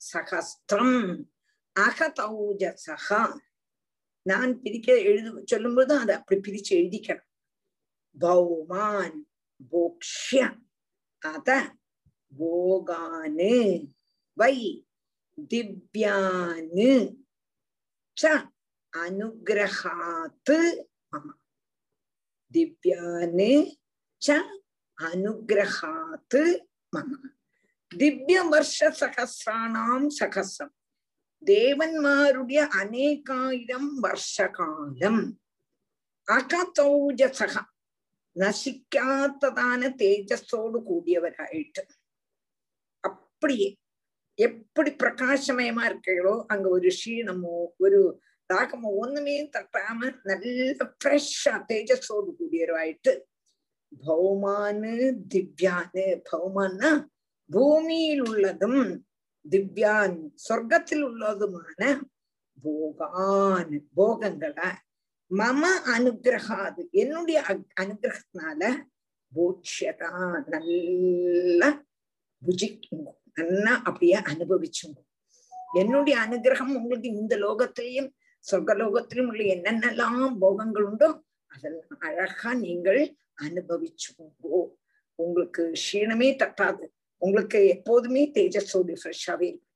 சகஸ்திரம் 0.09 0.97
அகதௌஜசக 1.75 3.09
நான் 4.25 4.51
பிரிக்க 4.59 4.89
எழுது 5.03 5.29
சொல்லும்போது 5.45 5.93
அதை 5.99 6.13
அப்படி 6.15 6.37
பிரிச்சு 6.41 6.73
எழுதிக்கணும் 6.79 7.29
பௌமான் 8.15 9.17
போக்ஷ 9.71 10.27
அத 11.21 11.49
போகானு 12.31 13.55
வை 14.36 14.56
திவ்யானு 15.50 16.92
ச 18.16 18.32
அனுகிரகாத்து 18.92 20.58
மம 21.12 21.26
திவ்யானு 22.52 23.52
ச 24.22 24.36
அனுகிரகாத்து 24.98 26.42
மம 26.92 27.10
ദിവ്യ 27.92 28.38
വർഷ 28.48 28.78
സഹസ്രാണാം 28.98 30.02
സഹസ്രം 30.10 30.70
ദേവന്മാരുടെ 31.42 32.62
അനേകായിരം 32.80 33.84
വർഷകാലം 34.00 35.16
അകതൗജസഹ 36.28 37.54
നശിക്കാത്തതാണ് 38.36 39.86
തേജസ്സോട് 40.00 40.78
കൂടിയവരായിട്ട് 40.88 41.82
அப்படியே 43.04 43.68
எப்படி 44.37 44.91
பிரகாசமயமா 44.91 45.83
இருக்கீங்களோ 45.89 46.45
அங்க 46.47 46.69
ஒரு 46.69 46.89
ஷீணமோ 46.99 47.55
ஒரு 47.77 47.99
தாகமோ 48.49 48.89
ஒண்ணுமே 48.95 49.49
தட்டாம 49.53 49.99
நல்ல 50.23 50.87
ஃப்ரெஷ்ஷா 50.93 51.53
தேஜஸோடு 51.69 52.31
கூடியவராயிட்டு 52.39 53.13
பௌமானு 54.03 54.93
திவ்யானு 55.33 56.05
பௌமான்னா 56.31 56.91
பூமியில் 57.49 58.21
உள்ளதும் 58.21 58.81
திவ்யான் 59.45 60.17
சொர்க்கத்தில் 60.49 61.03
உள்ளதுமான 61.03 61.81
போகான் 62.63 63.83
போகங்களை 63.93 64.69
மம 65.31 65.61
அனுகிரகாது. 65.95 66.81
என்னுடைய 66.91 67.43
அனுகிரகத்தினால 67.79 68.61
போட்சியதா 69.33 70.11
நல்ல 70.47 71.61
புஜிக்குங்க 72.41 73.09
நல்லா 73.37 73.73
அப்படியே 73.83 74.17
அனுபவிச்சுங்க. 74.31 74.97
என்னுடைய 75.81 76.15
அனுகிரகம் 76.25 76.73
உங்களுக்கு 76.75 77.09
இந்த 77.21 77.35
லோகத்திலையும் 77.37 78.09
சொர்க்க 78.45 78.71
லோகத்திலும் 78.81 79.29
உள்ள 79.31 79.43
என்னென்னலாம் 79.55 80.37
போகங்கள் 80.39 80.83
உண்டோ 80.83 81.09
அதெல்லாம் 81.51 81.99
அழகா 81.99 82.53
நீங்கள் 82.65 83.01
அனுபவிச்சுங்கோ 83.45 84.59
உங்களுக்கு 85.19 85.63
க்ஷீணமே 85.73 86.29
தட்டாது. 86.41 86.85
உங்களுக்கு 87.21 87.59
எப்போதுமே 87.67 88.23
தேஜஸோடு 88.35 88.93
ஃப்ரெஷ்ஷாவே 89.01 89.47
இருக்கும் 89.47 89.69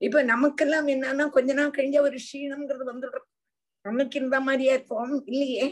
இப்ப 0.00 0.22
நமக்கெல்லாம் 0.22 0.86
என்னன்னா 0.86 1.24
கொஞ்ச 1.30 1.50
நாள் 1.52 1.74
கழிஞ்ச 1.76 1.98
ஒரு 2.00 2.18
க்ஷீணம்ங்கிறது 2.26 2.86
வந்துடுறோம் 2.92 3.28
அன்னைக்கு 3.84 4.16
இந்த 4.20 4.36
மாதிரியா 4.40 4.72
இருப்போம் 4.74 5.12
இல்லையே? 5.32 5.64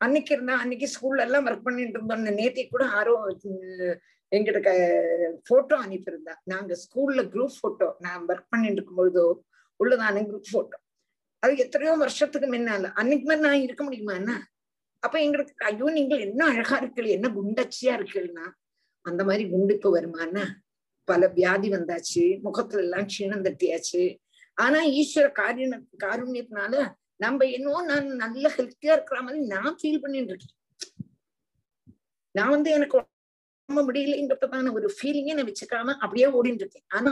அன்னைக்கு 0.00 0.32
இருந்தா 0.34 0.56
அன்னைக்கு 0.58 0.86
ஸ்கூல்ல 0.94 1.24
எல்லாம் 1.26 1.46
ஒர்க் 1.46 1.66
பண்ணிட்டு 1.66 1.96
இருந்தோம் 1.98 2.26
நேத்தி 2.40 2.62
கூட 2.68 2.84
ஆரோ 2.98 3.14
எங்கிட்ட 4.32 4.70
போட்டோ 5.48 5.74
அனுப்பியிருந்தா. 5.84 6.34
நாங்க 6.44 6.72
ஸ்கூல்ல 6.84 7.20
குரூப் 7.34 7.60
போட்டோ 7.60 7.88
நான் 8.00 8.26
ஒர்க் 8.28 8.52
பண்ணிட்டு 8.54 8.82
இருக்கும் 8.82 9.38
உள்ளதான 9.80 10.22
குரூப் 10.30 10.52
போட்டோ 10.52 10.76
அது 11.42 11.52
எத்தனையோ 11.56 11.92
வருஷத்துக்கு 11.94 12.46
முன்னால. 12.52 12.86
அன்னைக்கு 13.00 13.26
மாதிரி 13.26 13.44
நான் 13.48 13.64
இருக்க 13.66 13.82
முடியுமா 13.84 14.14
என்ன? 14.20 14.32
அப்ப 15.02 15.16
எங்களுக்கு 15.20 15.64
ஐயோ 15.64 15.90
நீங்கள் 15.98 16.24
என்ன 16.26 16.40
அழகா 16.52 16.76
இருக்கீங்க 16.76 17.10
என்ன 17.18 17.28
குண்டச்சியா 17.36 17.92
இருக்கீங்கன்னா 17.98 18.46
அந்த 19.06 19.24
மாதிரி 19.24 19.44
குண்டு 19.50 19.74
இப்ப 19.74 19.90
வருமானா 19.96 20.44
பல 21.08 21.26
வியாதி 21.36 21.68
வந்தாச்சு 21.68 22.24
முகத்துல 22.46 22.82
எல்லாம் 22.86 23.06
க்ஷீணம் 23.10 23.44
தட்டியாச்சு. 23.46 24.02
ஆனா 24.54 24.78
ஈஸ்வர 25.00 25.26
காரிய 25.32 25.66
காருண்யத்தினால 26.04 26.74
நம்ம 27.16 27.46
இன்னும் 27.56 27.86
நான் 27.90 28.08
நல்ல 28.24 28.48
ஹெல்த்தியா 28.56 28.94
இருக்கிற 28.96 29.20
மாதிரி 29.22 29.40
நான் 29.46 29.78
ஃபீல் 29.82 30.02
பண்ணிட்டு 30.02 30.32
இருக்கேன். 30.32 30.54
நான் 32.34 32.54
வந்து 32.56 32.70
எனக்கு 32.70 32.96
உடம்பு 33.68 33.82
முடியலைங்கிறதான 33.86 34.70
ஒரு 34.76 34.86
ஃபீலிங்கே 34.92 35.32
நான் 35.34 35.48
வச்சுக்காம 35.48 35.94
அப்படியே 36.02 36.26
ஓடிட்டு 36.36 36.62
இருக்கேன் 36.64 36.86
ஆனா 36.96 37.10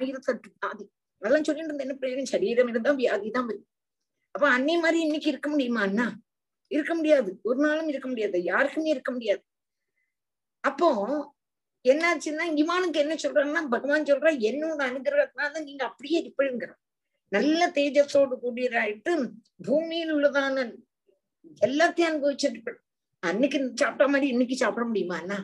ஆயிரத்தெட்டு 0.00 0.48
வியாதி. 0.52 0.84
அதெல்லாம் 1.22 1.44
சொல்லிட்டு 1.46 1.70
இருந்த 1.70 1.84
என்ன 1.86 1.94
பிரயோஜனம்? 2.00 2.32
சரீரம் 2.32 2.68
இருந்தா 2.72 2.90
வியாதி 3.00 3.30
தான் 3.30 3.46
வரும். 3.48 3.66
அப்ப 4.34 4.44
அன்னை 4.48 4.74
மாதிரி 4.84 4.98
இன்னைக்கு 5.06 5.28
இருக்க 5.32 5.48
முடியுமா 5.50 5.80
அண்ணா? 5.86 6.06
இருக்க 6.70 6.92
முடியாது. 6.94 7.30
ஒரு 7.48 7.58
நாளும் 7.64 7.88
இருக்க 7.92 8.06
முடியாது. 8.08 8.36
யாருக்குமே 8.50 8.90
இருக்க 8.94 9.10
முடியாது. 9.12 9.42
அப்போ 10.64 10.88
என்னாச்சுன்னா 11.84 12.44
இவானுக்கு 12.62 12.98
என்ன 13.04 13.14
சொல்றாங்கன்னா 13.22 13.62
பகவான் 13.74 14.08
சொல்றா 14.10 14.32
என்னோட 14.48 14.80
அனுகிரகத்தினால 14.90 15.62
நீங்க 15.64 15.82
அப்படியே 15.88 16.18
இருப்பீங்கிற 16.22 16.70
நல்ல 17.32 17.60
தேஜஸோடு 17.76 18.36
கூடியதாயிட்டு 18.44 19.12
பூமியில் 19.66 20.12
உள்ளதான 20.16 20.64
எல்லாத்தையும் 21.62 22.10
அனுபவிச்சிருப்பேன் 22.10 22.80
அன்னைக்கு 23.22 23.58
சாப்பிட்ட 23.80 24.06
மாதிரி 24.12 24.28
இன்னைக்கு 24.28 24.56
சாப்பிட 24.56 24.84
முடியுமா 24.84 25.16
அண்ணா? 25.20 25.38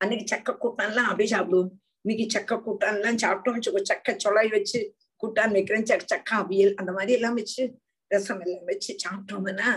அன்னைக்கு 0.00 0.36
சக்க 0.36 0.48
கூட்டான்லாம் 0.54 1.08
அப்படியே 1.10 1.36
சாப்பிடுவோம். 1.36 1.70
இன்னைக்கு 2.00 2.38
சக்க 2.38 2.60
கூட்டான்லாம் 2.66 3.20
சாப்பிட்டோம் 3.22 3.56
வச்சுக்கோ 3.56 3.82
சக்க 3.94 4.16
சொலாய் 4.24 4.50
வச்சு 4.50 4.94
கூட்டான் 5.22 5.52
வைக்கிறேன் 5.52 5.82
சக்க 5.82 6.04
சக்க 6.14 6.30
அவியல் 6.32 6.74
அந்த 6.74 6.92
மாதிரி 6.92 7.12
எல்லாம் 7.12 7.34
வச்சு 7.34 7.62
ரசம் 8.10 8.40
எல்லாம் 8.40 8.64
வச்சு 8.64 8.96
சாப்பிட்டோம்னா 9.04 9.70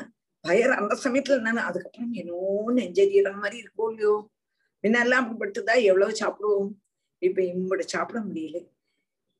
பயர் 0.48 0.70
அந்த 0.70 0.98
சமயத்துல 1.04 1.38
என்னன்னா 1.40 1.64
அதுக்கப்புறம் 1.70 2.12
என்னோ 2.12 2.42
நெஞ்சறியற 2.76 3.34
மாதிரி 3.34 3.58
இருக்கும் 3.58 3.90
இல்லையோ? 3.90 4.30
முன்னெல்லாம் 4.84 5.24
அப்படிப்பட்டுதான் 5.24 5.84
எவ்வளவு 5.84 6.12
சாப்பிடுவோம். 6.12 6.70
இப்ப 7.22 7.42
இம்பட 7.42 7.80
சாப்பிட 7.80 8.20
முடியல. 8.20 8.60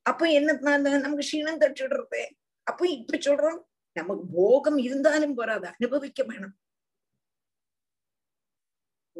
அப்ப 0.06 0.26
என்ன 0.26 0.78
நமக்கு 0.78 1.26
க்ஷீணம் 1.26 1.62
தட்டுடுறது. 1.62 2.22
அப்ப 2.66 2.88
இப்ப 2.88 3.18
சொல்றோம். 3.18 3.60
நமக்கு 3.96 4.24
போகம் 4.32 4.78
இருந்தாலும் 4.78 5.34
போறாது 5.34 5.66
அனுபவிக்க 5.68 6.22
வேணும். 6.22 6.54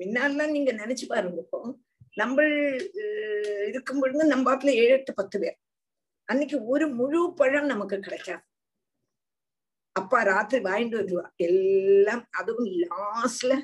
முன்னாலாம் 0.01 0.55
நீங்க 0.57 0.73
நினைச்சு 0.73 1.07
பாருங்க 1.09 1.41
இப்போ. 1.41 1.59
நம்ம 2.15 2.37
இருக்கும் 3.69 4.01
பொழுது 4.01 4.25
நம்ம 4.25 4.45
பாட்டுல 4.49 4.73
ஏழு 4.83 4.93
எட்டு 4.93 5.13
பத்து 5.15 5.37
பேர். 5.41 5.57
அன்னைக்கு 6.29 6.57
ஒரு 6.67 6.87
முழு 6.89 7.21
பழம் 7.37 7.67
நமக்கு 7.67 7.99
கிடைக்காது. 7.99 8.43
அப்பா 9.97 10.23
ராத்திரி 10.23 10.65
வாங்கிட்டு 10.65 10.99
வருவா 11.01 11.25
எல்லாம் 11.47 12.25
அதுவும் 12.31 12.71
லாஸ்ட்ல 12.83 13.55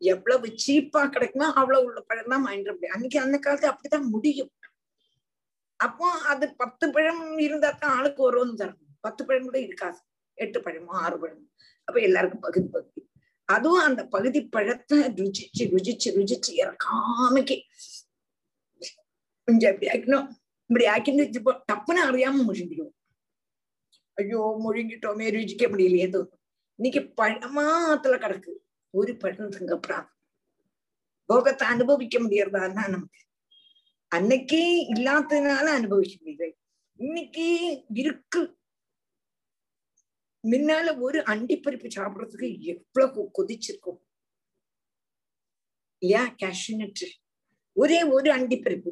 எவ்வளவு 0.00 0.46
சீப்பா 0.64 1.02
கிடைக்குமோ 1.06 1.46
அவ்வளவு 1.52 1.84
உள்ள 1.84 2.00
பழம் 2.00 2.32
தான் 2.32 2.44
வாங்கிட்டு 2.46 2.72
முடியும். 2.72 2.94
அன்னைக்கு 2.94 3.18
அந்த 3.20 3.36
காலத்துல 3.38 3.72
அப்படித்தான் 3.72 4.08
முடியும். 4.08 4.50
அப்போ 5.80 6.08
அது 6.32 6.54
பத்து 6.54 6.84
பழம் 6.92 7.38
இருந்தா 7.38 7.70
தான் 7.72 7.94
ஆளுக்கு 7.98 8.22
ஒருவன் 8.22 8.58
தரணும் 8.58 8.96
பத்து 9.00 9.22
பழம் 9.26 9.44
கூட 9.44 9.58
இருக்காது. 9.58 9.98
எட்டு 10.38 10.60
பழமோ 10.60 10.92
ஆறு 11.04 11.16
பழமோ. 11.18 11.44
அப்ப 11.88 12.00
எல்லாருக்கும் 12.00 12.40
பகுதி 12.40 12.68
பகுதி. 12.68 13.01
அதுவும் 13.44 13.84
அந்த 13.84 14.06
பகுதி 14.06 14.44
பழத்தை 14.44 14.98
ருசிச்சு 14.98 15.64
ருசிச்சு 15.74 16.08
ருசிச்சு 16.18 16.52
இறக்காமக்கு. 16.52 17.62
கொஞ்சம் 19.44 19.70
எப்படி 19.72 19.86
ஆக்கணும் 19.86 20.28
இப்படி 20.66 20.84
ஆக்கின்னு 20.84 21.24
வச்சுப்போ 21.24 21.52
டப்புன்னு 21.72 22.02
அறியாம 22.08 22.42
முழுங்கிடுவோம். 22.48 22.94
ஐயோ 24.14 24.58
முழுங்கிட்டோமே 24.64 25.26
ருசிக்க 25.36 25.64
முடியலையே 25.68 26.08
தோணும் 26.14 26.40
இன்னைக்கு 26.78 27.22
பழமாத்துல 27.22 28.14
கிடக்கு. 28.18 28.52
ஒரு 28.90 29.16
பழம் 29.16 29.50
திங்கப்படாது. 29.50 30.08
போகத்தை 31.26 31.68
அனுபவிக்க 31.68 32.18
முடியறதா 32.18 32.88
நமக்கு. 32.88 33.20
அன்னைக்கே 34.14 34.64
இல்லாததுனால 34.94 35.64
அனுபவிக்க 35.64 36.14
முடியல. 36.24 36.54
இன்னைக்கு 36.94 37.46
இருக்கு. 37.94 38.56
முன்னால 40.44 40.98
ஒரு 40.98 41.18
அண்டிப்பருப்பு 41.24 41.88
சாப்பிடுறதுக்கு 41.88 42.48
எவ்வளவு 42.64 43.30
கொதிச்சிருக்கும்? 43.38 44.00
இல்லையா? 46.02 46.36
கேஷ்யூநட் 46.42 47.04
ஒரே 47.76 48.02
ஒரு 48.08 48.30
அண்டிப்பருப்பு. 48.32 48.90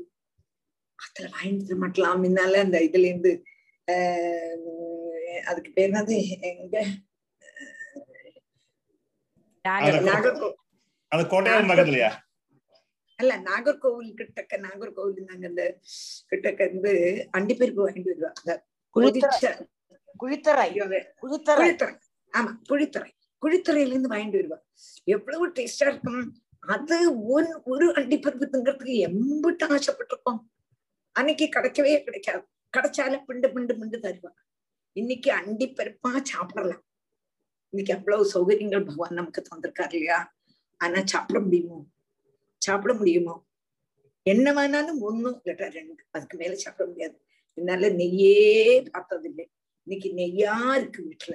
அதுல 0.98 1.28
வாங்கிட்டு 1.28 1.76
மாட்டலாம். 1.82 2.20
முன்னால 2.24 2.60
அந்த 2.60 2.78
இதுல 2.80 3.08
இருந்து 3.08 3.32
ஆஹ் 3.88 4.66
அதுக்கு 5.44 5.70
பேர் 5.72 5.88
என்னது 5.88 6.16
எங்க? 6.50 6.76
அல்ல 13.18 13.34
நாகர்கோவில் 13.46 14.14
கிட்டக்க 14.14 14.56
நாகர்கோவில் 14.58 15.24
நாங்க 15.24 15.46
அந்த 15.46 15.64
கிட்டக்க 16.30 16.60
இருந்து 16.60 16.92
அண்டிப்பருப்பு 17.32 17.84
வாங்கிட்டு 17.84 18.12
வருவா 18.12 18.32
குழித்தரை. 20.18 20.64
ஐயோ, 20.66 20.84
அது 20.84 21.14
குழித்தரை. 21.22 21.58
குழித்துறை 21.60 21.94
ஆமா 22.32 22.52
குழித்துறை 22.68 23.10
குழித்துறையில 23.42 23.86
இருந்து 23.86 24.08
வாங்கிட்டு 24.08 24.38
வருவா 24.40 24.58
எவ்வளவு 25.04 25.48
டேஸ்டா 25.48 25.86
இருக்கும். 25.86 26.34
அது 26.58 27.26
ஒரு 27.26 27.60
ஒரு 27.64 27.86
அண்டிப்பருப்பு 27.92 28.46
திங்கிறதுக்கு 28.52 28.96
எம்பிட்டு 29.06 29.64
ஆசைப்பட்டிருக்கோம். 29.68 30.40
அன்னைக்கு 31.12 31.44
கிடைக்கவே 31.44 32.04
கிடைக்காது. 32.04 32.42
கிடைச்சாலும் 32.76 33.24
பிண்டு 33.28 33.48
பிண்டு 33.54 33.74
பிண்டு 33.80 33.98
தருவா 34.00 34.30
இன்னைக்கு 34.92 35.30
அண்டிப்பருப்பா 35.32 36.20
சாப்பிடலாம் 36.22 36.84
இன்னைக்கு 37.72 37.94
அவ்வளவு 37.94 38.30
சௌகரியங்கள் 38.34 38.84
பகவான் 38.84 39.14
நமக்கு 39.14 39.42
தந்திருக்காரு 39.50 39.92
இல்லையா? 39.92 40.36
ஆனா 40.76 41.00
சாப்பிட 41.04 41.40
முடியுமோ? 41.40 41.84
சாப்பிட 42.56 42.94
முடியுமோ? 42.94 43.46
என்ன 44.22 44.52
வேணாலும் 44.52 44.98
ஒண்ணும் 44.98 45.42
இல்லாட்டா 45.44 45.70
ரெண்டு. 45.70 46.04
அதுக்கு 46.10 46.36
மேல 46.36 46.54
சாப்பிட 46.54 46.88
முடியாது. 46.88 47.20
என்னால 47.54 47.88
நெய்யே 47.88 48.34
பார்த்ததில்லை. 48.90 49.50
இன்னைக்கு 49.86 50.08
நெய்யா 50.14 50.76
இருக்கு 50.76 51.02
வீட்டுல 51.02 51.34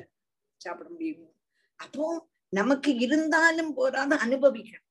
சாப்பிட 0.62 0.90
முடியும். 0.90 1.32
அப்போ 1.80 2.06
நமக்கு 2.54 2.96
இருந்தாலும் 2.96 3.74
போராத 3.74 4.16
அனுபவிக்கணும். 4.16 4.82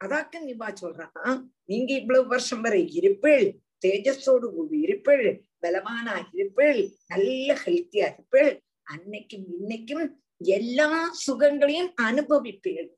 அதாக்க 0.00 0.40
நிபா 0.40 0.68
சொல்றான் 0.80 1.38
நீங்க 1.64 1.92
இவ்வளவு 1.92 2.26
வருஷம் 2.26 2.60
வரை 2.60 2.80
இருப்பேள் 2.92 3.46
தேஜஸோடு 3.84 4.46
கூடி 4.54 4.80
இருப்பேள் 4.80 5.26
பலமானா 5.60 6.14
இருப்பேள் 6.32 6.80
நல்ல 7.06 7.54
ஹெல்த்தியா 7.64 8.06
இருப்பேள் 8.12 8.52
அன்னைக்கும் 8.86 9.46
இன்னைக்கும் 9.54 10.04
எல்லா 10.50 10.88
சுகங்களையும் 11.26 11.90
அனுபவிப்பேள் 12.02 12.88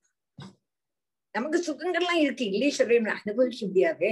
நமக்கு 1.35 1.59
சுகங்கள்லாம் 1.67 2.21
இருக்கு 2.21 2.45
இல்லையே 2.45 2.71
சொல்ல 2.71 3.13
அனுபவிக்க 3.21 3.67
முடியாதே? 3.67 4.11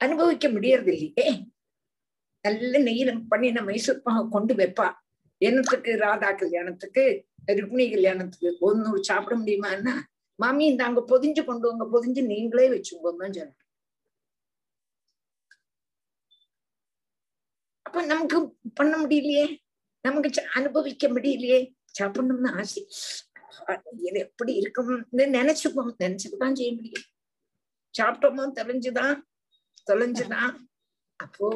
அனுபவிக்க 0.00 0.48
முடியறது 0.48 0.92
இல்லையே 0.92 1.28
நல்ல 2.44 2.78
நீ 2.88 2.94
பண்ணி 3.32 3.48
நம்ம 3.56 3.70
மைசூர் 3.70 4.04
பாகம் 4.06 4.32
கொண்டு 4.36 4.52
வைப்பா. 4.60 4.86
என்னத்துக்கு? 5.40 5.90
ராதா 6.04 6.30
கல்யாணத்துக்கு 6.42 7.04
ருக்மிணி 7.58 7.86
கல்யாணத்துக்கு. 7.94 8.50
ஒன்னு 8.68 9.04
சாப்பிட 9.08 9.34
முடியுமான்னா 9.42 9.94
மாமி 10.38 10.64
இந்த 10.72 10.82
அங்க 10.88 11.00
பொதிஞ்சு 11.12 11.42
கொண்டு 11.48 11.66
வாங்க 11.68 11.84
பொதிஞ்சு 11.94 12.22
நீங்களே 12.32 12.66
வச்சுக்கோங்கன்னு 12.74 13.38
தான் 13.40 13.56
அப்ப 17.86 18.02
நமக்கு 18.12 18.38
பண்ண 18.78 18.92
முடியலையே? 19.02 19.46
நமக்கு 20.04 20.42
அனுபவிக்க 20.58 21.04
முடியலையே? 21.14 21.58
சாப்பிடணும்னு 21.98 22.50
ஆசை. 22.60 22.82
இது 24.06 24.18
எப்படி 24.26 24.52
இருக்கும் 24.60 24.90
நினைச்சுப்போம் 25.38 25.90
நினைச்சுதான் 26.04 26.56
செய்ய 26.60 26.70
முடியும். 26.76 27.06
சாப்பிட்டோமோ 27.94 28.44
தொலைஞ்சுதான் 28.58 29.16
தொலைஞ்சுதான் 29.90 30.52
அப்போ 31.20 31.48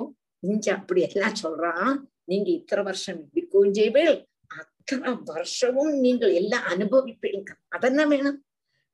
இங்க 0.44 0.66
அப்படி 0.72 1.00
எல்லாம் 1.08 1.40
சொல்றான் 1.42 1.90
நீங்க 2.24 2.48
இத்தனை 2.50 2.82
வருஷம் 2.84 3.18
இப்படி 3.18 3.42
கூஞ்சீவீள் 3.54 4.14
அத்தனை 4.60 5.10
வருஷமும் 5.24 5.92
நீங்கள் 5.98 6.32
எல்லாம் 6.32 6.66
அனுபவிப்பீங்க. 6.74 7.50
அதென்ன 7.68 8.02
வேணும்? 8.06 8.38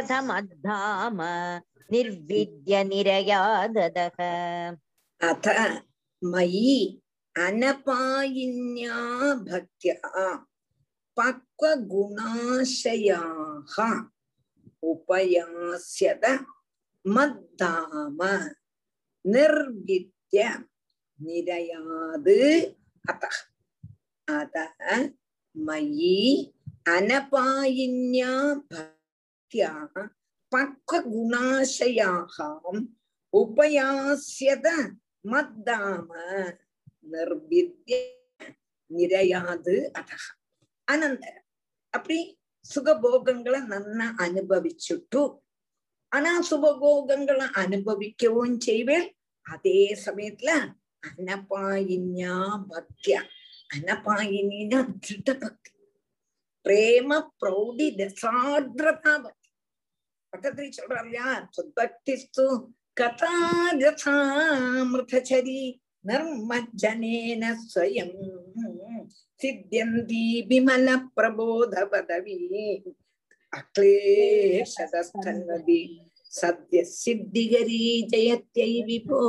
निर्विद्य 1.92 2.72
निरया 2.84 3.42
ददः 3.76 4.18
अथ 5.30 5.46
मयि 6.22 6.74
अनपायिन्या 7.46 8.98
भक्त्या 9.50 10.26
पक्वगुणाशयाः 11.18 12.36
உபயாசியத 14.83 16.25
மத்தாம 17.05 18.19
நிர்வித்ய 19.25 20.65
நிரையாது. 21.19 22.37
அத 23.05 23.23
அத 24.27 24.55
மயி 25.55 26.55
அனபாயின்யா 26.89 28.33
பக்தியா 28.71 29.73
பக்வகுணாசயாகாம் 30.51 32.81
உபயாசியத 33.33 34.67
மத்தாம 35.25 36.09
நிர்வித்ய 37.11 37.95
நிரையாது. 38.91 39.91
அத 39.93 40.11
அனந்தரம் 40.87 41.45
அப்படி 41.93 42.38
சுகபோகங்களை 42.65 43.59
நன்னா 43.69 44.07
அனுபவிச்சுட்டு 44.19 45.21
ஆனா 46.11 46.31
சுபபோகங்களை 46.49 47.47
அனுபவிக்கவும் 47.55 48.59
செய்வேன் 48.59 49.07
அதே 49.45 49.79
சமயத்துல 50.05 50.51
அனபாயின்யா 51.03 52.35
பக்தியா 52.69 53.19
அனபாயினா 53.69 54.79
திருட 55.05 55.29
பக்தி 55.43 55.71
பிரேம 56.65 57.19
பிரௌடி 57.41 57.87
ரசாத்ரதா 57.99 59.13
பக்தி 59.17 59.49
பக்கத்துல 60.33 60.69
சொல்றாரு 60.71 61.07
இல்லையா 61.07 61.29
சுத்பக்திஸ்து 61.55 62.45
கதா 62.97 63.35
ரசாமிருதச்சரி 63.83 65.61
நர்மஜனேன 66.05 67.43
ஸ்வயம் 67.63 68.15
சித்தியந்தி 69.39 70.23
விமல 70.49 70.87
பிரபோத 71.15 71.73
பதவி 71.91 72.37
அக்லேஷதஸ்தன்வதி 73.53 75.81
சத்ய 76.31 76.79
சித்திகரி 76.95 77.83
ஜெயத்யை 78.11 78.73
விபோ 78.87 79.21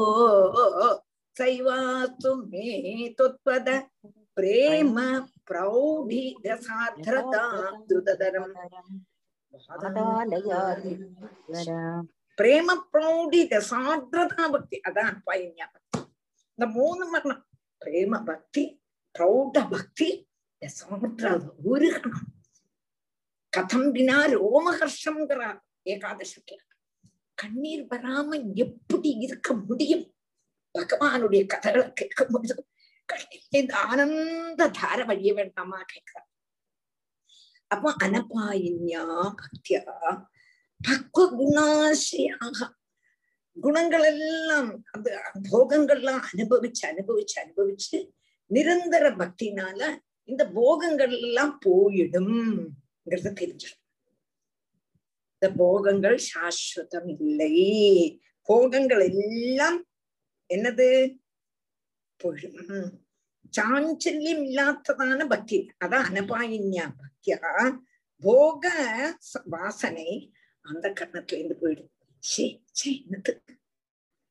சைவாஸ்து 1.36 2.32
மே 2.50 2.66
தொத்பத 3.18 3.68
பிரேம 4.36 4.96
பிரௌಢி 5.50 6.24
ரசாத்ரதா 6.46 7.44
துததரம் 7.88 8.54
பிரேம 12.38 12.68
பிரௌಢி 12.92 13.40
ரசாத்ரதா 13.52 14.44
பக்தி 14.52 14.76
அதான் 14.88 15.16
பையன்யா 15.26 15.66
பக்தி 15.68 16.00
இந்த 16.58 16.66
மூணு 21.60 21.86
மரணம் 21.90 22.26
பிரேம 22.26 22.28
கதம் 23.52 23.88
வினா 23.90 24.18
ரோமஹர்ஷம்ங்கிறார் 24.34 25.60
ஏகாதசிக்கு 25.86 26.56
கண்ணீர் 27.38 27.84
வராம 27.90 28.38
எப்படி 28.56 29.10
இருக்க 29.18 29.54
முடியும் 29.60 30.04
பகவானுடைய 30.74 31.42
கதைகளை 31.46 31.86
கேட்கும் 31.92 32.32
பொழுது 32.32 32.56
இந்த 33.50 33.72
ஆனந்த 33.84 34.68
தார 34.78 34.98
வழிய 35.04 35.30
வேண்டாமா 35.34 35.78
கேட்கிறார் 35.82 36.28
அப்போ 37.70 37.88
அனபாயின்யா 38.00 39.04
பக்தியா 39.40 39.82
பக்வ 40.80 41.26
குணாசியாக 41.32 42.68
குணங்கள் 43.56 44.04
எல்லாம் 44.04 44.70
அந்த 44.90 45.08
போகங்கள்லாம் 45.50 46.22
அனுபவிச்சு 46.30 46.84
அனுபவிச்சு 46.86 47.36
அனுபவிச்சு 47.40 47.98
நிரந்தர 48.50 49.10
பக்தினால 49.10 49.96
இந்த 50.24 50.48
போகங்கள் 50.48 51.10
எல்லாம் 51.10 51.60
போயிடும்ங்கிறத 51.64 53.30
தெரிஞ்சிடும். 53.40 53.82
இந்த 55.32 55.54
போகங்கள் 55.56 56.20
சாஸ்வதம் 56.30 57.08
இல்லை. 57.20 57.54
போகங்கள் 58.42 59.00
எல்லாம் 59.00 59.78
என்னது? 60.54 60.88
போயிடும். 62.24 62.90
சாஞ்சல்யம் 63.56 64.42
இல்லாததான 64.48 65.28
பக்தி. 65.28 65.70
அதான் 65.84 66.06
அனபாயின்யா 66.08 66.86
பக்தியா. 67.00 67.78
போக 68.22 68.72
வாசனை 69.44 70.32
அந்த 70.60 70.88
கர்ணத்துல 70.88 71.38
இருந்து 71.38 71.56
போயிடும். 71.62 71.90
சே 72.18 72.62
சே 72.72 73.04
என்னது? 73.10 73.32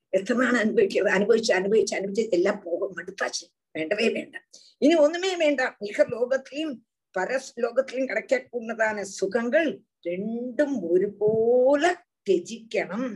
எத்தனை 0.09 0.45
நாள் 0.45 0.61
அனுபவிக்கிறது? 0.61 1.11
அனுபவிச்சு 1.11 1.51
அனுபவிச்சு 1.59 1.95
அனுபவிச்சு 1.97 2.29
எல்லாம் 2.29 2.61
போக 2.63 2.89
மடுத்தாச்சு 2.95 3.45
வேண்டவே 3.75 4.07
வேண்டாம். 4.09 4.45
இனி 4.81 4.95
ஒண்ணுமே 4.95 5.31
வேண்டாம். 5.35 5.75
மிக 5.79 6.05
லோகத்திலையும் 6.09 6.75
பரஸ்லோகத்திலையும் 7.15 8.09
கிடைக்கக்கூடதான 8.09 9.01
சுகங்கள் 9.11 9.69
ரெண்டும் 10.05 10.75
ஒருபோல 10.81 11.83
தெஜிக்கணும் 12.27 13.09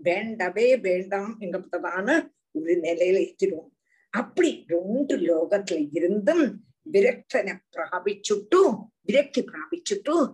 வேண்டவே 0.00 0.68
வேண்டாம் 0.80 1.32
என்கிறதான 1.40 2.08
ஒரு 2.50 2.74
நிலையில 2.82 3.18
எத்திடுவோம் 3.20 3.70
அப்படி 4.12 4.50
ரெண்டு 4.68 5.14
லோகத்துல 5.20 5.78
இருந்தும் 5.92 6.44
விரக்தனை 6.92 7.54
பிராபிச்சுட்டும் 7.76 8.74
விரக்தி 9.04 9.42
பிராபிச்சுட்டும் 9.42 10.26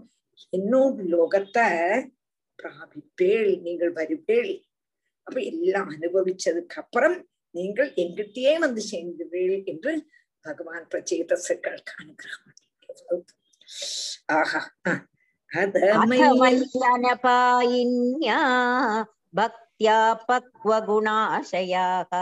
என்னோட 0.53 1.05
லோகத்தை 1.09 1.67
பிராபிப்பேள் 2.59 3.51
நீங்கள் 3.63 3.93
வருவேள் 3.93 4.53
அப்ப 5.27 5.41
எல்லாம் 5.43 5.91
அனுபவிச்சதுக்கு 5.91 6.79
அப்புறம் 6.79 7.17
நீங்கள் 7.56 7.92
எங்கிட்டயே 8.04 8.54
வந்து 8.66 8.84
சேர்ந்துவேள் 8.92 9.58
என்று 9.74 9.94
பகவான் 10.46 10.88
பிரச்சேதசுக்களுக்கு 10.94 11.94
அனுகிரகம் 12.04 12.54
ஆஹா 14.36 14.62
अथमय्यनपायिन्या 16.96 18.40
भक्त्या 19.34 19.98
पक्वगुणाशयाः 20.30 22.14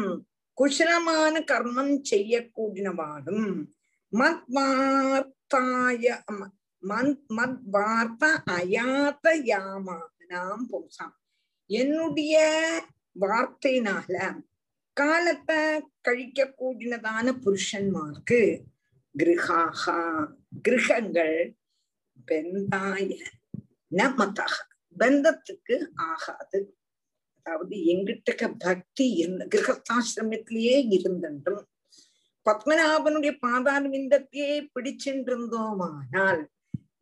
குஷலமான 0.57 1.35
கர்மம் 1.45 1.95
செய்யக்கூடியவாடும் 2.09 3.47
மத்வார்த்தாய 4.13 6.05
ம- 6.31 6.51
மந்- 6.83 7.21
மத்வார்த்த 7.29 8.23
அயாத்த 8.55 9.27
யாமானாம் 9.45 10.65
பும்சாம் 10.69 11.15
என்னுடைய 11.69 12.35
வார்த்தையினால 13.15 14.15
காலத்தை 14.97 15.59
கழிக்க 16.01 16.45
கூடினதான 16.53 17.25
புருஷன்மார்க்கு 17.43 18.41
கிரகாகா 19.15 19.97
கிரகங்கள் 20.65 21.37
பெந்தாய 22.27 23.09
ந 23.91 24.09
மதாக 24.17 24.53
பந்தத்துக்கு 24.95 25.75
ஆகாது 26.07 26.59
அதாவது 27.45 27.75
எங்கிட்ட 27.75 28.53
பக்தி 28.59 29.09
இருந்த 29.11 29.47
கிரகஸ்தாசிரமத்திலேயே 29.55 30.85
இருந்தும் 30.89 31.67
பத்மநாபனுடைய 32.49 33.37
பாதாரவிந்தத்தையே 33.41 34.67
பிடிச்சின்றிருந்தோமானால் 34.75 36.45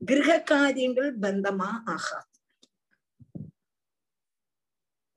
கிரக 0.05 0.43
காரியங்கள் 0.43 1.19
பந்தமா 1.19 1.69
ஆகாது. 1.85 2.27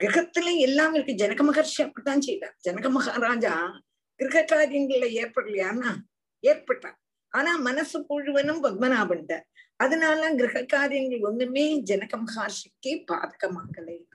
கிரகத்துல 0.04 0.56
எல்லாம் 0.58 0.94
இருக்கு. 0.94 1.26
ஜனக 1.26 1.40
மகர்ஷி 1.40 1.82
அப்படித்தான் 1.82 2.20
செய்தார். 2.20 2.56
ஜனக 2.68 2.90
மகாராஜா 2.90 3.82
கிரக 4.14 4.56
காரியங்கள்ல 4.56 5.06
ஏற்படலையானா 5.20 5.94
ஏற்பட்டார். 6.40 6.98
ஆனா 7.28 7.56
மனசு 7.56 8.04
முழுவனும் 8.08 8.62
பத்மநாபன்ட 8.62 9.40
அதனால 9.76 10.34
கிரக 10.34 10.64
காரியங்கள் 10.64 11.20
ஒண்ணுமே 11.20 11.82
ஜனக 11.82 12.24
மகர்ஷிக்கு 12.24 13.04
பாதகமாகலை. 13.12 14.13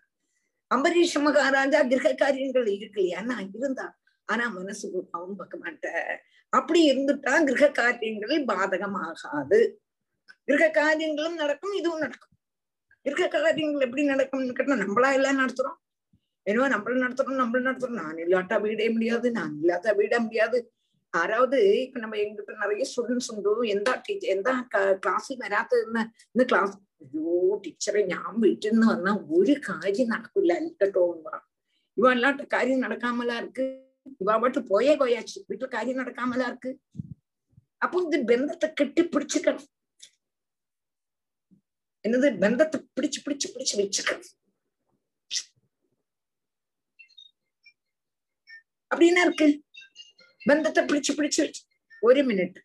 அம்பரீஷ் 0.71 1.17
மகாராஜா 1.25 1.79
கிரக 1.91 2.09
காரியங்கள் 2.13 2.67
இருக்கு 2.75 2.99
இல்லையான்னா 3.03 3.37
இருந்தா. 3.57 3.85
ஆனா 4.29 4.45
மனசு 4.57 4.85
பாவம் 5.11 5.37
பார்க்க 5.39 5.57
மாட்டேன் 5.57 6.09
அப்படி 6.53 6.79
இருந்துட்டா 6.91 7.33
கிரக 7.49 7.67
காரியங்களில் 7.79 8.47
பாதகமாகாது. 8.51 9.59
கிரக 10.47 10.65
காரியங்களும் 10.79 11.39
நடக்கும் 11.41 11.75
இதுவும் 11.79 12.03
நடக்கும். 12.05 12.35
கிரக 13.05 13.27
காரியங்கள் 13.35 13.85
எப்படி 13.87 14.03
நடக்கும்னு 14.03 14.57
கேட்டா 14.57 14.81
நம்மளா 14.83 15.09
எல்லாம் 15.19 15.39
நடத்துறோம். 15.41 15.77
என்னவோ 16.47 16.67
நம்மள 16.75 16.97
நடத்துறோம் 17.05 17.39
நம்மள 17.41 17.59
நடத்துறோம். 17.67 17.99
நான் 18.03 18.19
இல்லாட்டா 18.25 18.57
வீடே 18.61 18.89
முடியாது 18.89 19.27
நான் 19.31 19.55
இல்லாத 19.61 19.93
வீடே 19.93 20.17
முடியாது. 20.17 20.59
யாராவது 21.13 21.59
இப்ப 21.85 21.99
நம்ம 21.99 22.17
எங்கிட்ட 22.23 22.55
நிறைய 22.63 22.83
ஸ்டூடெண்ட்ஸ் 22.91 23.29
உண்டு. 23.33 23.51
எந்த 23.75 23.89
டீச்சர் 24.05 24.33
எந்த 24.35 24.49
கிளாஸில் 25.03 25.41
வராதுன்னு 25.45 26.01
இந்த 26.35 26.43
கிளாஸ் 26.51 26.73
അയ്യോ 27.01 27.33
ടീച്ചറെ 27.65 28.01
ഞാൻ 28.13 28.31
വീട്ടിൽ 28.45 28.69
നിന്ന് 28.71 28.87
വന്നാൽ 28.93 29.17
ഒരു 29.37 29.53
കാര്യം 29.69 30.09
നടക്കില്ല 30.13 30.53
കേട്ടോ 30.81 31.03
എന്ന് 31.13 31.23
പറഞ്ഞു 31.27 31.47
ഇവ 31.97 32.07
അല്ലാത്ത 32.15 32.43
കാര്യം 32.55 32.79
നടക്കാമല്ലാർക്ക് 32.85 33.65
ഇവ 34.21 34.29
അവിടെ 34.37 34.61
പോയേ 34.71 34.93
പോയാച്ചു 35.01 35.39
വീട്ടിൽ 35.49 35.67
കാര്യം 35.75 35.97
നടക്കാമല്ലാർക്ക് 36.01 36.71
അപ്പൊ 37.83 37.97
ഇത് 38.07 38.17
ബന്ധത്തെ 38.31 38.67
കെട്ടിപ്പിടിച്ചിക്കണം. 38.79 39.63
എന്നത് 42.05 42.27
ബന്ധത്തെ 42.43 42.77
പിടിച്ച് 42.95 43.19
പിടിച്ച് 43.25 43.47
പിടിച്ച് 43.53 43.75
വെച്ചിക്കണം. 43.81 44.25
അപ്പൊ 48.91 49.03
இருக்கு 49.25 49.47
ബന്ധത്തെ 50.41 50.81
പിടിച്ച് 50.89 51.11
പിടിച്ച് 51.17 51.39
வச்சு 51.43 51.61
ഒരു 52.03 52.21
മിനിറ്റ്. 52.29 52.61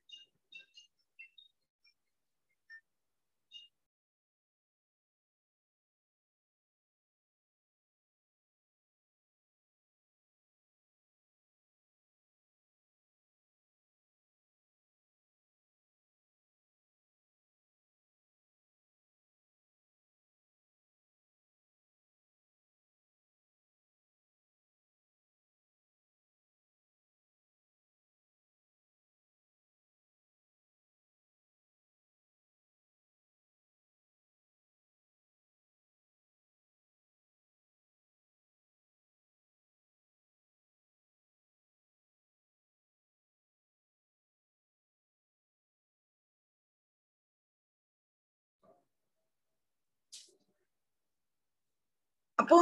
அப்போ 52.44 52.56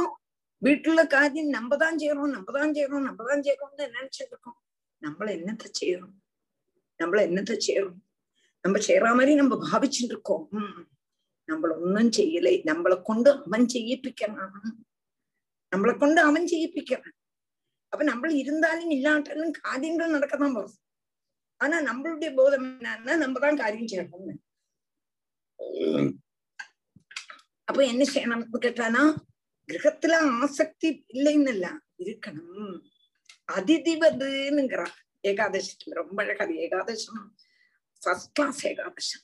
வீட்டுல 0.61 1.01
காரியம் 1.13 1.55
நம்ம 1.55 1.77
தான் 1.81 1.97
செய்யறோம் 2.01 2.33
நம்ம 2.35 2.51
தான் 2.57 2.73
செய்யறோம் 2.75 3.07
நம்ம 3.07 3.23
தான் 3.29 3.41
செய்யறோம்னு 3.45 3.85
நினைச்சிட்டு 3.95 4.33
இருக்கோம் 4.33 4.59
நம்மள 5.01 5.29
என்னத்த 5.37 5.65
செய்யறோம் 5.79 6.13
நம்மள 6.99 7.21
என்னத்த 7.27 7.53
செய்யறோம் 7.65 7.97
நம்ம 8.65 8.79
செய்யற 8.87 9.07
மாதிரி 9.19 9.33
நம்ம 9.41 9.55
பாவிச்சுட்டு 9.65 10.13
இருக்கோம் 10.15 10.45
நம்மள 11.49 11.71
ஒன்னும் 11.85 12.11
செய்யலை. 12.17 12.53
நம்மளை 12.69 12.97
கொண்டு 13.09 13.29
அவன் 13.47 13.65
செய்யிப்பிக்கிறான் 13.73 14.77
நம்மளை 15.71 15.93
கொண்டு 16.03 16.19
அவன் 16.29 16.47
செய்யிப்பிக்கிறான் 16.51 17.15
அப்ப 17.93 18.05
நம்ம 18.11 18.31
இருந்தாலும் 18.43 18.93
இல்லாட்டாலும் 18.95 19.53
காரியங்கள் 19.63 20.15
நடக்கதான் 20.15 20.55
போகுது. 20.57 20.75
ஆனா 21.61 21.75
நம்மளுடைய 21.89 22.29
போதம் 22.39 22.65
என்னன்னா 22.69 23.15
நம்ம 23.23 23.39
தான் 23.45 23.59
காரியம் 23.63 23.91
செய்யணும்னு. 23.91 24.35
அப்ப 27.67 27.79
என்ன 27.91 28.03
செய்யணும்னு 28.13 28.63
கேட்டானா 28.67 29.03
கிரகத்துல 29.73 30.13
ஆசக்தி 30.41 31.05
இல்லைன்னு 31.13 31.77
இருக்கணும். 31.97 32.81
அதிதிவதுங்கிறான் 33.53 34.93
ஏகாதசத்துல 35.23 35.91
ரொம்ப 35.91 36.23
அழகாது 36.23 36.53
ஏகாதசம் 36.53 37.29
ஃபர்ஸ்ட் 38.01 38.33
கிளாஸ் 38.33 38.67
ஏகாதசம். 38.67 39.23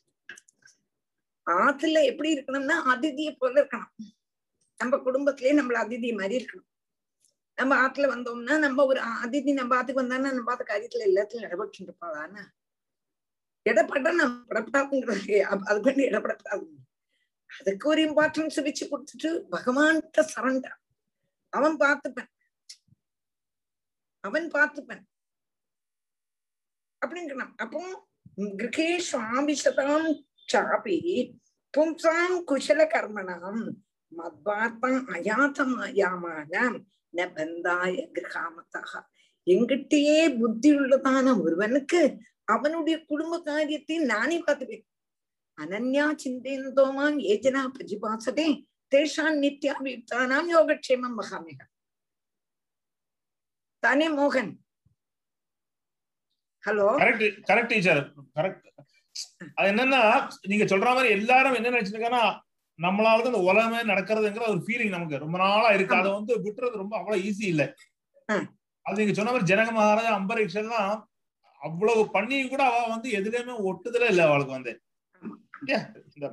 ஆத்துல 1.45 2.03
எப்படி 2.03 2.37
இருக்கணும்னா 2.37 2.75
அதிதியை 2.85 3.35
போல 3.37 3.63
இருக்கணும். 3.63 4.13
நம்ம 4.77 4.97
குடும்பத்திலேயே 4.97 5.61
நம்மள 5.61 5.73
அதிதி 5.73 6.17
மாதிரி 6.17 6.45
இருக்கணும். 6.45 6.67
நம்ம 7.55 7.87
ஆத்துல 7.87 8.07
வந்தோம்னா 8.13 8.59
நம்ம 8.59 8.85
ஒரு 8.85 8.99
அதிதி 8.99 9.53
நம்ம 9.53 9.83
ஆத்துக்கு 9.83 10.01
வந்தானா 10.01 10.19
நம்ம 10.19 10.43
பார்த்த 10.43 10.65
காரியத்துல 10.67 11.05
எல்லாத்துலயும் 11.05 11.47
இடப்பட்டு 11.47 11.79
இருப்பாளான்னு. 11.79 12.43
இடப்பட்டா 13.69 14.13
நம்ம 14.13 14.45
இடப்படாதுங்கிறது 14.49 15.39
அது 15.41 15.81
பண்ணி 15.81 16.03
இடப்படக்கூடாது 16.03 16.65
அதுக்கு 17.59 17.89
ஒரு 17.89 18.01
இம்பார்ட்டன்ஸ் 18.01 18.57
வச்சு 18.63 18.85
கொடுத்துட்டு 18.91 19.29
பகவான்கிட்ட 19.51 20.19
சரண்டா. 20.35 20.71
அவன் 21.53 21.77
பார்த்துப்பேன். 21.77 22.31
அவன் 24.23 24.47
பார்த்துப்பேன். 24.47 25.03
அப்படிங்கிறான் 27.01 27.53
அப்போ 27.55 27.81
கிரகே 28.59 28.89
சுவாமிசதாம் 29.11 30.09
சாபி 30.53 30.97
பும்சாம் 31.77 32.37
குஷல 32.49 32.81
கர்மணாம் 32.93 33.63
மத்வார்த்தம் 34.11 35.01
அயாத்தமாயாமான 35.15 36.53
ந 37.17 37.25
பந்தாய 37.35 37.95
கிரகாமத்தாக. 38.15 38.91
எங்கிட்டயே 39.45 40.39
புத்தி 40.39 40.69
உள்ளதான 40.71 41.41
ஒருவனுக்கு 41.43 42.01
அவனுடைய 42.45 43.05
குடும்ப 43.05 43.41
காரியத்தை 43.41 43.97
நானே 43.97 44.37
பார்த்துப்பேன். 44.43 44.85
அனன்யா 45.59 46.05
சிந்தேந்தோமான் 46.21 47.17
ஏஜனா 47.31 47.61
பிரதிபாசதே 47.73 48.47
தேஷான் 48.91 49.39
நித்யாபியுக்தானாம் 49.43 50.49
யோகக்ஷேமம் 50.53 51.17
மகாமிக 51.19 51.61
தானே 53.83 54.07
மோகன் 54.15 54.51
hello 56.63 56.87
correct 57.01 57.25
correct 57.49 57.71
teacher 57.73 58.01
correct 58.37 58.65
அது 59.57 59.67
என்னன்னா 59.71 60.01
நீங்க 60.49 60.65
சொல்ற 60.65 60.89
மாதிரி 60.89 61.09
எல்லாரும் 61.17 61.57
என்ன 61.59 61.71
நினைச்சிருக்காங்கன்னா 61.71 62.23
நம்மளால 62.79 63.23
இந்த 63.25 63.39
உலகமே 63.49 63.79
நடக்கிறதுங்கிற 63.91 64.45
ஒரு 64.47 64.61
ஃபீலிங் 64.65 64.95
நமக்கு 64.95 65.23
ரொம்ப 65.23 65.37
நாளா 65.37 65.69
இருக்கு 65.71 65.95
அதை 65.95 66.09
வந்து 66.11 66.33
விட்டுறது 66.43 66.81
ரொம்ப 66.83 66.95
அவ்வளவு 66.99 67.23
ஈஸி 67.23 67.45
இல்ல 67.53 67.63
அது 68.85 68.99
நீங்க 69.01 69.15
சொன்ன 69.15 69.31
மாதிரி 69.31 69.49
ஜனக 69.51 69.71
மகாராஜா 69.71 70.11
அம்பரீஷ் 70.19 70.59
எல்லாம் 70.61 70.93
அவ்வளவு 71.61 72.03
பண்ணி 72.09 72.37
கூட 72.45 72.61
அவ 72.69 72.83
வந்து 72.87 73.09
எதுலயுமே 73.19 73.55
ஒட்டுதலே 73.69 74.09
இல்ல 74.13 74.23
அவளுக்கு 74.27 74.57
வந்து 74.57 74.73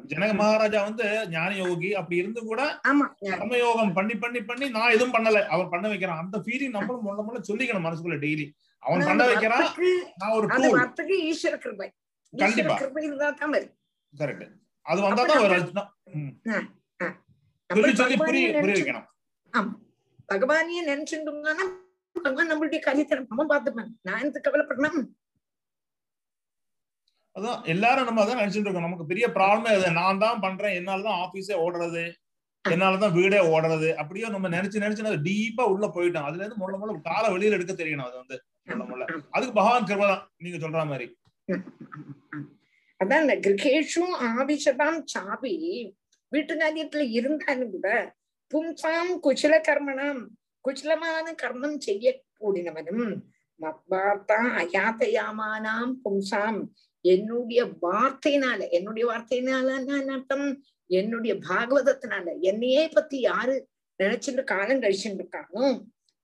ஜனக 0.07 0.35
மகாராஜா 0.35 0.83
வந்து 0.83 1.29
ஞான 1.29 1.57
யோகி 1.57 1.95
அப்படி 1.95 2.17
இருந்து 2.17 2.45
கூட 2.45 2.81
கர்மயோகம் 3.21 3.93
பண்ணி 3.93 4.15
பண்ணி 4.15 4.43
பண்ணி 4.43 4.71
நான் 4.71 4.91
எதுவும் 4.91 5.13
பண்ணல. 5.13 5.47
அவர் 5.47 5.69
பண்ண 5.69 5.89
வைக்கிறான். 5.89 6.19
அந்த 6.19 6.39
ஃபீலிங் 6.39 6.69
நம்மளும் 6.69 7.03
முள்ள 7.03 7.23
முள்ள 7.23 7.41
சொல்லிக்கணும் 7.41 7.85
மனசுக்குள்ள 7.85 8.19
டெய்லி 8.19 8.51
அவன் 8.79 9.07
பண்ண 9.07 9.25
வைக்கிறான். 9.25 9.75
நான் 10.17 10.31
ஒரு 10.31 10.47
வரத்துக்கு 10.47 11.25
ஈஸ்வர 11.25 11.57
கிருபை. 11.57 11.93
கண்டிப்பா. 12.37 12.77
கிருபை 12.77 13.05
இருந்தா 13.05 13.31
தான் 13.31 13.51
வரும். 13.51 13.77
கரெக்ட் 14.19 14.49
அது 14.83 15.01
வந்தா 15.01 15.25
தான் 15.25 15.27
நம்ம- 15.27 15.49
வரும் 15.49 15.63
அதுதான். 15.63 15.99
ம். 16.05 16.29
நம்ம 17.67 17.83
சொல்லி 17.83 17.95
சொல்லி 17.95 18.17
புரிய 18.17 18.59
புரிய 18.61 18.85
வைக்கணும். 18.85 19.07
ஆமா. 19.53 19.73
பகவானையே 20.35 20.87
நினைச்சுட்டோம்னா 20.87 21.55
பகவான் 22.23 22.53
நம்மளுடைய 22.53 22.79
காரியத்தை 22.81 23.27
நம்ம 23.29 23.59
பார்த்துப்பேன். 23.59 23.89
நான் 24.03 24.23
எதுக்கு 24.23 24.51
கவலைப்படணும்? 24.51 25.07
அதான் 27.37 27.65
எல்லாரும் 27.65 28.05
நம்ம 28.05 28.25
அதான் 28.25 28.41
நினைச்சிட்டு 28.43 28.67
இருக்கோம். 28.67 28.87
நமக்கு 28.89 29.07
பெரிய 29.07 29.27
ப்ராப்ளமே 29.29 29.73
அது. 29.77 29.91
நான் 29.93 30.19
தான் 30.19 30.41
பண்றேன். 30.41 30.77
என்னாலதான் 30.79 31.19
ஆபீஸே 31.25 31.57
ஓடுறது. 31.65 32.05
என்னாலதான் 32.65 33.13
வீடே 33.13 33.41
ஓடுறது. 33.55 33.89
அப்படியே 33.95 34.29
நம்ம 34.29 34.49
நினைச்சு 34.49 34.83
நினைச்சு 34.85 35.11
அது 35.11 35.27
டீப்பா 35.29 35.65
உள்ள 35.73 35.87
போயிட்டோம் 35.87 36.27
அதுல 36.29 36.43
இருந்து 36.43 36.61
முள்ள 36.63 36.77
முள்ள 36.77 37.01
காலை 37.01 37.29
வெளியில 37.35 37.59
எடுக்க 37.59 37.73
தெரியணும். 37.73 38.09
அது 38.09 38.17
வந்து 38.17 38.37
முள்ள 38.69 38.85
முள்ள. 38.85 39.05
அதுக்கு 39.31 39.55
பகவான் 39.55 39.85
கிருபா 39.85 40.07
தான். 40.07 40.25
நீங்க 40.37 40.59
சொல்ற 40.67 40.87
மாதிரி. 40.87 41.07
அதான் 43.01 43.21
இந்த 43.21 43.37
கிரகேஷும் 43.37 44.15
ஆபிஷதாம் 44.31 45.01
சாபி 45.15 45.55
வீட்டு 46.33 46.55
காரியத்துல 46.55 47.03
இருந்தாலும் 47.11 47.71
கூட 47.71 47.89
பும்சாம் 48.51 49.13
குச்சல 49.27 49.55
கர்மணம். 49.69 50.21
குச்சலமான 50.65 51.27
கர்மம் 51.43 51.79
செய்ய 51.79 52.23
கூடினவனும் 52.41 53.15
மத்வார்த்தா 53.61 54.39
அயாத்தயாமானாம் 54.63 55.93
பும்சாம். 56.05 56.59
என்னுடைய 57.07 57.61
வார்த்தையினால 57.83 58.61
என்னுடைய 58.71 59.05
வார்த்தையினால 59.11 59.77
அர்த்தம் 60.09 60.47
என்னுடைய 60.91 61.35
பாகவதத்தினால 61.49 62.27
என்னையே 62.43 62.85
பத்தி 62.89 63.19
யாரு 63.23 63.57
நினைச்சுட்டு 64.01 64.45
காலம் 64.45 64.83
கழிச்சுட்டு 64.83 65.21
இருக்கானோ 65.21 65.65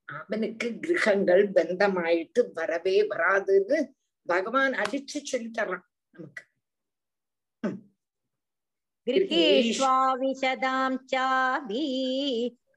அவனுக்கு 0.09 0.69
கிரகங்கள் 0.81 1.45
பந்தமாயிட்டு 1.55 2.41
வரவே 2.55 2.97
வராதுன்னு 3.11 3.79
பகவான் 4.29 4.75
அடிச்சு 4.83 5.21
சொல்லி 5.25 5.51
தர்றான் 5.51 5.87
நமக்கு 6.15 6.43
கிரகேஷ்வாவிஷதாம் 9.07 10.99
சாபி 11.07 11.85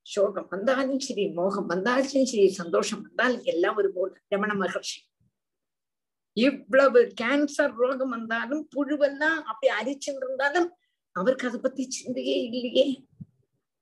சோகம் 0.05 0.47
வந்தாலும் 0.49 0.99
சரி 0.99 1.25
மோகம் 1.29 1.65
வந்தாலும் 1.65 2.09
சரி 2.25 2.47
சந்தோஷம் 2.51 3.01
வந்தாலும் 3.01 3.43
எல்லாம் 3.43 3.77
ஒரு 3.77 3.89
போல 3.93 4.11
ரமண 4.27 4.51
மகர்ஷி. 4.53 4.99
இவ்வளவு 6.37 6.99
கேன்சர் 7.21 7.75
ரோகம் 7.81 8.09
வந்தாலும் 8.09 8.63
புழுவெல்லாம் 8.75 9.41
அப்படி 9.51 9.69
அரிச்சுட்டு 9.79 10.23
இருந்தாலும் 10.23 10.69
அவருக்கு 11.16 11.48
அதை 11.48 11.60
பத்தி 11.60 11.90
சிந்தையே 11.98 12.36
இல்லையே 12.46 12.86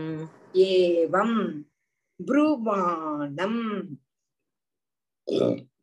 एवं 0.66 1.32
ब्रुवाणम् 2.28 3.62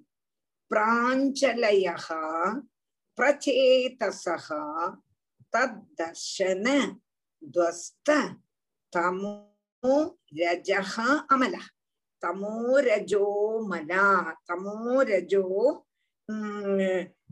प्राञ्जलयः 0.70 2.06
प्रचेतसः 3.16 4.48
तद्दर्शन 5.54 6.64
ध्वस्त 7.54 8.08
तमो 8.94 9.51
ரஜக 10.38 10.94
அமல 11.28 11.56
தமோ 12.22 12.56
ரஜோ 12.80 13.24
மலா 13.62 14.04
தமோ 14.46 14.76
ரஜோ 15.08 15.44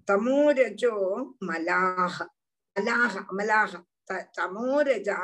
தமோ 0.08 0.38
ரஜோ 0.58 0.94
மலாக 1.42 2.16
மலாக 2.76 3.14
அமலாக 3.22 3.72
தமோ 4.36 4.66
ரஜா 4.88 5.18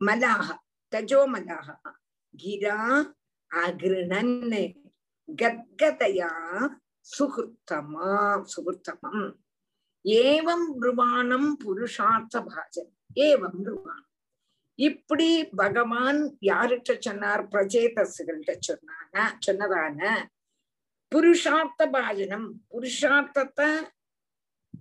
மலாக 0.00 0.48
தஜோ 0.92 1.20
மலாக 1.26 1.68
கிரா 2.34 2.78
அகிருணன் 3.50 4.36
கத்கதையா 5.28 6.32
சுகிருத்தமா 7.06 8.10
சுகிருத்தமம் 8.52 9.24
ஏவம் 10.04 10.68
ருவாணம் 10.82 11.48
புருஷார்த்த 11.62 12.40
பாஜன் 12.46 12.92
ஏவம் 13.20 13.60
ருவாணம் 13.66 14.07
இப்படி 14.78 15.28
பகவான் 15.60 16.20
யார்கிட்ட 16.50 16.90
சொன்னார்? 17.06 17.42
பிரஜேதசுகள்கிட்ட 17.52 18.52
சொன்னான 18.68 19.14
சொன்னதான 19.46 20.00
புருஷார்த்த 21.12 21.80
பாஜனம். 21.96 22.48
புருஷார்த்தத்தை 22.72 23.68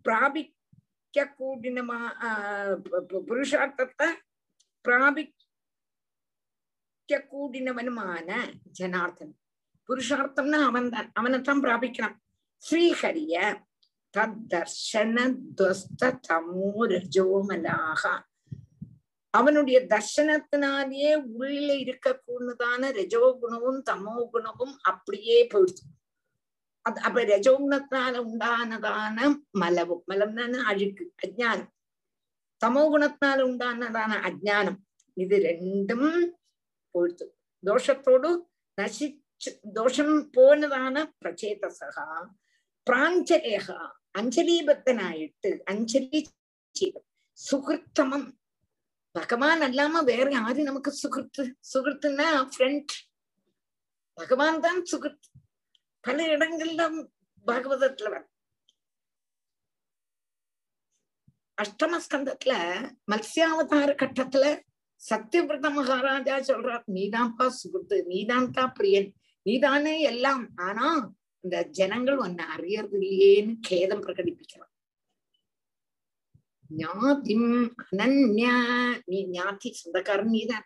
பிராபிக்க 0.06 1.18
கூடினமா 1.40 2.00
புருஷார்த்தத்தை 3.30 4.08
பிராபிக்க 4.86 5.34
கூடினவனுமான 7.32 8.30
ஜனார்தன் 8.80 9.34
புருஷார்த்தம்னா 9.90 10.60
அவன் 10.70 10.90
தான் 10.90 11.10
அவனைத்தான் 11.20 11.64
பிராபிக்கணும் 11.66 12.18
ஸ்ரீஹரிய 12.64 13.36
தர்ஷன 14.54 15.18
துவஸ்த 15.58 16.04
தமோ 16.28 16.70
ரஜோமலாக 16.94 18.04
அவனுடைய 19.34 19.78
தர்சனத்தினாலேயே 19.92 21.12
உள்ளில 21.40 21.70
இருக்கக்கூடதான 21.86 22.92
ரஜோ 22.98 23.24
குணமும் 23.42 23.80
தமோ 23.90 24.16
குணமும் 24.34 24.76
அப்படியே 24.92 25.38
போயிடுது. 25.54 25.84
அது 26.86 27.00
அப்ப 27.08 27.24
ரஜோ 27.34 27.54
குணத்தினால 27.64 28.16
உண்டானதான 28.32 29.18
மலவும். 29.62 30.04
மலம்னான 30.12 30.54
அழுக்கு 30.72 31.06
அஜானம் 31.26 31.72
தமோ 32.62 32.84
குணத்தினால 32.94 33.40
உண்டானதான 33.52 34.12
அஜானம் 34.30 34.80
இது 35.18 35.36
ரெண்டும் 35.48 36.10
போயிடுது. 36.96 37.28
தோஷத்தோடு 37.64 38.32
நசிச்சு 38.78 39.52
தோஷம் 39.78 40.16
போனதான 40.36 40.96
பிரச்சேதசகா 41.22 42.08
பிராஞ்சலேகா 42.88 43.80
அஞ்சலீபத்தனாயிட்டு 44.20 45.50
அஞ்சலி 45.72 46.20
சுகிருத்தமம். 47.40 48.28
பகவான் 49.18 49.62
அல்லாம 49.68 50.04
வேற 50.12 50.28
யாரு 50.32 50.62
நமக்கு 50.64 50.92
சுகிருத்து 51.02 51.44
சுகிருத்துன்னா 51.74 52.28
ஃப்ரெண்ட் 52.54 52.94
பகவான் 54.18 54.64
தான் 54.66 54.82
சுகிருத். 54.92 55.28
பல 56.04 56.18
இடங்கள்ல 56.36 56.84
பாகவதத்துல 57.48 58.10
வர 58.14 58.24
அஷ்டமஸ்கந்தத்துல 61.58 62.54
மத்ஸ்யாவதார 63.12 63.90
கட்டத்துல 64.02 64.46
சத்தியபிரத 65.02 65.68
மகாராஜா 65.78 66.36
சொல்றார் 66.50 66.86
நீதான்ப்பா 66.98 67.48
சுகிருத்து 67.60 67.98
நீதான் 68.12 68.52
தான் 68.52 68.76
பிரியன் 68.80 69.10
நீதானே 69.46 69.96
எல்லாம். 70.12 70.44
ஆனா 70.68 70.88
இந்த 71.44 71.58
ஜனங்கள் 71.80 72.18
உன்னை 72.26 72.46
அறியறது 72.56 72.96
இல்லையேன்னு 73.00 73.54
கேதம் 73.70 74.04
பிரகடிப்பிக்கிறான். 74.06 74.74
ஞாதிம் 76.70 77.50
அனன்யா 77.84 78.56
நீ 79.06 79.20
ஞாதி 79.28 79.70
சொந்தக்காரன் 79.72 80.34
நீதான் 80.36 80.66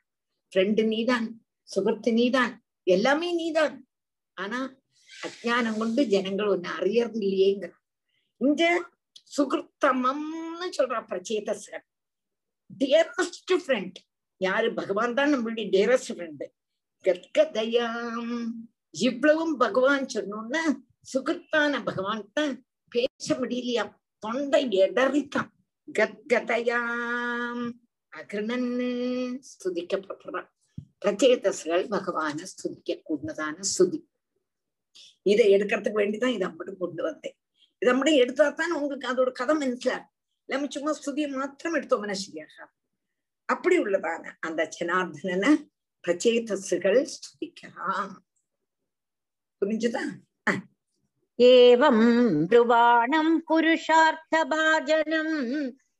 ஃப்ரெண்டு 0.54 0.84
நீதான் 0.86 1.28
சுகத்து 1.70 2.12
நீதான் 2.14 2.54
எல்லாமே 2.88 3.30
நீதான். 3.32 3.76
ஆனா 4.38 4.60
அஜ்ஞானம் 5.10 5.78
கொண்டு 5.78 6.02
ஜனங்கள் 6.06 6.52
ஒன்னு 6.54 6.70
அறியறது 6.80 7.20
இல்லையேங்கிற. 7.22 7.72
இங்க 8.42 8.64
சுகிருத்தமம்னு 9.36 10.68
சொல்றா 10.78 11.00
பிரச்சேதசன் 11.12 11.86
டியரஸ்ட் 12.70 13.54
ஃப்ரெண்ட் 13.64 13.98
யாரு? 14.42 14.68
பகவான் 14.74 15.14
தான் 15.14 15.34
நம்மளுடைய 15.34 15.66
டியரஸ்ட் 15.76 16.14
ஃப்ரெண்டு 16.16 16.46
கத்கதயாம் 17.06 18.36
இவ்வளவும் 19.08 19.56
பகவான் 19.58 20.06
சொன்னோன்னா 20.16 20.64
சுகிருத்தான 21.14 21.84
பகவான் 21.84 22.26
தான் 22.34 22.54
பேச 22.92 23.36
முடியலையா? 23.42 23.84
தொண்டை 24.24 24.64
எடறித்தான் 24.86 25.52
கத்கதையாம் 25.88 27.64
அகிருணன் 28.14 28.70
ஸ்துதிக்கப்படுறான் 29.50 30.50
பிரச்சேதஸ்கள் 31.02 31.84
பகவான 31.88 32.48
ஸ்துதிக்க 32.52 32.98
கூடதான 33.02 33.66
ஸ்துதி 33.70 34.00
இதை 35.26 35.46
எடுக்கிறதுக்கு 35.52 36.02
வேண்டிதான் 36.02 36.36
இதை 36.36 36.46
அப்படி 36.48 36.72
கொண்டு 36.76 37.02
வந்தேன் 37.04 37.36
இதை 37.82 37.90
அப்படி 37.94 38.12
எடுத்தா 38.16 38.46
தான் 38.52 38.76
உங்களுக்கு 38.78 39.08
அதோட 39.08 39.32
கதை 39.32 39.54
மனசிலாகும் 39.56 40.10
நம்ம 40.50 40.68
சும்மா 40.68 40.92
ஸ்துதியை 40.92 41.30
மாத்திரம் 41.32 41.78
எடுத்தோம்னா 41.80 42.18
சரியாக 42.22 42.68
அப்படி 43.50 43.76
உள்ளதான 43.78 44.34
அந்த 44.40 44.62
ஜனார்தனனை 44.72 45.52
பிரச்சேதஸ்கள் 46.04 47.00
ஸ்துதிக்கலாம் 47.14 48.14
புரிஞ்சுதான் 49.62 50.12
एवं 51.39 51.99
ब्रुवाणं 52.51 53.27
पुरुषार्थभाजनं 53.49 55.29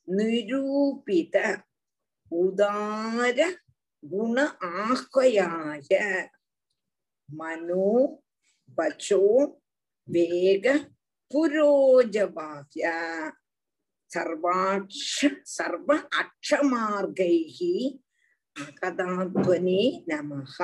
निरूपित 0.08 1.36
उदार 2.32 3.40
गुण 4.02 4.38
आह्वयाय 4.38 5.98
मनो 7.28 7.90
वचो 8.78 9.24
वेग 10.08 10.66
पुरोजवाय 11.30 12.82
सर्वाक्ष 14.10 15.24
सर्व 15.52 15.92
अक्षमार्गैः 15.94 17.58
अगदाध्वने 18.56 19.82
नमः 20.10 20.58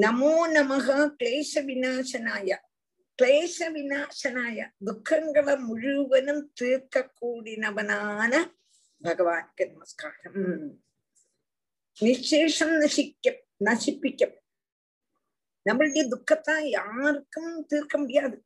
நமோ 0.00 0.34
நமக 0.54 0.88
கிளேச 1.20 1.52
விநாசனாய 1.62 2.56
கிளேச 3.18 3.66
விநாசனாய 3.72 4.58
துக்கங்களை 4.86 5.54
முழுவதும் 5.58 6.52
தீர்க்க 6.54 7.12
கூடினவனான 7.20 8.32
பகவானுக்கு 9.02 9.64
நமஸ்காரம். 9.70 10.78
நிச்சேஷம் 12.00 12.74
நசிக்க 12.82 13.34
நசிப்பிக்க 13.64 14.30
நம்மளுடைய 15.66 16.08
துக்கத்தை 16.08 16.70
யாருக்கும் 16.70 17.66
தீர்க்க 17.66 17.98
முடியாது. 17.98 18.36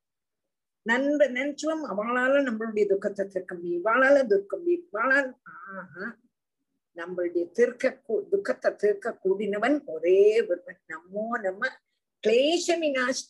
நண்ப 0.86 1.28
நினைச்சுவோம் 1.28 1.84
அவளால 1.92 2.34
நம்மளுடைய 2.48 2.86
துக்கத்தை 2.86 3.26
தீர்க்க 3.26 3.54
முடியும். 3.54 3.84
இவாளால 3.84 4.26
தீர்க்க 4.26 4.56
முடியும். 4.56 4.88
இவாளால் 4.92 5.30
ஆஹா. 5.42 6.06
நம்மளுடைய 6.96 7.50
தீர்க்க 7.50 7.90
துக்கத்தை 8.30 8.70
தீர்க்க 8.76 9.18
கூடினவன் 9.24 9.84
ஒரே 9.86 10.20
ஒருவன். 10.40 10.80
நம்மோ 10.86 11.24
நம்ம 11.42 11.68
கிளேசமி 12.24 12.88
நாஷ் 12.90 13.24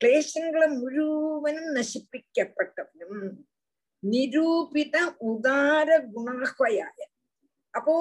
கிளேசங்களை 0.00 0.68
முழுவனும் 0.80 1.70
நசிப்பிக்கப்பட்டவனும் 1.74 3.28
நிரூபித 4.02 4.96
உதார 5.26 5.88
குணகயாய 6.14 6.98
அப்போ 7.74 7.94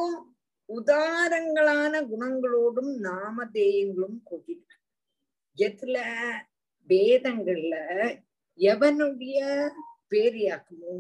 உதாரங்களான 0.70 1.94
குணங்களோடும் 2.12 2.94
நாமதேயங்களும் 3.04 4.20
கூட்டின 4.26 4.64
எதுல? 5.58 5.98
வேதங்கள்ல 6.90 7.76
எவனுடைய 8.60 9.38
பேரியாக்குமோ 10.10 10.96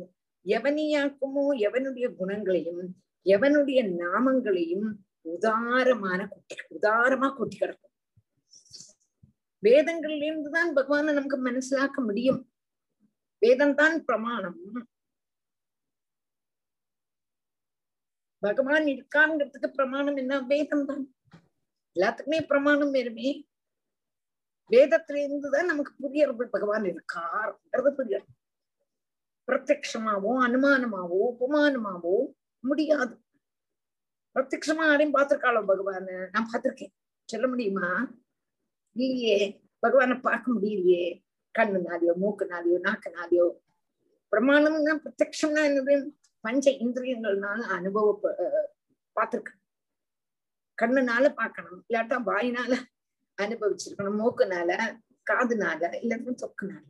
எவனியாக்குமோ 0.45 1.45
எவனுடைய 1.59 2.07
குணங்களையும் 2.15 2.83
எவனுடைய 3.25 3.79
நாமங்களையும் 4.03 4.89
உதாரமான 5.25 6.27
கொட்டி 6.27 6.55
உதாரமா 6.77 7.35
கொட்டி 7.35 7.57
கிடக்கும். 7.57 7.93
வேதங்கள்ல 9.63 10.25
இருந்துதான் 10.25 10.73
பகவானை 10.73 11.13
நமக்கு 11.13 11.37
மனசிலாக்க 11.37 11.99
முடியும். 12.05 12.41
வேதம் 13.41 13.75
தான் 13.75 14.05
பிரமாணம். 14.05 14.59
பகவான் 18.43 18.85
இருக்காங்கிறதுக்கு 18.85 19.67
பிரமாணம் 19.67 20.15
என்ன? 20.15 20.39
வேதம் 20.41 20.85
தான் 20.85 21.03
எல்லாத்துக்குமே 21.95 22.39
பிரமாணம் 22.47 22.91
வேறுமே. 22.91 23.29
வேதத்துல 24.71 25.23
இருந்துதான் 25.23 25.65
நமக்கு 25.65 25.93
புரியறது 26.03 26.45
பகவான் 26.49 26.83
இருக்கார்ன்றது 26.83 27.89
புரியறது 27.99 28.33
பிரத்யமாவோ 29.47 30.31
அனுமானமாவோ 30.45 31.17
உபமானமாவோ 31.31 32.15
முடியாது. 32.65 33.15
பிரத்யமா 34.35 34.85
யாரையும் 34.87 35.13
பார்த்திருக்காளோ 35.13 35.61
பகவான? 35.71 36.29
நான் 36.31 36.49
பார்த்திருக்கேன். 36.53 36.93
சொல்ல 37.25 37.47
முடியுமா? 37.47 37.87
இல்லையே 38.91 39.37
பகவானை 39.79 40.17
பார்க்க 40.17 40.53
முடியலையே. 40.53 41.05
கண்ணுனாலையோ 41.59 42.13
மூக்குனாலையோ 42.23 42.77
நாக்குனாலையோ 42.87 43.47
பிரமாணம்னா 44.31 44.93
பிரத்யம்னா 45.03 45.61
என்னது? 45.69 45.93
பஞ்ச 46.39 46.71
இந்திரியங்கள்னால 46.71 47.61
அனுபவ 47.77 48.07
பார்த்திருக்கேன் 49.15 49.61
கண்ணுனால 50.81 51.25
பார்க்கணும். 51.33 51.85
இல்லாட்டா 51.89 52.17
வாயினால 52.31 52.73
அனுபவிச்சிருக்கணும். 53.41 54.19
மூக்குனால 54.21 54.71
காதுனால 55.31 55.81
இல்லாட்டா 56.01 56.33
தொக்குனால. 56.43 56.83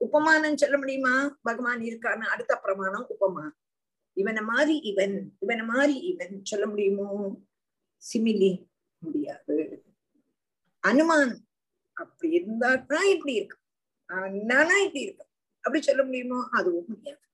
உபமானம் 0.00 0.56
சொல்ல 0.56 0.76
முடியுமா? 0.78 1.14
பகவான் 1.42 1.80
இருக்கான 1.80 2.28
அடுத்த 2.28 2.56
பிரமாணம் 2.56 3.06
உபமானம் 3.08 3.56
இவனை 4.16 4.42
மாதிரி 4.42 4.74
இவன் 4.90 5.16
இவனை 5.38 5.64
மாதிரி 5.64 5.96
இவன் 6.10 6.34
சொல்ல 6.44 6.66
முடியுமோ? 6.66 7.08
சிமிலி 8.02 8.50
முடியாது. 9.02 9.56
அனுமானம் 10.84 11.44
அப்படி 11.92 12.28
இருந்தா 12.30 12.70
இப்படி 13.14 13.34
இருக்கும். 13.34 13.64
நானா 14.50 14.74
இப்படி 14.86 15.00
இருக்கும். 15.00 15.30
அப்படி 15.64 15.80
சொல்ல 15.82 16.02
முடியுமோ? 16.04 16.38
அதுவும் 16.52 16.88
முடியாது. 16.88 17.24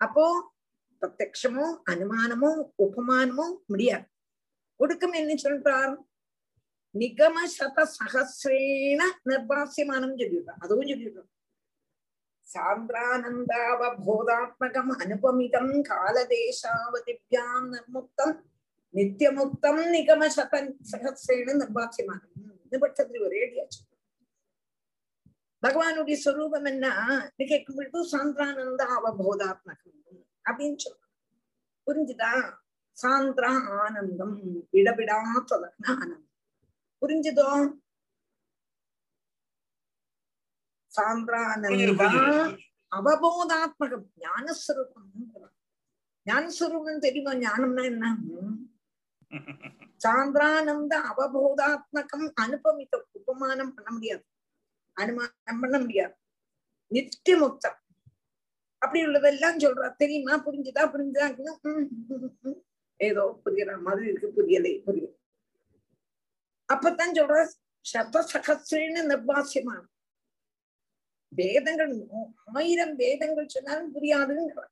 அப்போ 0.00 0.24
பிரத்யமோ 1.02 1.66
அனுமானமோ 1.90 2.50
உபமானமோ 2.84 3.46
முடியாது. 3.66 4.06
ஒடுக்கம் 4.80 5.12
என்ன 5.12 5.34
சொல்றார்? 5.42 5.94
நிகம 6.94 7.36
சத 7.58 7.78
சகசிரேன 7.96 9.02
நிர்பாசியமானம் 9.30 10.18
சொல்லிடுறான் 10.20 10.62
அதுவும் 10.64 10.90
சொல்லிடுறான் 10.92 11.32
சாந்திரானந்தாவபோதாத்மகம் 12.50 14.92
அனுபமிதம் 14.96 15.82
காலதேசாவதிபியாம் 15.82 17.72
நிர்முக்தம் 17.72 18.36
நித்தியமுக்தம் 18.94 19.82
நிகம 19.88 20.28
சதன் 20.28 20.78
சத 20.82 20.92
சகசிரேன 20.92 21.54
நிர்பாசியமானம் 21.54 23.22
ஒரே 23.22 23.40
அடியாச்சு 23.46 23.80
பகவானுடைய 25.62 26.16
சொரூபம் 26.16 26.64
என்ன 26.64 26.86
கேட்கும் 27.44 27.76
பொழுது 27.76 28.00
சாந்திரானந்த 28.12 28.82
அவபோதாத்மகம் 28.96 29.94
அப்படின்னு 30.44 30.76
சொல்றோம் 30.76 31.04
புரிஞ்சுதா 31.86 32.32
சாந்திரா 32.98 33.50
ஆனந்தம் 33.78 34.36
விடவிடாத்ததான 34.72 35.72
ஆனந்தம் 35.94 36.24
புரிஞ்சுதோ 37.02 37.48
சாந்திரானந்தா 40.98 42.08
அவபோதாத்மகம். 42.92 44.06
ஞானஸ்வரூபம் 44.24 45.08
ஞானஸ்வரூபம் 46.26 46.98
தெரியுமா? 46.98 47.32
ஞானம்னா 47.32 47.84
என்ன? 47.84 48.16
சாந்திரானந்த 50.04 50.94
அவபோதாத்மகம் 51.10 52.26
அனுபவித்த 52.34 53.06
உபமானம் 53.12 53.74
பண்ண 53.74 53.90
முடியாது. 53.90 54.24
அனுமானம் 54.92 55.60
பண்ண 55.60 55.78
முடியாது. 55.78 56.14
நித்திய 56.86 57.36
முக்தம் 57.42 57.78
அப்படி 58.78 59.06
உள்ளதெல்லாம் 59.06 59.62
சொல்றா. 59.64 59.94
தெரியுமா? 59.96 60.34
புரிஞ்சுதா? 60.46 60.82
புரிஞ்சுதா? 60.94 61.26
ஏதோ 62.96 63.40
புரியற 63.44 63.80
மாதிரி 63.80 64.06
இருக்கு. 64.10 64.28
புரியலை. 64.36 64.72
புரியல. 64.82 65.12
அப்பதான் 66.72 67.16
சொல்ற 67.18 67.36
சத 67.92 68.22
சகசிரன்னு 68.32 69.02
நிர்வாசியமான 69.12 69.82
வேதங்கள் 71.32 71.92
ஆயிரம் 72.54 72.94
வேதங்கள் 73.02 73.54
சொன்னாலும் 73.54 73.92
புரியாதுங்கிற 73.96 74.64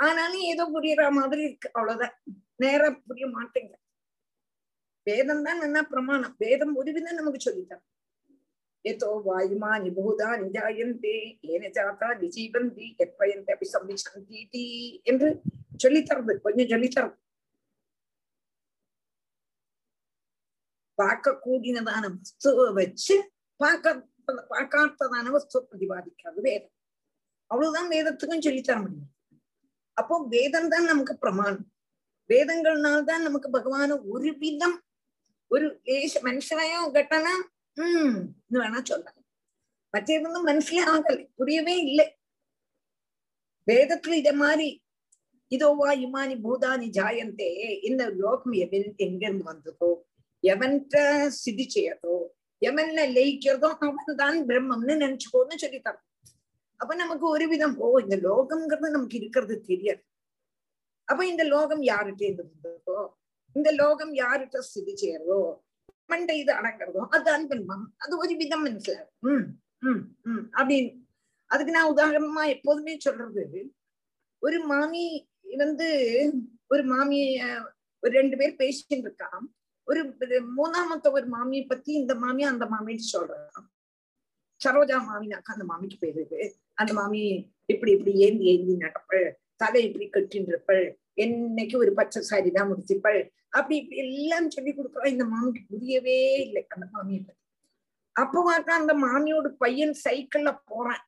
ஆனாலும் 0.00 0.44
ஏதோ 0.52 0.64
புரியுற 0.74 1.02
மாதிரி 1.18 1.42
இருக்கு 1.48 1.68
அவ்வளவுதான். 1.76 2.14
நேரம் 2.62 3.00
புரிய 3.08 3.26
மாட்டேங்க 3.36 3.74
வேதம் 5.06 5.42
தான் 5.46 5.64
என்ன 5.66 5.78
பிரமாணம்? 5.90 6.34
வேதம் 6.44 6.76
ஒருவிதம் 6.80 7.18
நமக்கு 7.20 7.40
சொல்லித்தான் 7.46 7.82
எதோ 8.84 9.10
வாயுமானி 9.26 9.90
பூதானி 9.96 10.46
ஜாயந்தே 10.56 11.18
ஏன 11.52 11.68
ஜாத்தா 11.76 12.08
நிஜீவந்தி 12.22 12.86
எப்பயந்தி 13.04 13.52
அப்படி 13.54 13.68
சம்பிசந்தி 13.76 14.64
என்று 15.10 15.28
சொல்லித்தரது. 15.84 16.34
கொஞ்சம் 16.46 16.70
சொல்லித்தரது 16.72 17.16
பார்க்க 20.98 21.38
கூடினதான 21.46 22.04
வஸ்துவை 22.16 22.66
வச்சு 22.72 23.14
பார்க்க 23.60 23.94
பார்க்காத்ததான 24.28 25.30
வஸ்துவ 25.30 25.62
பிரதிபாதிக்காது 25.70 26.40
வேதம். 26.40 26.72
அவ்வளவுதான் 27.50 27.90
வேதத்துக்கும் 27.90 28.44
சொல்லித்தர 28.46 28.76
முடியும். 28.82 29.10
அப்போ 29.96 30.14
வேதம் 30.28 30.68
தான் 30.68 30.84
நமக்கு 30.84 31.14
பிரமாணம். 31.16 31.66
வேதங்கள்னால்தான் 32.28 33.22
நமக்கு 33.22 33.48
பகவான 33.50 34.02
ஒரு 34.04 34.30
விதம் 34.38 34.76
ஒரு 35.50 35.66
லேச 35.86 36.14
மனுஷனையோ 36.22 36.80
கட்டனா 36.92 37.34
உம் 37.76 38.16
வேணா 38.54 38.80
சொல்லலாம் 38.84 39.20
மற்றொന്നും 39.94 40.46
மனசுல 40.46 40.84
ஆகல 40.84 41.24
புரியவே 41.34 41.74
இல்லை. 41.78 42.06
வேதத்துல 43.66 44.12
இத 44.12 44.32
மாதிரி 44.32 44.68
இதோவா 45.52 45.90
இமானி 45.96 46.34
பூதானி 46.36 46.86
ஜாயந்தே 46.90 47.48
இந்த 47.80 48.08
லோகம் 48.10 48.52
எவன் 48.52 48.94
எங்கிருந்து 48.96 49.44
வந்ததோ? 49.44 49.90
எவன்கிட்ட 50.44 50.96
சிதி 51.28 51.66
செய்யதோ? 51.68 52.14
எவன்ல 52.64 53.00
லயிக்கிறதோ 53.14 53.68
அவன் 53.80 54.18
தான் 54.18 54.38
பிரம்மம்னு 54.48 54.94
நினைச்சுக்கோன்னு 54.96 55.56
சொல்லித்தரோம் 55.62 56.04
அப்ப 56.80 56.94
நமக்கு 56.94 57.26
ஒரு 57.28 57.46
விதம் 57.50 57.76
ஓ 57.80 57.88
இந்த 58.00 58.16
லோகம்ங்கிறது 58.24 58.90
நமக்கு 58.90 59.16
இருக்கிறது 59.16 59.56
தெரியாது 59.68 60.02
அப்ப 61.08 61.20
இந்த 61.26 61.42
லோகம் 61.46 61.82
யாருகிட்ட 61.84 62.24
இது 62.26 62.42
வந்ததோ 62.44 62.98
இந்த 63.56 63.70
லோகம் 63.72 64.12
யாருகிட்ட 64.14 64.60
ஸ்திதி 64.62 64.94
செய்யறதோ 65.02 65.40
மண்டை 66.10 66.36
இது 66.40 66.52
அடங்குறதோ 66.54 67.02
அதுதான் 67.10 67.46
பிரம்மம் 67.50 67.84
அது 68.02 68.14
ஒரு 68.18 68.34
விதம் 68.34 68.64
மனசிலாகும் 68.66 69.14
உம் 69.28 69.46
உம் 69.82 70.02
உம் 70.26 70.44
அப்படின்னு 70.56 70.92
அதுக்கு 71.50 71.76
நான் 71.76 71.92
உதாரணமா 71.94 72.42
எப்போதுமே 72.54 72.94
சொல்றது 72.98 73.44
ஒரு 74.42 74.58
மாமி 74.70 75.04
வந்து 75.56 75.88
ஒரு 76.66 76.82
மாமிய 76.84 77.42
ஒரு 78.02 78.12
ரெண்டு 78.12 78.36
பேர் 78.36 78.60
பேசிட்டு 78.60 78.96
இருக்கான் 78.98 79.44
ஒரு 79.94 80.38
மூணாமத்த 80.58 81.12
ஒரு 81.16 81.26
மாமியை 81.34 81.64
பத்தி 81.66 81.90
இந்த 81.92 82.12
மாமியா 82.14 82.48
அந்த 82.54 82.66
மாமின்னு 82.72 83.12
சொல்றான் 83.12 83.66
சரோஜா 84.60 84.98
மாமினாக்கா 85.08 85.54
அந்த 85.56 85.66
மாமிக்கு 85.70 85.96
போயிருது 86.02 86.40
அந்த 86.80 86.92
மாமி 86.98 87.22
இப்படி 87.72 87.90
இப்படி 87.96 88.12
ஏந்தி 88.26 88.44
ஏந்தி 88.52 88.74
நடப்பள். 88.76 89.24
தலை 89.56 89.80
இப்படி 89.88 90.06
கட்டின்றப்பள் 90.08 90.84
என்னைக்கு 91.24 91.76
ஒரு 91.76 91.90
பச்சை 91.98 92.20
சாரி 92.22 92.50
தான் 92.50 92.68
முடிச்சிருப்பள் 92.70 93.18
அப்படி 93.52 93.74
இப்படி 93.80 93.98
எல்லாம் 94.04 94.48
சொல்லி 94.50 94.70
கொடுக்குறோம் 94.72 95.12
இந்த 95.14 95.24
மாமிக்கு 95.32 95.62
புரியவே 95.72 96.18
இல்லை 96.46 96.62
அந்த 96.74 96.86
மாமியை 96.94 97.20
பத்தி. 97.20 97.42
அப்போ 98.16 98.40
பார்த்தா 98.48 98.72
அந்த 98.80 98.94
மாமியோட 99.04 99.48
பையன் 99.64 99.94
சைக்கிள்ல 100.04 100.50
போறான். 100.70 101.02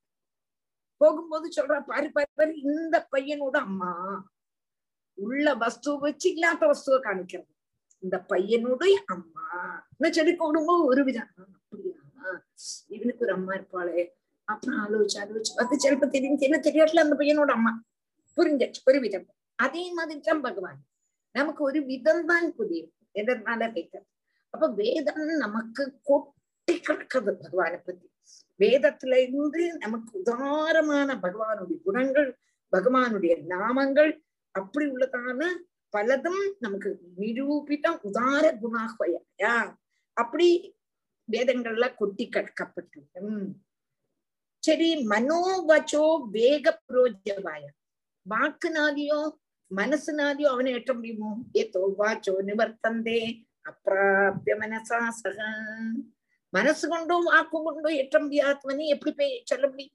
போகும்போது 1.00 1.46
சொல்றா 1.56 1.78
பாரு 1.90 2.08
பாரு 2.16 2.30
பாரு 2.38 2.52
இந்த 2.70 2.96
பையனோட 3.14 3.56
அம்மா 3.68 3.92
உள்ள 5.18 5.46
வஸ்துவை 5.62 5.98
வச்சு 6.04 6.26
இல்லாத 6.34 6.66
வஸ்துவை 6.72 6.98
காணிக்கிறது 7.06 7.52
இந்த 8.02 8.24
பையனுடைய 8.28 8.94
அம்மா. 9.06 9.46
சொல்லி 10.10 10.32
கொடுக்கும்போது 10.36 10.84
ஒரு 10.84 11.04
விதம் 11.04 11.30
அப்படியா? 11.56 11.98
இவனுக்கு 12.88 13.24
ஒரு 13.24 13.32
அம்மா 13.32 13.52
இருப்பாளே. 13.54 14.02
அப்புறம் 14.48 14.78
ஆலோசிச்சு 14.82 15.18
ஆலோசிச்சு. 15.22 15.54
பார்த்து 15.56 15.82
சிலப்ப 15.84 16.08
தெரியும். 16.08 16.38
என்ன 16.38 16.58
தெரியாதுல 16.58 17.04
அந்த 17.06 17.16
பையனோட 17.16 17.50
அம்மா. 17.50 17.72
புரிஞ்சு 18.36 18.66
ஒரு 18.84 19.00
விதம். 19.00 19.26
அதே 19.58 19.92
மாதிரி 19.92 20.20
தான் 20.20 20.40
பகவான். 20.40 20.80
நமக்கு 21.34 21.64
ஒரு 21.64 21.80
விதம் 21.84 22.26
தான் 22.26 22.54
புரியும். 22.54 22.90
எதனால 23.14 23.72
வேதம் 23.72 24.06
அப்ப 24.54 24.68
வேதம் 24.72 25.22
நமக்கு 25.36 25.84
கொட்டி 26.02 26.32
கொட்டி 26.64 26.74
கிடக்குது 26.86 27.32
பகவானை 27.42 27.78
பத்தி. 27.78 28.06
வேதத்துல 28.60 29.16
இருந்து 29.26 29.78
நமக்கு 29.78 30.12
உதாரமான 30.22 31.18
பகவானுடைய 31.24 31.82
குணங்கள் 31.82 32.28
பகவானுடைய 32.72 33.34
நாமங்கள் 33.54 34.12
அப்படி 34.54 34.86
உள்ளதான 34.86 35.40
பலதும் 35.94 36.42
நமக்கு 36.58 36.90
நிரூபிதம் 37.18 38.00
உதார 38.02 38.44
குணாஹ்வயா 38.62 39.54
அப்படி 40.16 40.48
வேதங்கள்ல 41.28 41.94
கொட்டி 41.94 42.24
கற்கப்பட்டிருக்கும் 42.28 43.40
சரி 44.62 44.88
மனோவச்சோ 45.06 46.04
வேக 46.30 46.82
புரோஜவாய 46.86 47.64
வாக்குனாதியோ 48.26 49.18
மனசுனாதியோ 49.70 50.48
அவனை 50.48 50.70
எட்ட 50.74 50.90
முடியுமோ? 50.94 51.30
ஏதோ 51.52 51.80
வாச்சோ 51.98 52.34
நிவர்த்தந்தே 52.40 53.20
அப்பிராபிய 53.66 54.54
மனசா 54.58 54.98
சக. 55.20 55.38
மனசு 56.52 56.84
கொண்டோ 56.88 57.16
வாக்கு 57.26 57.58
கொண்டோ 57.64 57.90
எட்ட 58.02 58.16
முடியாதவனை 58.22 58.86
எப்படி 58.86 59.12
போய் 59.12 59.32
சொல்ல 59.44 59.64
முடியும்? 59.66 59.94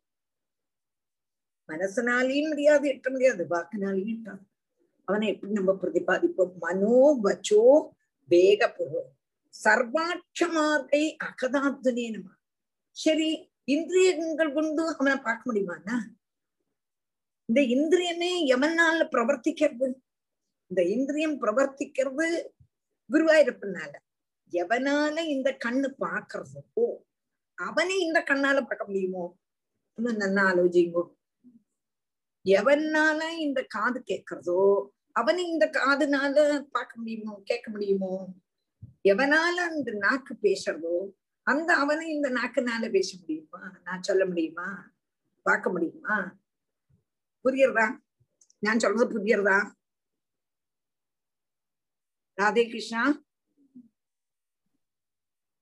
மனசுனாலையும் 1.69 2.49
முடியாது 2.49 2.85
எட்ட 2.93 3.07
முடியாது. 3.11 3.43
வாக்குனாலையும் 3.47 4.13
எட்டாது 4.15 4.43
அவனை 5.11 5.27
எப்படி 5.29 5.53
நம்ம 5.53 5.71
பிரதிபாதிப்போம் 5.79 6.53
மனோ 6.61 6.97
வச்சோ 7.23 7.63
வேக 8.29 8.67
புரோ 8.69 9.01
சர்வாட்சமார்கை 9.53 11.01
அகதாத்துனே 11.25 12.05
நம்ம 12.09 12.29
சரி 12.97 13.29
இந்திரியங்கள் 13.67 14.53
கொண்டு 14.53 14.83
அவனை 14.91 15.15
பார்க்க 15.19 15.49
முடியுமாண்ணா 15.49 15.97
இந்த 17.49 17.61
இந்திரியமே 17.73 18.31
எவனால 18.53 18.99
பிரவர்த்திக்கிறது 19.11 19.87
இந்த 20.71 20.81
இந்திரியம் 20.93 21.37
பிரவர்த்திக்கிறது 21.39 22.27
குருவாயிருப்பனால 23.09 23.91
எவனால 24.53 25.15
இந்த 25.27 25.49
கண்ணு 25.65 25.89
பாக்குறதோ 25.99 26.85
அவனை 27.57 27.97
இந்த 27.99 28.19
கண்ணால 28.23 28.59
பார்க்க 28.61 28.89
முடியுமோ 28.89 29.25
இன்னும் 29.97 30.21
நல்லா 30.23 30.43
ஆலோசிங்கோ 30.51 31.03
எவனால 32.45 33.21
இந்த 33.39 33.59
காது 33.69 33.99
கேட்கறதோ 34.03 34.61
அவனை 35.13 35.47
இந்த 35.47 35.65
காதுனால 35.73 36.35
பார்க்க 36.71 36.93
முடியுமோ 36.95 37.41
கேட்க 37.43 37.71
முடியுமோ? 37.71 38.13
எவனால 39.03 39.55
அந்த 39.69 39.91
நாக்கு 39.91 40.37
பேசுறதோ 40.41 40.95
அந்த 41.47 41.75
அவனை 41.75 42.09
இந்த 42.09 42.29
நாக்குனால 42.29 42.91
பேச 42.91 43.17
முடியுமா? 43.19 43.79
நான் 43.83 44.01
சொல்ல 44.01 44.25
முடியுமா? 44.25 44.93
பார்க்க 45.45 45.69
முடியுமா? 45.69 46.39
புரியறதா? 47.45 47.85
நான் 48.59 48.79
சொல்றது 48.79 49.07
புரியறதா? 49.17 49.59
ராதே 52.37 52.69
கிருஷ்ணா. 52.69 53.01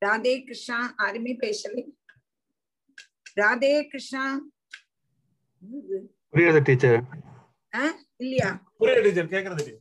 ராதே 0.05 0.43
கிருஷ்ணா 0.43 0.95
யாருமே 0.99 1.35
பேசலை. 1.35 1.83
ராதே 3.41 3.87
கிருஷ்ணா. 3.87 4.23
புரியுது 6.33 6.61
டீச்சர். 6.61 7.01
இல்லையா? 8.17 8.49
புரியுது 8.79 9.79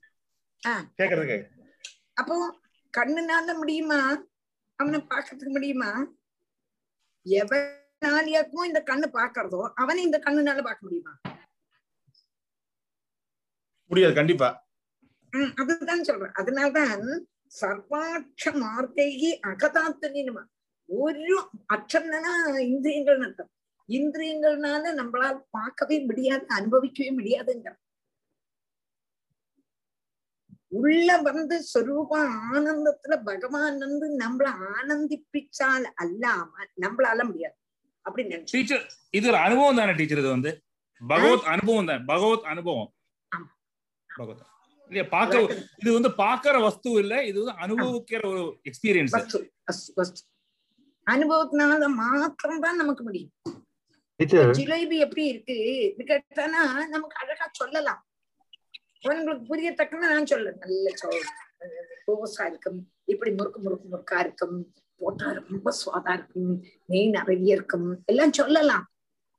அப்போ 2.14 2.60
கண்ணுனால 2.98 3.56
முடியுமா? 3.56 4.26
அவனை 4.76 5.00
பார்க்கறதுக்கு 5.00 5.52
முடியுமா? 5.52 5.90
எவனாலியாக்கும் 7.26 8.66
இந்த 8.66 8.82
கண்ணு 8.86 9.06
பாக்குறதோ 9.12 9.72
அவனை 9.74 10.02
இந்த 10.02 10.18
கண்ணுனால 10.18 10.62
பார்க்க 10.62 10.78
முடியுமா? 10.80 11.12
முடியாது 13.86 14.14
கண்டிப்பா. 14.14 14.66
ஹம் 15.32 15.54
அதுதான் 15.54 16.04
சொல்றேன். 16.04 16.32
அதனால்தான் 16.32 17.02
சர்வாட்ச 17.60 18.52
மார்க்கைகி 18.52 19.40
அகதாத்தனினுமா 19.46 20.42
ஒரு 20.86 21.46
அச்சம்னா 21.74 22.34
இந்திரியங்கள் 22.60 23.20
அர்த்தம் 23.20 23.50
இந்திரியங்கள்னால 23.88 24.92
நம்மளால் 24.98 25.44
பார்க்கவே 25.50 25.98
முடியாது 26.04 26.46
அனுபவிக்கவே 26.58 27.10
முடியாதுங்க. 27.18 27.68
உள்ள 30.78 31.10
வந்து 31.28 31.56
சொரூப 31.72 32.10
ஆனந்தத்துல 32.48 33.14
பகவான் 33.22 33.78
வந்து 33.84 34.06
நம்மள 34.22 34.46
ஆனந்திப்பிச்சால் 34.72 35.86
அல்லாம 36.02 36.50
நம்மளால 36.84 37.20
முடியாது. 37.24 37.56
அப்படின்னு 38.06 38.32
நினைச்சு 38.34 38.54
டீச்சர் 38.56 38.84
இது 39.14 39.26
ஒரு 39.28 39.38
அனுபவம் 39.46 39.80
தானே 39.80 39.92
டீச்சர் 39.92 40.22
இது 40.22 40.30
வந்து? 40.30 40.50
பகவத் 41.02 41.48
அனுபவம் 41.52 41.88
தான். 41.90 42.04
பகவத் 42.06 42.46
அனுபவம். 42.52 42.90
ஆமா. 43.32 43.48
பகவத். 44.10 44.44
இல்லையா 44.90 45.06
பார்க்க 45.10 45.40
இது 45.80 45.90
வந்து 45.96 46.10
பாக்குற 46.20 46.56
வஸ்து 46.62 46.90
இல்ல 47.02 47.14
இது 47.24 47.38
வந்து 47.40 47.56
அனுபவிக்கிற 47.64 48.20
ஒரு 48.26 48.42
எக்ஸ்பீரியன்ஸ் 48.66 49.14
அனுபவத்தினால 51.06 51.86
மாத்திரம் 51.98 52.62
தான் 52.64 52.80
நமக்கு 52.80 53.02
முடியும். 53.04 53.32
ஜிலேபி 54.58 54.96
எப்படி 55.04 55.24
இருக்கு? 55.26 55.56
இது 55.92 56.04
கேட்டானா 56.04 56.62
நமக்கு 56.94 57.18
அழகா 57.22 57.46
சொல்லலாம். 57.52 58.00
உங்களுக்கு 59.02 59.44
புரியத்தக்கன 59.50 60.06
நான் 60.14 60.30
சொல்ல 60.32 60.52
நல்ல 60.60 60.92
சோசா 62.06 62.46
இருக்கும். 62.46 62.80
இப்படி 63.04 63.30
முறுக்கு 63.32 63.60
முறுக்கு 63.60 63.86
முறுக்கா 63.90 64.18
இருக்கும். 64.20 64.56
போட்டா 64.96 65.26
ரொம்ப 65.30 65.72
சுவாதா 65.80 66.12
இருக்கும். 66.12 66.52
நெய் 66.86 67.10
நிறைய 67.10 67.54
இருக்கும். 67.54 67.88
எல்லாம் 68.04 68.32
சொல்லலாம். 68.32 68.86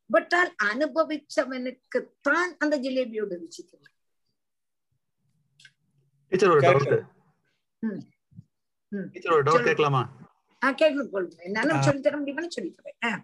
பட் 0.10 0.35
ஆல் 0.38 0.53
அனுபவிச்சவனுக்குத்தான் 0.64 2.51
அந்த 2.57 2.76
ஜிலேபியோட 2.80 3.34
ருச்சி 3.41 3.64
தெரியும் 3.69 3.95
டவுட் 6.31 6.88
சொல்லு. 11.85 12.01
தர 12.01 12.15
முடியுமான்னு 12.18 12.56
சொல்லி 12.57 12.72
தரேன். 12.77 13.22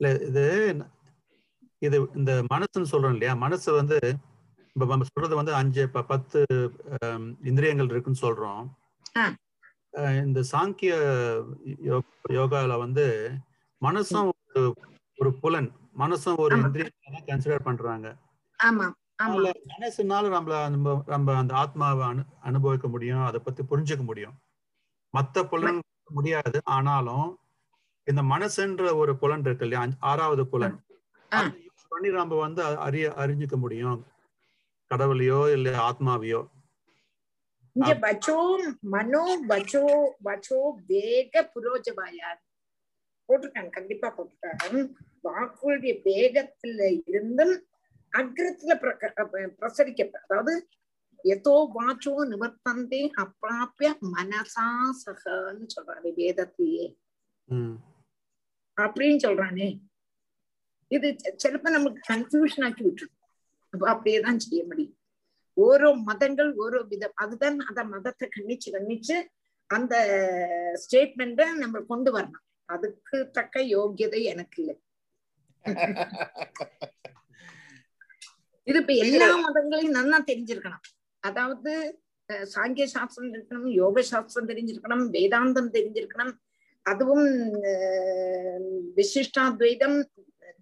இல்ல 0.00 0.08
இது 0.28 0.44
இது 1.82 1.96
இந்த 2.14 2.32
மனசுன்னு 2.52 2.92
சொல்றோம் 2.92 3.14
இல்லையா? 3.16 3.34
மனசு 3.34 3.68
வந்து 3.72 3.96
இப்ப 4.76 4.86
நம்ம 4.86 5.06
சொல்றது 5.08 5.34
வந்து 5.36 5.54
அஞ்சு 5.54 5.82
பத்து 6.10 6.40
இந்திரியங்கள் 7.42 7.90
இருக்குன்னு 7.90 8.24
சொல்றோம். 8.24 8.62
இந்த 10.24 10.40
சாங்கிய 10.52 10.92
யோகால 12.38 12.78
வந்து 12.78 13.06
மனசும் 13.82 14.30
ஒரு 14.48 14.62
ஒரு 15.18 15.30
புலன். 15.34 15.70
மனசும் 15.98 16.38
ஒரு. 16.38 16.54
இந்திரியம் 16.62 17.26
கன்சிடர் 17.30 17.66
பண்றாங்க. 17.68 18.06
மனசுனால 19.72 20.24
நம்மள 20.36 20.54
நம்ம 20.70 20.94
நம்ம 21.06 21.34
அந்த 21.36 21.52
ஆத்மாவை 21.54 22.04
அனு 22.08 22.22
அனுபவிக்க 22.40 22.86
முடியும் 22.88 23.24
அதை 23.24 23.40
பத்தி 23.40 23.62
புரிஞ்சுக்க 23.62 24.04
முடியும். 24.04 24.36
மத்த 25.14 25.44
புலன் 25.44 25.80
முடியாது. 26.10 26.58
ஆனாலும் 26.76 27.26
இந்த 28.06 28.22
மனசுன்ற 28.22 28.96
ஒரு 28.96 29.16
புலன் 29.16 29.40
இருக்கு 29.40 29.66
இல்லையா? 29.66 29.88
ஆறாவது 30.00 30.46
புலன். 30.46 30.84
பண்ணி 31.88 32.08
நம்ம 32.08 32.38
வந்து 32.38 32.62
அறிய 32.62 33.14
அறிஞ்சுக்க 33.16 33.56
முடியும். 33.56 33.98
கடவுளையோ 34.90 35.52
இல்ல 35.52 35.70
ஆத்மாவையோ. 35.88 36.40
இங்க 37.76 37.92
வச்சோ 37.94 38.36
மனோ 38.80 39.44
வச்சோ 39.48 39.82
வச்சோ 40.24 40.58
வேக 40.86 41.50
புரோஜவாயார். 41.54 42.40
போட்டிருக்காங்க. 43.28 43.70
கண்டிப்பா 43.70 44.14
போட்டிருக்காங்க. 44.16 44.82
வாக்குடைய 45.24 45.94
வேகத்துல 46.04 46.80
இருந்தும் 47.06 47.54
அக்ரத்துல 48.12 48.72
பிரசரிக்க 49.58 50.10
அதாவது 50.22 50.68
எதோ 51.24 51.70
வாச்சோ 51.74 52.14
நிவர்த்தந்தே 52.32 53.02
அப்பிராப்பிய 53.22 53.90
மனசா 54.16 54.66
சகன்னு 55.04 55.66
சொல்றாரு 55.74 56.10
வேதத்திலேயே. 56.16 56.86
ம். 57.48 57.76
அப்படின்னு 58.76 59.18
சொல்றானே. 59.26 59.68
இது 60.90 61.08
சிலப்ப 61.42 61.70
நமக்கு 61.76 62.00
கன்ஃபியூஷன் 62.12 62.64
ஆக்கி 62.66 62.82
விட்டுரும். 62.86 63.16
அப்ப 63.72 63.84
அப்படியேதான் 63.92 64.42
செய்ய 64.44 64.62
முடியும். 64.70 64.96
ஓரோ 65.56 65.90
மதங்கள் 66.08 66.50
ஓரோ 66.64 66.80
விதம் 66.92 67.16
அதுதான் 67.22 67.58
அந்த 67.68 67.80
மதத்தை 67.94 68.26
கண்ணிச்சு 68.36 68.68
கண்ணிச்சு 68.76 69.16
அந்த 69.70 69.94
ஸ்டேட்மெண்ட 70.82 71.42
நம்ம 71.62 71.80
கொண்டு 71.92 72.10
வரணும். 72.16 72.44
அதுக்கு 72.68 73.16
தக்க 73.38 73.60
யோகியதை 73.76 74.20
எனக்கு 74.32 74.58
இல்லை. 74.62 74.76
இது 78.66 78.78
இப்ப 78.80 78.92
எல்லா 79.04 79.28
மதங்களையும் 79.44 79.96
நல்லா 79.98 80.18
தெரிஞ்சிருக்கணும். 80.30 80.84
அதாவது 81.22 81.72
சாங்கிய 82.54 82.84
சாஸ்திரம் 82.94 83.32
இருக்கணும் 83.34 83.72
யோக 83.80 84.02
சாஸ்திரம் 84.10 84.48
தெரிஞ்சிருக்கணும் 84.50 85.04
வேதாந்தம் 85.16 85.72
தெரிஞ்சிருக்கணும் 85.76 86.32
அதுவும் 86.86 87.26
விசிஷ்டாத்வைதம் 88.98 89.98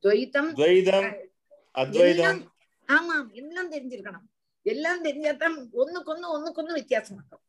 துவைதம் 0.05 0.51
துவைதம். 0.61 1.09
அத்வைதம். 1.75 2.11
எல்லாம் 2.11 2.41
ஆமாம் 2.89 3.29
எல்லாம் 3.41 3.71
தெரிஞ்சிருக்கணும். 3.73 4.27
எல்லாம் 4.67 5.05
தெரிஞ்சாதான் 5.05 5.57
ஒண்ணுக்கு 5.83 6.11
ஒண்ணுக்கு 6.37 6.79
வித்தியாசம் 6.81 7.17
இருக்கும் 7.19 7.45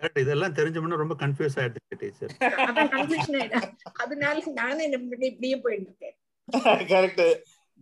கரெக்ட் 0.00 0.22
இதெல்லாம் 0.22 0.56
தெரிஞ்சோம்னா 0.56 0.96
ரொம்ப 1.02 1.14
கன்ஃபியூஸ் 1.20 1.58
ஆயிடுச்சு 1.60 1.98
டீச்சர். 2.00 2.32
அதான் 2.68 2.90
கன்ஃபியூஷன் 2.96 3.36
ஆயிடும் 3.40 3.68
அதனால 4.02 4.42
நானே 4.60 4.86
இப்படியே 4.88 5.56
போயிட்டு 5.66 5.88
இருக்கேன் 5.90 6.16
கரெக்ட் 6.92 7.24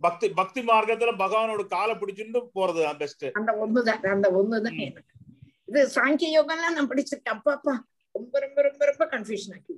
பக்தி 0.01 0.27
பக்தி 0.39 0.61
மார்க்கத்துல 0.69 1.11
பகவானோட 1.23 1.63
காலை 1.73 1.93
பிடிச்சுட்டு 1.95 2.39
போறது 2.59 2.81
பெஸ்ட் 3.01 3.25
அந்த 3.39 3.51
ஒண்ணுதான் 3.63 4.07
அந்த 4.15 4.29
ஒண்ணுதான் 4.39 4.79
இது 5.69 5.81
சாங்கிய 5.95 6.27
யோகம்லாம் 6.37 6.75
நான் 6.77 6.89
படிச்சிருக்கேன். 6.89 7.35
அப்பா 7.37 7.51
அப்பா 7.53 7.73
ரொம்ப 8.15 8.39
ரொம்ப 8.45 8.59
ரொம்ப 8.67 8.85
ரொம்ப 8.91 9.03
கன்ஃபியூஷன் 9.13 9.55
ஆக்கி 9.57 9.75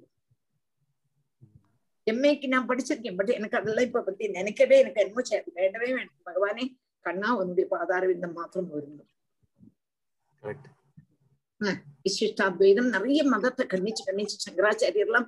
எம்ஏக்கு 2.07 2.47
நான் 2.51 2.67
படிச்சிருக்கேன். 2.69 3.17
பட் 3.19 3.31
எனக்கு 3.37 3.57
அதெல்லாம் 3.59 3.87
இப்ப 3.87 4.01
பத்தி 4.01 4.25
நினைக்கவே 4.37 4.75
எனக்கு 4.83 5.01
என்னமோ 5.03 5.21
வேண்டவே 5.59 5.89
வேண்டாம். 5.97 6.21
பகவானே 6.29 6.65
கண்ணா 7.05 7.29
உன்னுடைய 7.39 7.65
பாதாரவிந்தம் 7.73 8.37
மாத்திரம் 8.39 8.69
கரெக்ட் 10.41 10.67
விசிஷ்டாத்வைதம் 12.05 12.89
நிறைய 12.95 13.21
மதத்தை 13.33 13.63
கண்ணிச்சு 13.73 14.03
கண்ணிச்சு 14.07 14.37
சங்கராச்சாரியர்லாம் 14.45 15.27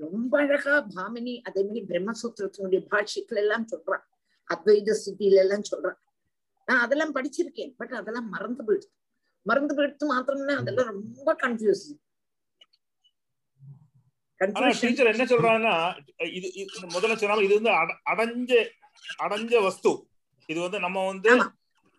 ரொம்ப 0.00 0.32
அழகா 0.44 0.74
பாமினி 0.96 1.34
அதே 1.48 1.62
மாதிரி 1.66 1.80
பிரம்மசூத்திரத்தினுடைய 1.90 2.80
பாஷ்யத்துல 2.92 3.42
எல்லாம் 3.44 3.66
சொல்றான். 3.72 4.04
அத்வைத 4.50 4.96
ஸ்துதியில 5.00 5.42
எல்லாம் 5.44 5.64
சொல்றான். 5.70 5.98
நான் 6.68 6.82
அதெல்லாம் 6.84 7.14
படிச்சிருக்கேன். 7.16 7.72
பட் 7.80 7.94
அதெல்லாம் 8.00 8.28
மறந்து 8.34 8.62
போயிடுது 8.68 8.90
மறந்து 9.46 9.74
போயிடுத்து 9.78 10.06
மாத்திரம்னா 10.12 10.54
அதெல்லாம் 10.62 10.90
ரொம்ப 10.92 11.28
கன்ஃபியூஸ் 11.44 11.86
ஆனா 14.38 14.66
கன்ஃபியூஷன் 14.66 14.80
டீச்சர் 14.80 15.06
என்ன 15.06 15.24
சொல்றாங்கன்னா 15.24 15.98
இது 16.34 16.66
முதல்ல 16.80 17.14
சொன்னாலும் 17.14 17.44
இது 17.44 17.54
வந்து 17.54 17.70
அட- 17.70 18.00
அடைஞ்ச 18.10 18.68
அடைஞ்ச 19.22 19.62
வஸ்து. 19.62 20.08
இது 20.46 20.60
வந்து 20.60 20.80
நம்ம 20.80 21.06
வந்து. 21.06 21.50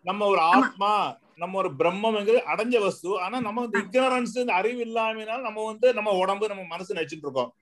நம்ம 0.04 0.26
ஒரு. 0.26 0.40
ஆத்மா 0.40 1.18
நம்ம 1.36 1.58
ஒரு 1.58 1.72
பிரம்மம்ங்கிறது 1.80 2.42
அடைஞ்ச 2.56 2.80
வஸ்து. 2.80 3.22
ஆனா 3.22 3.40
நம்ம 3.40 3.66
வந்து 3.66 3.80
இக்னரன்ஸ் 3.80 4.50
அறிவு 4.50 4.86
இல்லாமனால 4.86 5.42
நம்ம 5.42 5.66
வந்து 5.66 5.94
நம்ம 5.94 6.12
உடம்பு 6.12 6.48
நம்ம 6.48 6.64
மனசு 6.64 6.96
நினைச்சிட்டு 6.96 7.18
இருக்கோம். 7.18 7.56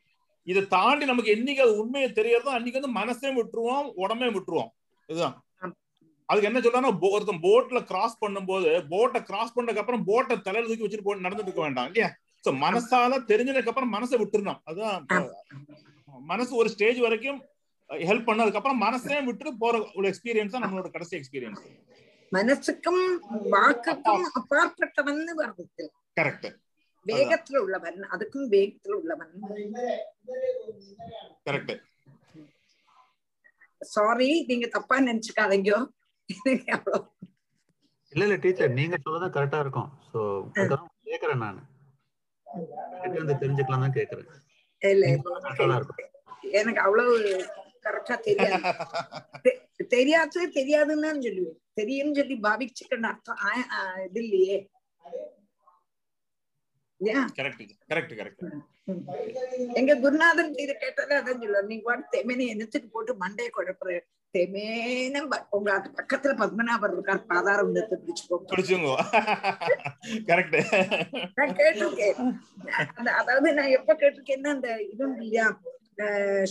இதை 0.43 0.67
தாண்டி 0.67 1.05
நமக்கு 1.05 1.35
என்னைக்கு 1.35 1.59
அது 1.59 1.77
உண்மையை 1.77 2.09
தெரியறதோ 2.09 2.49
அன்னைக்கு 2.49 2.81
வந்து 2.81 2.87
மனசே 2.87 3.29
விட்டுருவோம் 3.29 3.91
உடம்பே 3.97 4.29
விட்டுருவோம். 4.29 4.67
இதுதான். 5.05 5.45
அதுக்கு 6.25 6.53
என்ன 6.53 6.59
சொல்றாங்கன்னா 6.59 6.97
ஒருத்தன் 6.99 7.41
போட்ல 7.41 7.83
கிராஸ் 7.83 8.23
பண்ணும்போது 8.23 8.85
போட்டை 8.89 9.23
கிராஸ் 9.23 9.59
பண்ணதுக்கு 9.59 9.77
அப்புறம் 9.77 10.03
போட்டை 10.05 10.39
தலையில 10.39 10.75
தூக்கி 10.75 10.95
வச்சுட்டு 10.95 11.01
போட்டு 11.01 11.29
நடந்துட்டு 11.29 11.41
இருக்க 11.41 11.61
வேண்டாம் 11.61 11.85
இல்லையா? 11.85 12.15
சோ 12.47 12.51
மனசால 12.65 13.13
தெரிஞ்சதுக்கு 13.31 13.71
அப்புறம் 13.71 13.93
மனசை 13.95 14.17
விட்டுறணும். 14.19 14.59
அதுதான் 14.69 15.29
மனசு 16.31 16.51
ஒரு 16.61 16.69
ஸ்டேஜ் 16.73 16.99
வரைக்கும் 17.05 17.39
ஹெல்ப் 17.89 18.27
பண்ணதுக்கு 18.29 18.59
அப்புறம் 18.59 18.83
மனசே 18.85 19.17
விட்டு 19.27 19.51
போற 19.63 19.75
ஒரு 19.97 20.05
எக்ஸ்பீரியன்ஸ் 20.11 20.53
தான் 20.55 20.63
நம்மளோட 20.65 20.89
கடைசி 20.95 21.13
எக்ஸ்பீரியன்ஸ் 21.19 21.61
மனசுக்கும் 22.31 23.03
வாக்குக்கும் 23.53 24.25
அப்பாற்பட்டவன் 24.39 25.21
வருது 25.41 25.85
கரெக்ட் 26.19 26.47
வேகத்துல 27.05 27.59
உள்ளவன் 27.65 27.99
அதுக்கும் 28.13 28.47
வேகத்துல 28.53 28.95
உள்ளவன். 29.01 29.31
கரெக்ட் 31.47 31.73
சாரி 33.93 34.29
நீங்க 34.49 34.67
தப்பா 34.75 34.95
நினைச்சுக்காதீங்க. 35.07 35.71
இல்ல 38.13 38.23
இல்ல 38.25 38.37
டீச்சர் 38.43 38.77
நீங்க 38.79 38.97
சொல்லதான் 39.05 39.35
கரெக்டா 39.37 39.59
இருக்கும். 39.65 39.89
சோ 40.11 40.19
கேக்குறேன் 41.09 41.43
நான். 41.45 41.61
கேட்டு 43.01 43.19
வந்து 43.21 43.39
தெரிஞ்சுக்கலாம் 43.41 43.83
தான் 43.85 43.97
கேக்குறேன். 43.97 44.29
எனக்கு 46.51 46.81
அவ்வளவு 46.81 47.13
கரெக்டா 47.85 48.15
தெரியாது. 48.19 48.69
தெரியாது 49.87 50.39
தெரியாதுன்னு 50.55 51.07
தான் 51.07 51.21
சொல்லுவேன். 51.21 51.57
தெரியும்னு 51.73 52.19
சொல்லி 52.19 52.35
பாவிச்சுக்கணும் 52.39 53.11
அர்த்தம் 53.11 53.41
இது 54.05 54.21
இல்லையே. 54.23 54.57
இல்லையா? 57.01 57.21
கரெக்ட் 57.37 57.63
கரெக்ட் 57.91 58.13
கரெக்ட் 58.19 58.43
ம். 58.87 59.03
எங்க 59.79 59.93
குருநாதன் 60.03 60.53
இதை 60.57 60.75
கேட்டாலே 60.75 61.15
அதான் 61.19 61.41
சொல்லுவார். 61.41 61.69
நீங்க 61.71 61.83
பாட்டு 61.83 62.05
தெமேனி 62.13 62.45
என்னத்துக்கு 62.47 62.87
போட்டு 62.87 63.13
மண்டையை 63.23 63.49
குழப்புற. 63.57 63.89
தெமேன 64.35 65.21
உங்க 65.51 65.69
அது 65.73 65.89
பக்கத்துல 65.97 66.33
பத்மநாபர் 66.39 66.93
இருக்கார் 66.93 67.21
பாதாரம் 67.27 67.71
பிடிச்சுக்கோ 67.93 68.37
பிடிச்சுங்க 68.49 68.89
கரெக்ட் 70.29 70.57
நான் 71.37 71.55
கேட்டிருக்கேன் 71.59 72.19
அதாவது 73.19 73.47
நான் 73.53 73.75
எப்ப 73.77 73.91
கேட்டிருக்கேன்னா 73.95 74.53
அந்த 74.55 74.69
இது 74.85 75.05
இல்லையா 75.17 75.47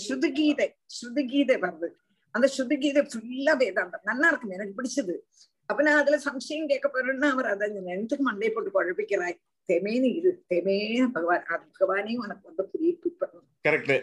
ஸ்ருதிகீதை 0.03 0.67
ஸ்ருதிகீதை 0.95 1.57
வருது 1.65 1.89
அந்த 2.35 2.47
ஸ்ருதிகீதை 2.55 3.03
ஃபுல்லா 3.11 3.55
வேதாந்தம் 3.61 4.09
நல்லா 4.11 4.29
இருக்கும் 4.29 4.57
எனக்கு 4.57 4.77
பிடிச்சது 4.79 5.15
அப்ப 5.69 5.83
நான் 5.83 6.01
அதுல 6.01 6.17
சம்சயம் 6.25 6.71
கேட்க 6.71 6.87
போறேன்னா 6.89 7.29
அவர் 7.33 7.49
அதான் 7.53 7.73
சொன்னார். 7.73 7.95
என்னத்துக்கு 7.95 8.27
மண்டை 8.27 8.51
போட்டு 8.51 8.75
குழப்பிக்கிறாய் 8.75 9.37
தெமேனு 9.69 10.09
இரு 10.19 10.31
தெமேன 10.51 11.09
பகவான் 11.15 11.49
அது 11.49 11.65
பகவானே 11.71 12.15
உனக்கு 12.25 12.49
வந்து 12.51 12.65
புரிய 12.73 12.93
கரெக்ட் 13.65 13.95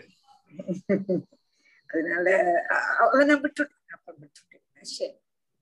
அதனால 1.93 2.27
அ- 2.75 2.85
அதை 3.05 3.23
நான் 3.25 3.43
விட்டுட்டேன் 3.43 3.95
அப்ப 3.95 4.09
விட்டுட்டேன் 4.19 4.65
சரி 4.91 5.15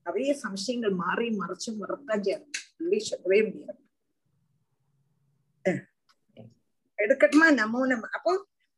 நிறைய 0.05 0.31
சம்சயங்கள் 0.41 0.95
மாறி 0.99 1.27
மறைச்சும் 1.37 1.77
வரத்தான் 1.77 2.23
செய்யணும் 2.23 2.51
இல்லை 2.79 2.99
சொல்லவே 3.05 3.39
முடியாது 3.47 3.81
அஹ். 5.65 5.81
எடுக்கட்டுமா 6.99 7.47
நமோ 7.57 7.81
நம்ம 7.85 8.09
அப்போ 8.13 8.33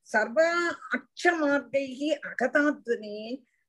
சர்வ 0.10 0.40
அக்ஷமார்க்கைகி 0.96 2.08
அகதாத்வனே 2.30 3.18